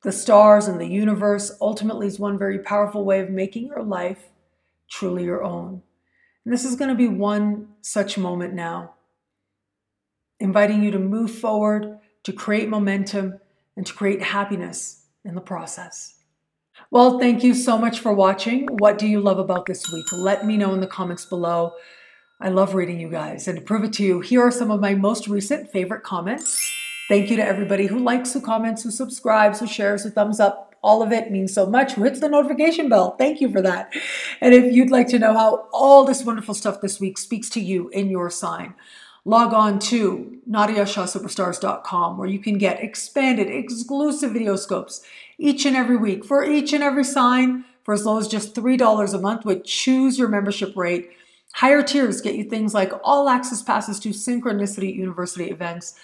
the 0.02 0.12
stars 0.12 0.68
and 0.68 0.80
the 0.80 0.88
universe 0.88 1.52
ultimately 1.60 2.08
is 2.08 2.20
one 2.20 2.38
very 2.38 2.60
powerful 2.60 3.04
way 3.04 3.20
of 3.20 3.30
making 3.30 3.68
your 3.68 3.84
life 3.84 4.30
truly 4.90 5.24
your 5.24 5.44
own. 5.44 5.82
And 6.46 6.54
this 6.54 6.64
is 6.64 6.76
going 6.76 6.90
to 6.90 6.96
be 6.96 7.08
one 7.08 7.68
such 7.82 8.18
moment 8.18 8.54
now, 8.54 8.94
inviting 10.40 10.84
you 10.84 10.92
to 10.92 11.00
move 11.00 11.32
forward, 11.32 12.00
to 12.24 12.34
create 12.34 12.70
momentum, 12.70 13.40
and 13.76 13.86
to 13.86 13.94
create 13.94 14.22
happiness 14.22 15.06
in 15.26 15.36
the 15.36 15.42
process. 15.42 16.16
Well, 16.92 17.20
thank 17.20 17.44
you 17.44 17.54
so 17.54 17.78
much 17.78 18.00
for 18.00 18.14
watching. 18.14 18.68
What 18.80 18.98
do 18.98 19.06
you 19.06 19.20
love 19.20 19.38
about 19.38 19.66
this 19.66 19.92
week? 19.92 20.06
Let 20.14 20.46
me 20.46 20.56
know 20.56 20.74
in 20.74 20.80
the 20.80 20.88
comments 20.88 21.26
below. 21.26 21.74
I 22.42 22.48
love 22.48 22.74
reading 22.74 23.02
you 23.02 23.10
guys. 23.10 23.50
And 23.50 23.58
to 23.58 23.64
prove 23.64 23.84
it 23.84 23.92
to 23.94 24.04
you, 24.04 24.22
here 24.22 24.42
are 24.42 24.52
some 24.52 24.72
of 24.72 24.80
my 24.80 24.94
most 24.96 25.28
recent 25.28 25.72
favorite 25.72 26.04
comments. 26.04 26.72
Thank 27.10 27.30
you 27.30 27.36
to 27.36 27.46
everybody 27.46 27.88
who 27.88 28.00
likes, 28.00 28.32
who 28.32 28.40
comments, 28.40 28.84
who 28.84 28.92
subscribes, 28.92 29.60
who 29.60 29.68
shares, 29.68 30.04
who 30.04 30.10
thumbs 30.10 30.40
up. 30.40 30.74
All 30.82 31.04
of 31.04 31.12
it 31.12 31.32
means 31.32 31.54
so 31.54 31.66
much. 31.66 31.94
Who 31.94 32.04
hits 32.04 32.22
the 32.22 32.30
notification 32.30 32.88
bell? 32.88 33.18
Thank 33.18 33.42
you 33.42 33.52
for 33.52 33.62
that. 33.62 33.92
And 34.40 34.54
if 34.54 34.74
you'd 34.74 34.90
like 34.90 35.10
to 35.10 35.20
know 35.20 35.34
how 35.34 35.68
all 35.74 36.06
this 36.06 36.24
wonderful 36.24 36.54
stuff 36.54 36.80
this 36.80 36.98
week 37.02 37.18
speaks 37.18 37.50
to 37.50 37.60
you 37.60 37.90
in 37.90 38.10
your 38.10 38.30
sign, 38.30 38.74
log 39.26 39.54
on 39.54 39.78
to 39.80 40.40
NadiyaShahSuperstars.com 40.50 42.18
where 42.18 42.30
you 42.30 42.40
can 42.40 42.58
get 42.58 42.82
expanded, 42.82 43.48
exclusive 43.48 44.32
video 44.32 44.56
scopes 44.56 45.04
each 45.38 45.66
and 45.66 45.76
every 45.76 45.98
week 45.98 46.24
for 46.24 46.46
each 46.46 46.72
and 46.72 46.84
every 46.84 47.04
sign 47.04 47.66
for 47.84 47.94
as 47.94 48.06
low 48.06 48.18
as 48.18 48.30
just 48.30 48.56
$3 48.56 49.14
a 49.14 49.18
month 49.18 49.44
with 49.44 49.66
choose 49.66 50.18
your 50.18 50.30
membership 50.30 50.78
rate 50.78 51.10
Higher 51.54 51.84
tiers 51.84 52.22
get 52.22 52.36
you 52.36 52.44
things 52.44 52.74
like 52.74 52.92
all 53.04 53.28
access 53.28 53.62
passes 53.62 54.00
to 54.02 54.10
Synchronicity 54.10 54.96
University 54.96 55.50
events, 55.50 55.96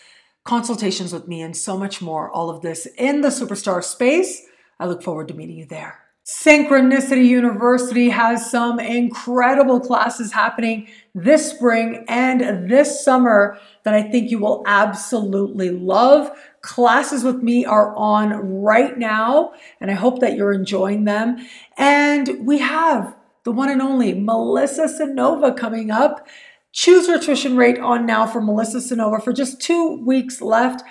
consultations 0.44 1.14
with 1.14 1.28
me, 1.28 1.42
and 1.42 1.56
so 1.56 1.78
much 1.78 2.02
more. 2.02 2.30
All 2.32 2.50
of 2.50 2.62
this 2.62 2.88
in 2.98 3.22
the 3.22 3.30
superstar 3.30 3.84
space. 3.84 4.42
I 4.80 4.86
look 4.86 5.02
forward 5.02 5.28
to 5.30 5.34
meeting 5.34 5.58
you 5.58 5.66
there. 5.66 6.00
Synchronicity 6.26 7.26
University 7.28 8.10
has 8.10 8.50
some 8.50 8.80
incredible 8.80 9.80
classes 9.80 10.32
happening 10.32 10.88
this 11.14 11.52
spring 11.52 12.04
and 12.08 12.68
this 12.68 13.06
summer 13.06 13.60
that 13.84 13.94
I 13.94 14.02
think 14.02 14.32
you 14.32 14.40
will 14.40 14.64
absolutely 14.66 15.70
love. 15.70 16.32
Classes 16.62 17.24
with 17.24 17.44
me 17.44 17.64
are 17.64 17.96
on 17.96 18.32
right 18.64 18.98
now, 18.98 19.54
and 19.80 19.92
I 19.92 19.94
hope 19.94 20.20
that 20.22 20.36
you're 20.36 20.52
enjoying 20.52 21.06
them. 21.06 21.38
And 21.78 22.48
we 22.48 22.58
have 22.58 23.16
the 23.46 23.52
one 23.52 23.70
and 23.70 23.82
only 23.82 24.14
Melissa 24.14 24.86
Cynova 24.86 25.56
coming 25.56 25.92
up. 25.92 26.28
Choose 26.74 27.08
your 27.08 27.20
tuition 27.20 27.56
rate 27.56 27.80
on 27.80 28.06
now 28.06 28.26
for 28.26 28.42
Melissa 28.42 28.80
Cynova 28.80 29.24
for 29.24 29.32
just 29.32 29.62
two 29.62 30.04
weeks 30.04 30.42
left. 30.42 30.84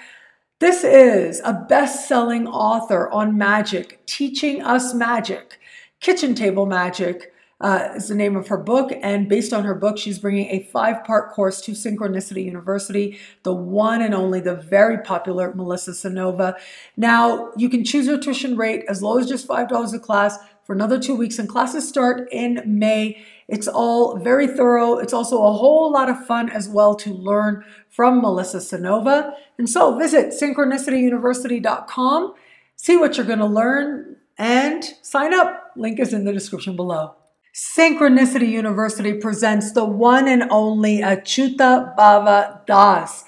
This 0.60 0.82
is 0.84 1.42
a 1.44 1.52
best 1.52 2.08
selling 2.08 2.46
author 2.46 3.10
on 3.10 3.36
magic, 3.36 4.06
teaching 4.06 4.62
us 4.62 4.94
magic, 4.94 5.58
kitchen 6.00 6.34
table 6.34 6.64
magic. 6.64 7.32
Uh, 7.60 7.92
is 7.94 8.08
the 8.08 8.14
name 8.14 8.36
of 8.36 8.48
her 8.48 8.58
book. 8.58 8.90
And 9.00 9.28
based 9.28 9.52
on 9.52 9.64
her 9.64 9.76
book, 9.76 9.96
she's 9.96 10.18
bringing 10.18 10.48
a 10.50 10.64
five 10.64 11.04
part 11.04 11.32
course 11.32 11.62
to 11.62 11.72
Synchronicity 11.72 12.44
University, 12.44 13.18
the 13.42 13.54
one 13.54 14.02
and 14.02 14.12
only, 14.12 14.40
the 14.40 14.56
very 14.56 14.98
popular 14.98 15.54
Melissa 15.54 15.92
Cynova. 15.92 16.56
Now, 16.96 17.52
you 17.56 17.70
can 17.70 17.84
choose 17.84 18.06
your 18.06 18.18
tuition 18.18 18.56
rate 18.56 18.84
as 18.88 19.02
low 19.02 19.18
as 19.18 19.28
just 19.28 19.48
$5 19.48 19.94
a 19.94 19.98
class 19.98 20.36
for 20.64 20.72
another 20.72 20.98
two 20.98 21.14
weeks, 21.14 21.38
and 21.38 21.48
classes 21.48 21.88
start 21.88 22.28
in 22.32 22.60
May. 22.66 23.24
It's 23.48 23.68
all 23.68 24.18
very 24.18 24.46
thorough. 24.46 24.98
It's 24.98 25.12
also 25.12 25.44
a 25.44 25.52
whole 25.52 25.92
lot 25.92 26.08
of 26.08 26.24
fun 26.26 26.48
as 26.48 26.68
well 26.68 26.94
to 26.96 27.12
learn 27.12 27.64
from 27.90 28.22
Melissa 28.22 28.58
Cynova. 28.58 29.34
And 29.58 29.68
so 29.68 29.98
visit 29.98 30.28
synchronicityuniversity.com, 30.28 32.34
see 32.76 32.96
what 32.96 33.16
you're 33.16 33.26
going 33.26 33.40
to 33.40 33.46
learn, 33.46 34.16
and 34.38 34.84
sign 35.02 35.34
up. 35.34 35.72
Link 35.76 36.00
is 36.00 36.14
in 36.14 36.24
the 36.24 36.32
description 36.32 36.76
below. 36.76 37.16
Synchronicity 37.54 38.48
University 38.48 39.14
presents 39.14 39.72
the 39.72 39.84
one 39.84 40.26
and 40.26 40.44
only 40.50 41.00
Achyuta 41.00 41.94
Bhava 41.96 42.64
Das 42.66 43.24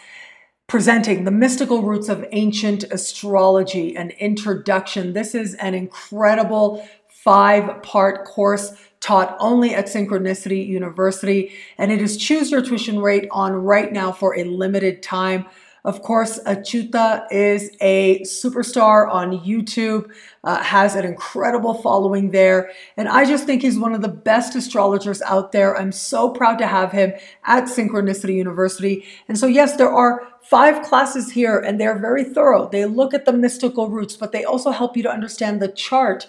presenting 0.66 1.24
the 1.24 1.30
mystical 1.30 1.82
roots 1.82 2.09
of 2.09 2.26
ancient 2.32 2.84
astrology, 2.84 3.97
an 3.97 4.11
introduction. 4.18 5.12
This 5.12 5.34
is 5.34 5.55
an 5.55 5.74
incredible 5.74 6.87
five 7.27 7.83
part 7.83 8.24
course 8.24 8.72
taught 9.01 9.37
only 9.41 9.74
at 9.74 9.87
Synchronicity 9.87 10.64
University, 10.64 11.53
and 11.77 11.91
it 11.91 12.01
is 12.01 12.16
choose 12.16 12.53
your 12.53 12.62
tuition 12.62 13.01
rate 13.01 13.27
on 13.33 13.53
right 13.53 13.93
now 13.93 14.12
for 14.12 14.39
a 14.39 14.45
limited 14.45 15.03
time. 15.03 15.45
Of 15.85 16.03
course, 16.03 16.41
Achuta 16.47 17.27
is 17.31 17.70
a 17.81 18.20
superstar 18.20 19.09
on 19.09 19.39
YouTube, 19.41 20.11
uh, 20.43 20.62
has 20.62 20.95
an 20.95 21.05
incredible 21.05 21.74
following 21.74 22.31
there, 22.31 22.70
and 22.97 23.09
I 23.09 23.24
just 23.24 23.45
think 23.45 23.62
he's 23.62 23.79
one 23.79 23.93
of 23.93 24.03
the 24.03 24.09
best 24.09 24.55
astrologers 24.55 25.20
out 25.22 25.51
there. 25.51 25.77
I'm 25.77 25.93
so 25.93 26.31
proud 26.31 26.59
to 26.59 26.66
have 26.68 26.93
him 26.93 27.12
at 27.45 27.64
Synchronicity 27.64 28.35
University. 28.35 29.05
And 29.29 29.37
so, 29.37 29.49
yes, 29.49 29.77
there 29.77 29.93
are 29.93 30.22
five 30.43 30.85
classes 30.85 31.33
here, 31.33 31.59
and 31.59 31.81
they're 31.81 31.99
very 31.99 32.24
thorough. 32.24 32.68
They 32.68 32.85
look 32.85 33.14
at 33.14 33.24
the 33.24 33.33
mystical 33.33 33.89
roots, 33.89 34.16
but 34.16 34.33
they 34.33 34.45
also 34.45 34.70
help 34.70 34.97
you 34.97 35.03
to 35.05 35.11
understand 35.11 35.61
the 35.61 35.68
chart 35.68 36.29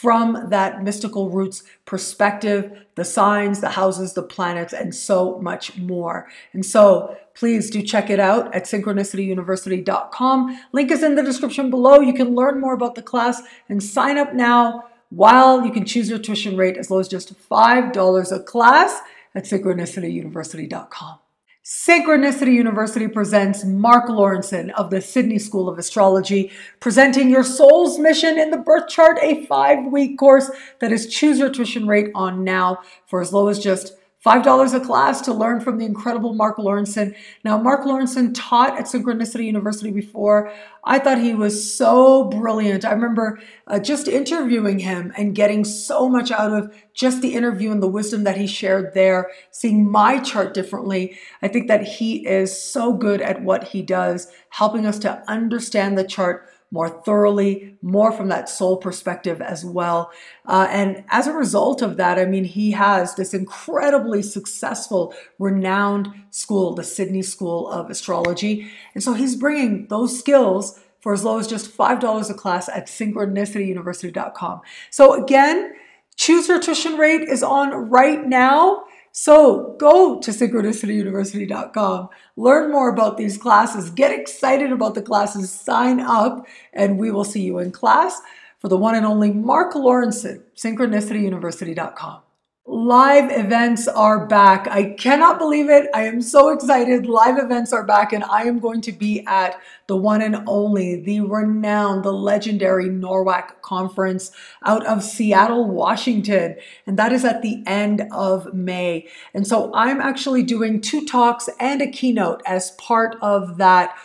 from 0.00 0.50
that 0.50 0.82
mystical 0.82 1.30
roots 1.30 1.62
perspective, 1.86 2.70
the 2.96 3.04
signs, 3.04 3.60
the 3.60 3.70
houses, 3.70 4.12
the 4.12 4.22
planets, 4.22 4.74
and 4.74 4.94
so 4.94 5.38
much 5.40 5.78
more. 5.78 6.28
And 6.52 6.66
so 6.66 7.16
please 7.34 7.70
do 7.70 7.80
check 7.80 8.10
it 8.10 8.20
out 8.20 8.54
at 8.54 8.64
synchronicityuniversity.com. 8.64 10.60
Link 10.72 10.90
is 10.90 11.02
in 11.02 11.14
the 11.14 11.22
description 11.22 11.70
below. 11.70 12.00
You 12.00 12.12
can 12.12 12.34
learn 12.34 12.60
more 12.60 12.74
about 12.74 12.94
the 12.94 13.00
class 13.00 13.40
and 13.70 13.82
sign 13.82 14.18
up 14.18 14.34
now 14.34 14.84
while 15.08 15.64
you 15.64 15.72
can 15.72 15.86
choose 15.86 16.10
your 16.10 16.18
tuition 16.18 16.58
rate 16.58 16.76
as 16.76 16.90
low 16.90 16.98
as 16.98 17.08
just 17.08 17.32
$5 17.48 18.32
a 18.32 18.40
class 18.40 19.00
at 19.34 19.44
synchronicityuniversity.com. 19.44 21.25
Synchronicity 21.68 22.52
University 22.52 23.08
presents 23.08 23.64
Mark 23.64 24.08
Lawrenson 24.08 24.70
of 24.74 24.90
the 24.90 25.00
Sydney 25.00 25.40
School 25.40 25.68
of 25.68 25.80
Astrology, 25.80 26.52
presenting 26.78 27.28
your 27.28 27.42
soul's 27.42 27.98
mission 27.98 28.38
in 28.38 28.52
the 28.52 28.56
birth 28.56 28.86
chart, 28.86 29.18
a 29.20 29.44
five 29.46 29.84
week 29.86 30.16
course 30.16 30.48
that 30.78 30.92
is 30.92 31.08
choose 31.08 31.40
your 31.40 31.50
tuition 31.50 31.88
rate 31.88 32.12
on 32.14 32.44
now 32.44 32.78
for 33.06 33.20
as 33.20 33.32
low 33.32 33.48
as 33.48 33.58
just 33.58 33.94
$5 34.26 34.74
a 34.74 34.80
class 34.80 35.20
to 35.20 35.32
learn 35.32 35.60
from 35.60 35.78
the 35.78 35.84
incredible 35.84 36.34
Mark 36.34 36.56
Lawrenson. 36.56 37.14
Now, 37.44 37.58
Mark 37.58 37.84
Lawrenson 37.84 38.32
taught 38.34 38.76
at 38.76 38.86
Synchronicity 38.86 39.44
University 39.44 39.92
before. 39.92 40.52
I 40.82 40.98
thought 40.98 41.18
he 41.18 41.32
was 41.32 41.72
so 41.72 42.24
brilliant. 42.24 42.84
I 42.84 42.90
remember 42.90 43.38
uh, 43.68 43.78
just 43.78 44.08
interviewing 44.08 44.80
him 44.80 45.12
and 45.16 45.36
getting 45.36 45.64
so 45.64 46.08
much 46.08 46.32
out 46.32 46.52
of 46.52 46.74
just 46.92 47.22
the 47.22 47.34
interview 47.34 47.70
and 47.70 47.80
the 47.80 47.88
wisdom 47.88 48.24
that 48.24 48.36
he 48.36 48.48
shared 48.48 48.94
there, 48.94 49.30
seeing 49.52 49.88
my 49.88 50.18
chart 50.18 50.54
differently. 50.54 51.16
I 51.40 51.46
think 51.46 51.68
that 51.68 51.84
he 51.84 52.26
is 52.26 52.60
so 52.60 52.94
good 52.94 53.20
at 53.20 53.42
what 53.42 53.68
he 53.68 53.80
does, 53.80 54.26
helping 54.48 54.86
us 54.86 54.98
to 55.00 55.22
understand 55.30 55.96
the 55.96 56.04
chart 56.04 56.48
more 56.70 56.88
thoroughly, 56.88 57.78
more 57.80 58.10
from 58.10 58.28
that 58.28 58.48
soul 58.48 58.76
perspective 58.76 59.40
as 59.40 59.64
well. 59.64 60.10
Uh, 60.44 60.66
and 60.70 61.04
as 61.08 61.26
a 61.26 61.32
result 61.32 61.80
of 61.80 61.96
that, 61.96 62.18
I 62.18 62.24
mean, 62.24 62.44
he 62.44 62.72
has 62.72 63.14
this 63.14 63.32
incredibly 63.32 64.22
successful, 64.22 65.14
renowned 65.38 66.12
school, 66.30 66.74
the 66.74 66.84
Sydney 66.84 67.22
School 67.22 67.70
of 67.70 67.88
Astrology. 67.88 68.70
And 68.94 69.02
so 69.02 69.14
he's 69.14 69.36
bringing 69.36 69.86
those 69.88 70.18
skills 70.18 70.80
for 71.00 71.12
as 71.12 71.24
low 71.24 71.38
as 71.38 71.46
just 71.46 71.76
$5 71.76 72.30
a 72.30 72.34
class 72.34 72.68
at 72.68 72.88
synchronicityuniversity.com. 72.88 74.60
So 74.90 75.22
again, 75.22 75.72
choose 76.16 76.48
your 76.48 76.60
tuition 76.60 76.96
rate 76.96 77.22
is 77.22 77.44
on 77.44 77.90
right 77.90 78.26
now. 78.26 78.84
So 79.18 79.74
go 79.78 80.20
to 80.20 80.30
synchronicityuniversity.com, 80.30 82.10
learn 82.36 82.70
more 82.70 82.90
about 82.90 83.16
these 83.16 83.38
classes, 83.38 83.88
get 83.88 84.12
excited 84.12 84.70
about 84.70 84.94
the 84.94 85.00
classes, 85.00 85.50
sign 85.50 86.00
up, 86.00 86.46
and 86.74 86.98
we 86.98 87.10
will 87.10 87.24
see 87.24 87.40
you 87.40 87.58
in 87.58 87.72
class 87.72 88.20
for 88.58 88.68
the 88.68 88.76
one 88.76 88.94
and 88.94 89.06
only 89.06 89.32
Mark 89.32 89.72
Lawrenson, 89.72 90.42
synchronicityuniversity.com. 90.54 92.25
Live 92.68 93.30
events 93.30 93.86
are 93.86 94.26
back. 94.26 94.66
I 94.66 94.90
cannot 94.94 95.38
believe 95.38 95.70
it. 95.70 95.88
I 95.94 96.02
am 96.02 96.20
so 96.20 96.48
excited. 96.48 97.06
Live 97.06 97.38
events 97.38 97.72
are 97.72 97.84
back, 97.84 98.12
and 98.12 98.24
I 98.24 98.42
am 98.42 98.58
going 98.58 98.80
to 98.80 98.92
be 98.92 99.24
at 99.24 99.60
the 99.86 99.96
one 99.96 100.20
and 100.20 100.42
only, 100.48 101.00
the 101.00 101.20
renowned, 101.20 102.02
the 102.02 102.12
legendary 102.12 102.88
NORWAC 102.88 103.62
conference 103.62 104.32
out 104.64 104.84
of 104.84 105.04
Seattle, 105.04 105.70
Washington. 105.70 106.56
And 106.88 106.98
that 106.98 107.12
is 107.12 107.24
at 107.24 107.40
the 107.40 107.62
end 107.68 108.02
of 108.10 108.52
May. 108.52 109.06
And 109.32 109.46
so 109.46 109.72
I'm 109.72 110.00
actually 110.00 110.42
doing 110.42 110.80
two 110.80 111.06
talks 111.06 111.48
and 111.60 111.80
a 111.80 111.86
keynote 111.86 112.42
as 112.46 112.72
part 112.72 113.14
of 113.22 113.58
that 113.58 113.96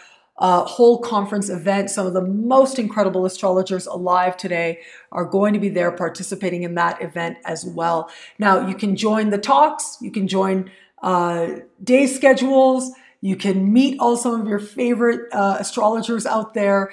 uh, 0.41 0.65
whole 0.65 0.99
conference 0.99 1.49
event. 1.49 1.89
Some 1.91 2.07
of 2.07 2.13
the 2.13 2.21
most 2.21 2.79
incredible 2.79 3.25
astrologers 3.25 3.85
alive 3.85 4.35
today 4.35 4.79
are 5.11 5.23
going 5.23 5.53
to 5.53 5.59
be 5.59 5.69
there 5.69 5.91
participating 5.91 6.63
in 6.63 6.73
that 6.75 7.01
event 7.01 7.37
as 7.45 7.63
well. 7.63 8.09
Now, 8.39 8.67
you 8.67 8.75
can 8.75 8.95
join 8.95 9.29
the 9.29 9.37
talks, 9.37 9.97
you 10.01 10.11
can 10.11 10.27
join 10.27 10.71
uh, 11.03 11.47
day 11.83 12.07
schedules, 12.07 12.91
you 13.21 13.35
can 13.35 13.71
meet 13.71 13.99
all 13.99 14.17
some 14.17 14.41
of 14.41 14.47
your 14.47 14.59
favorite 14.59 15.31
uh, 15.31 15.57
astrologers 15.59 16.25
out 16.25 16.55
there. 16.55 16.91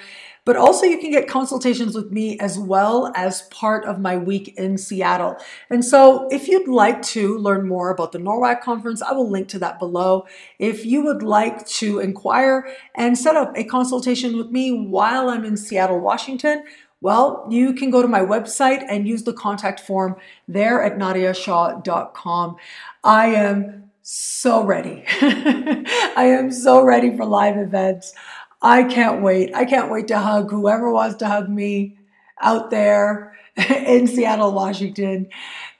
But 0.49 0.57
also, 0.57 0.87
you 0.87 0.97
can 0.97 1.11
get 1.11 1.27
consultations 1.27 1.93
with 1.93 2.11
me 2.11 2.39
as 2.39 2.57
well 2.57 3.11
as 3.15 3.43
part 3.51 3.85
of 3.85 3.99
my 3.99 4.17
week 4.17 4.55
in 4.57 4.79
Seattle. 4.79 5.37
And 5.69 5.85
so, 5.85 6.27
if 6.31 6.47
you'd 6.47 6.67
like 6.67 7.03
to 7.03 7.37
learn 7.37 7.67
more 7.67 7.91
about 7.91 8.13
the 8.13 8.17
NORWAC 8.17 8.61
conference, 8.61 9.03
I 9.03 9.11
will 9.11 9.29
link 9.29 9.47
to 9.49 9.59
that 9.59 9.77
below. 9.77 10.25
If 10.57 10.87
you 10.87 11.03
would 11.03 11.21
like 11.21 11.67
to 11.67 11.99
inquire 11.99 12.67
and 12.95 13.15
set 13.15 13.35
up 13.35 13.55
a 13.55 13.63
consultation 13.63 14.37
with 14.37 14.49
me 14.49 14.71
while 14.71 15.29
I'm 15.29 15.45
in 15.45 15.55
Seattle, 15.55 15.99
Washington, 15.99 16.63
well, 16.99 17.45
you 17.51 17.75
can 17.75 17.91
go 17.91 18.01
to 18.01 18.07
my 18.07 18.21
website 18.21 18.83
and 18.89 19.07
use 19.07 19.25
the 19.25 19.33
contact 19.33 19.79
form 19.79 20.15
there 20.47 20.81
at 20.81 20.97
nadiyashah.com. 20.97 22.55
I 23.03 23.27
am 23.27 23.91
so 24.01 24.63
ready. 24.63 25.03
I 25.21 26.35
am 26.39 26.51
so 26.51 26.83
ready 26.83 27.15
for 27.15 27.25
live 27.25 27.57
events. 27.57 28.15
I 28.61 28.83
can't 28.83 29.21
wait. 29.21 29.53
I 29.55 29.65
can't 29.65 29.91
wait 29.91 30.07
to 30.09 30.19
hug 30.19 30.51
whoever 30.51 30.91
wants 30.91 31.17
to 31.17 31.27
hug 31.27 31.49
me 31.49 31.97
out 32.41 32.69
there 32.69 33.37
in 33.69 34.07
Seattle, 34.07 34.51
Washington. 34.51 35.29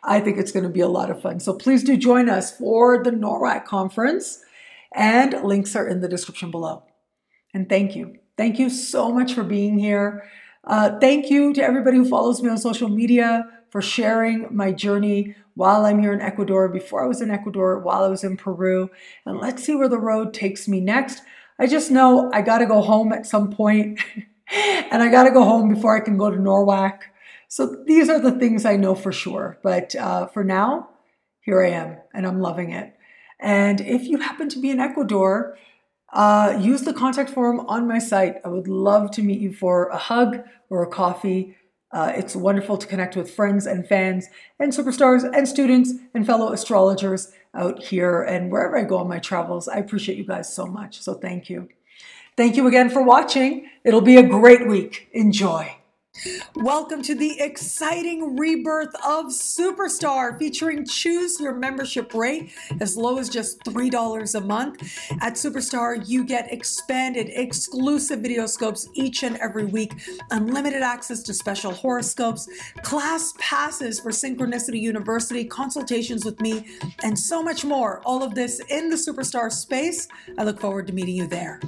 I 0.03 0.19
think 0.21 0.37
it's 0.37 0.51
going 0.51 0.63
to 0.63 0.69
be 0.69 0.79
a 0.79 0.87
lot 0.87 1.09
of 1.09 1.21
fun. 1.21 1.39
So 1.39 1.53
please 1.53 1.83
do 1.83 1.97
join 1.97 2.29
us 2.29 2.55
for 2.55 3.03
the 3.03 3.11
NORWAC 3.11 3.65
conference, 3.65 4.43
and 4.93 5.33
links 5.43 5.75
are 5.75 5.87
in 5.87 5.99
the 5.99 6.07
description 6.07 6.51
below. 6.51 6.83
And 7.53 7.67
thank 7.67 7.95
you. 7.95 8.17
Thank 8.37 8.59
you 8.59 8.69
so 8.69 9.11
much 9.11 9.33
for 9.33 9.43
being 9.43 9.77
here. 9.77 10.29
Uh, 10.63 10.97
thank 10.99 11.29
you 11.29 11.53
to 11.53 11.63
everybody 11.63 11.97
who 11.97 12.07
follows 12.07 12.41
me 12.41 12.49
on 12.49 12.57
social 12.57 12.87
media 12.87 13.43
for 13.69 13.81
sharing 13.81 14.47
my 14.55 14.71
journey 14.71 15.35
while 15.55 15.85
I'm 15.85 15.99
here 15.99 16.13
in 16.13 16.21
Ecuador, 16.21 16.69
before 16.69 17.03
I 17.03 17.07
was 17.07 17.21
in 17.21 17.31
Ecuador, 17.31 17.79
while 17.79 18.03
I 18.03 18.07
was 18.07 18.23
in 18.23 18.37
Peru. 18.37 18.89
And 19.25 19.39
let's 19.39 19.63
see 19.63 19.75
where 19.75 19.89
the 19.89 19.99
road 19.99 20.33
takes 20.33 20.67
me 20.67 20.79
next. 20.79 21.21
I 21.59 21.67
just 21.67 21.91
know 21.91 22.31
I 22.33 22.41
got 22.41 22.59
to 22.59 22.65
go 22.65 22.81
home 22.81 23.11
at 23.11 23.25
some 23.25 23.51
point 23.51 23.99
and 24.51 25.03
I 25.03 25.09
got 25.09 25.23
to 25.23 25.31
go 25.31 25.43
home 25.43 25.73
before 25.73 25.95
I 25.95 25.99
can 25.99 26.17
go 26.17 26.31
to 26.31 26.37
NORWAC. 26.37 26.99
So 27.49 27.83
these 27.85 28.09
are 28.09 28.19
the 28.19 28.31
things 28.39 28.63
I 28.63 28.77
know 28.77 28.95
for 28.95 29.11
sure. 29.11 29.59
But 29.61 29.95
uh, 29.95 30.27
for 30.27 30.43
now, 30.43 30.89
here 31.41 31.61
I 31.61 31.71
am 31.71 31.97
and 32.13 32.25
I'm 32.25 32.39
loving 32.39 32.71
it. 32.71 32.95
And 33.39 33.81
if 33.81 34.03
you 34.03 34.19
happen 34.19 34.49
to 34.49 34.59
be 34.59 34.69
in 34.69 34.79
Ecuador, 34.79 35.57
uh, 36.13 36.57
use 36.59 36.83
the 36.83 36.93
contact 36.93 37.29
form 37.29 37.59
on 37.61 37.87
my 37.87 37.99
site. 37.99 38.35
I 38.45 38.49
would 38.49 38.67
love 38.67 39.11
to 39.11 39.21
meet 39.21 39.39
you 39.39 39.53
for 39.53 39.87
a 39.89 39.97
hug 39.97 40.39
or 40.69 40.83
a 40.83 40.87
coffee. 40.87 41.55
Uh, 41.91 42.13
it's 42.15 42.35
wonderful 42.35 42.77
to 42.77 42.87
connect 42.87 43.15
with 43.15 43.31
friends 43.31 43.65
and 43.65 43.87
fans 43.87 44.27
and 44.59 44.71
superstars 44.71 45.29
and 45.35 45.47
students 45.47 45.93
and 46.13 46.25
fellow 46.25 46.51
astrologers 46.51 47.31
out 47.53 47.83
here 47.83 48.21
and 48.21 48.51
wherever 48.51 48.77
I 48.77 48.83
go 48.83 48.97
on 48.97 49.07
my 49.07 49.19
travels. 49.19 49.67
I 49.67 49.77
appreciate 49.77 50.17
you 50.17 50.25
guys 50.25 50.53
so 50.53 50.65
much. 50.65 51.01
So 51.01 51.13
thank 51.15 51.49
you. 51.49 51.69
Thank 52.37 52.55
you 52.55 52.67
again 52.67 52.89
for 52.89 53.03
watching. 53.03 53.69
It'll 53.83 54.01
be 54.01 54.17
a 54.17 54.23
great 54.23 54.67
week. 54.67 55.09
Enjoy. 55.13 55.78
Welcome 56.55 57.01
to 57.03 57.15
the 57.15 57.39
exciting 57.39 58.37
rebirth 58.37 58.93
of 58.95 59.27
Superstar 59.27 60.37
featuring 60.37 60.85
choose 60.85 61.39
your 61.39 61.53
membership 61.53 62.13
rate 62.13 62.51
as 62.81 62.97
low 62.97 63.19
as 63.19 63.29
just 63.29 63.63
$3 63.63 64.35
a 64.35 64.41
month. 64.41 64.81
At 65.21 65.33
Superstar, 65.33 66.03
you 66.07 66.25
get 66.25 66.51
expanded 66.51 67.29
exclusive 67.33 68.19
video 68.19 68.47
scopes 68.47 68.89
each 68.93 69.23
and 69.23 69.37
every 69.37 69.65
week, 69.65 69.93
unlimited 70.31 70.81
access 70.81 71.23
to 71.23 71.33
special 71.33 71.71
horoscopes, 71.71 72.49
class 72.81 73.33
passes 73.39 73.99
for 73.99 74.11
Synchronicity 74.11 74.79
University, 74.81 75.45
consultations 75.45 76.25
with 76.25 76.41
me, 76.41 76.65
and 77.03 77.17
so 77.17 77.41
much 77.41 77.63
more. 77.63 78.01
All 78.05 78.23
of 78.23 78.35
this 78.35 78.59
in 78.69 78.89
the 78.89 78.97
Superstar 78.97 79.51
space. 79.51 80.07
I 80.37 80.43
look 80.43 80.59
forward 80.59 80.87
to 80.87 80.93
meeting 80.93 81.15
you 81.15 81.27
there. 81.27 81.61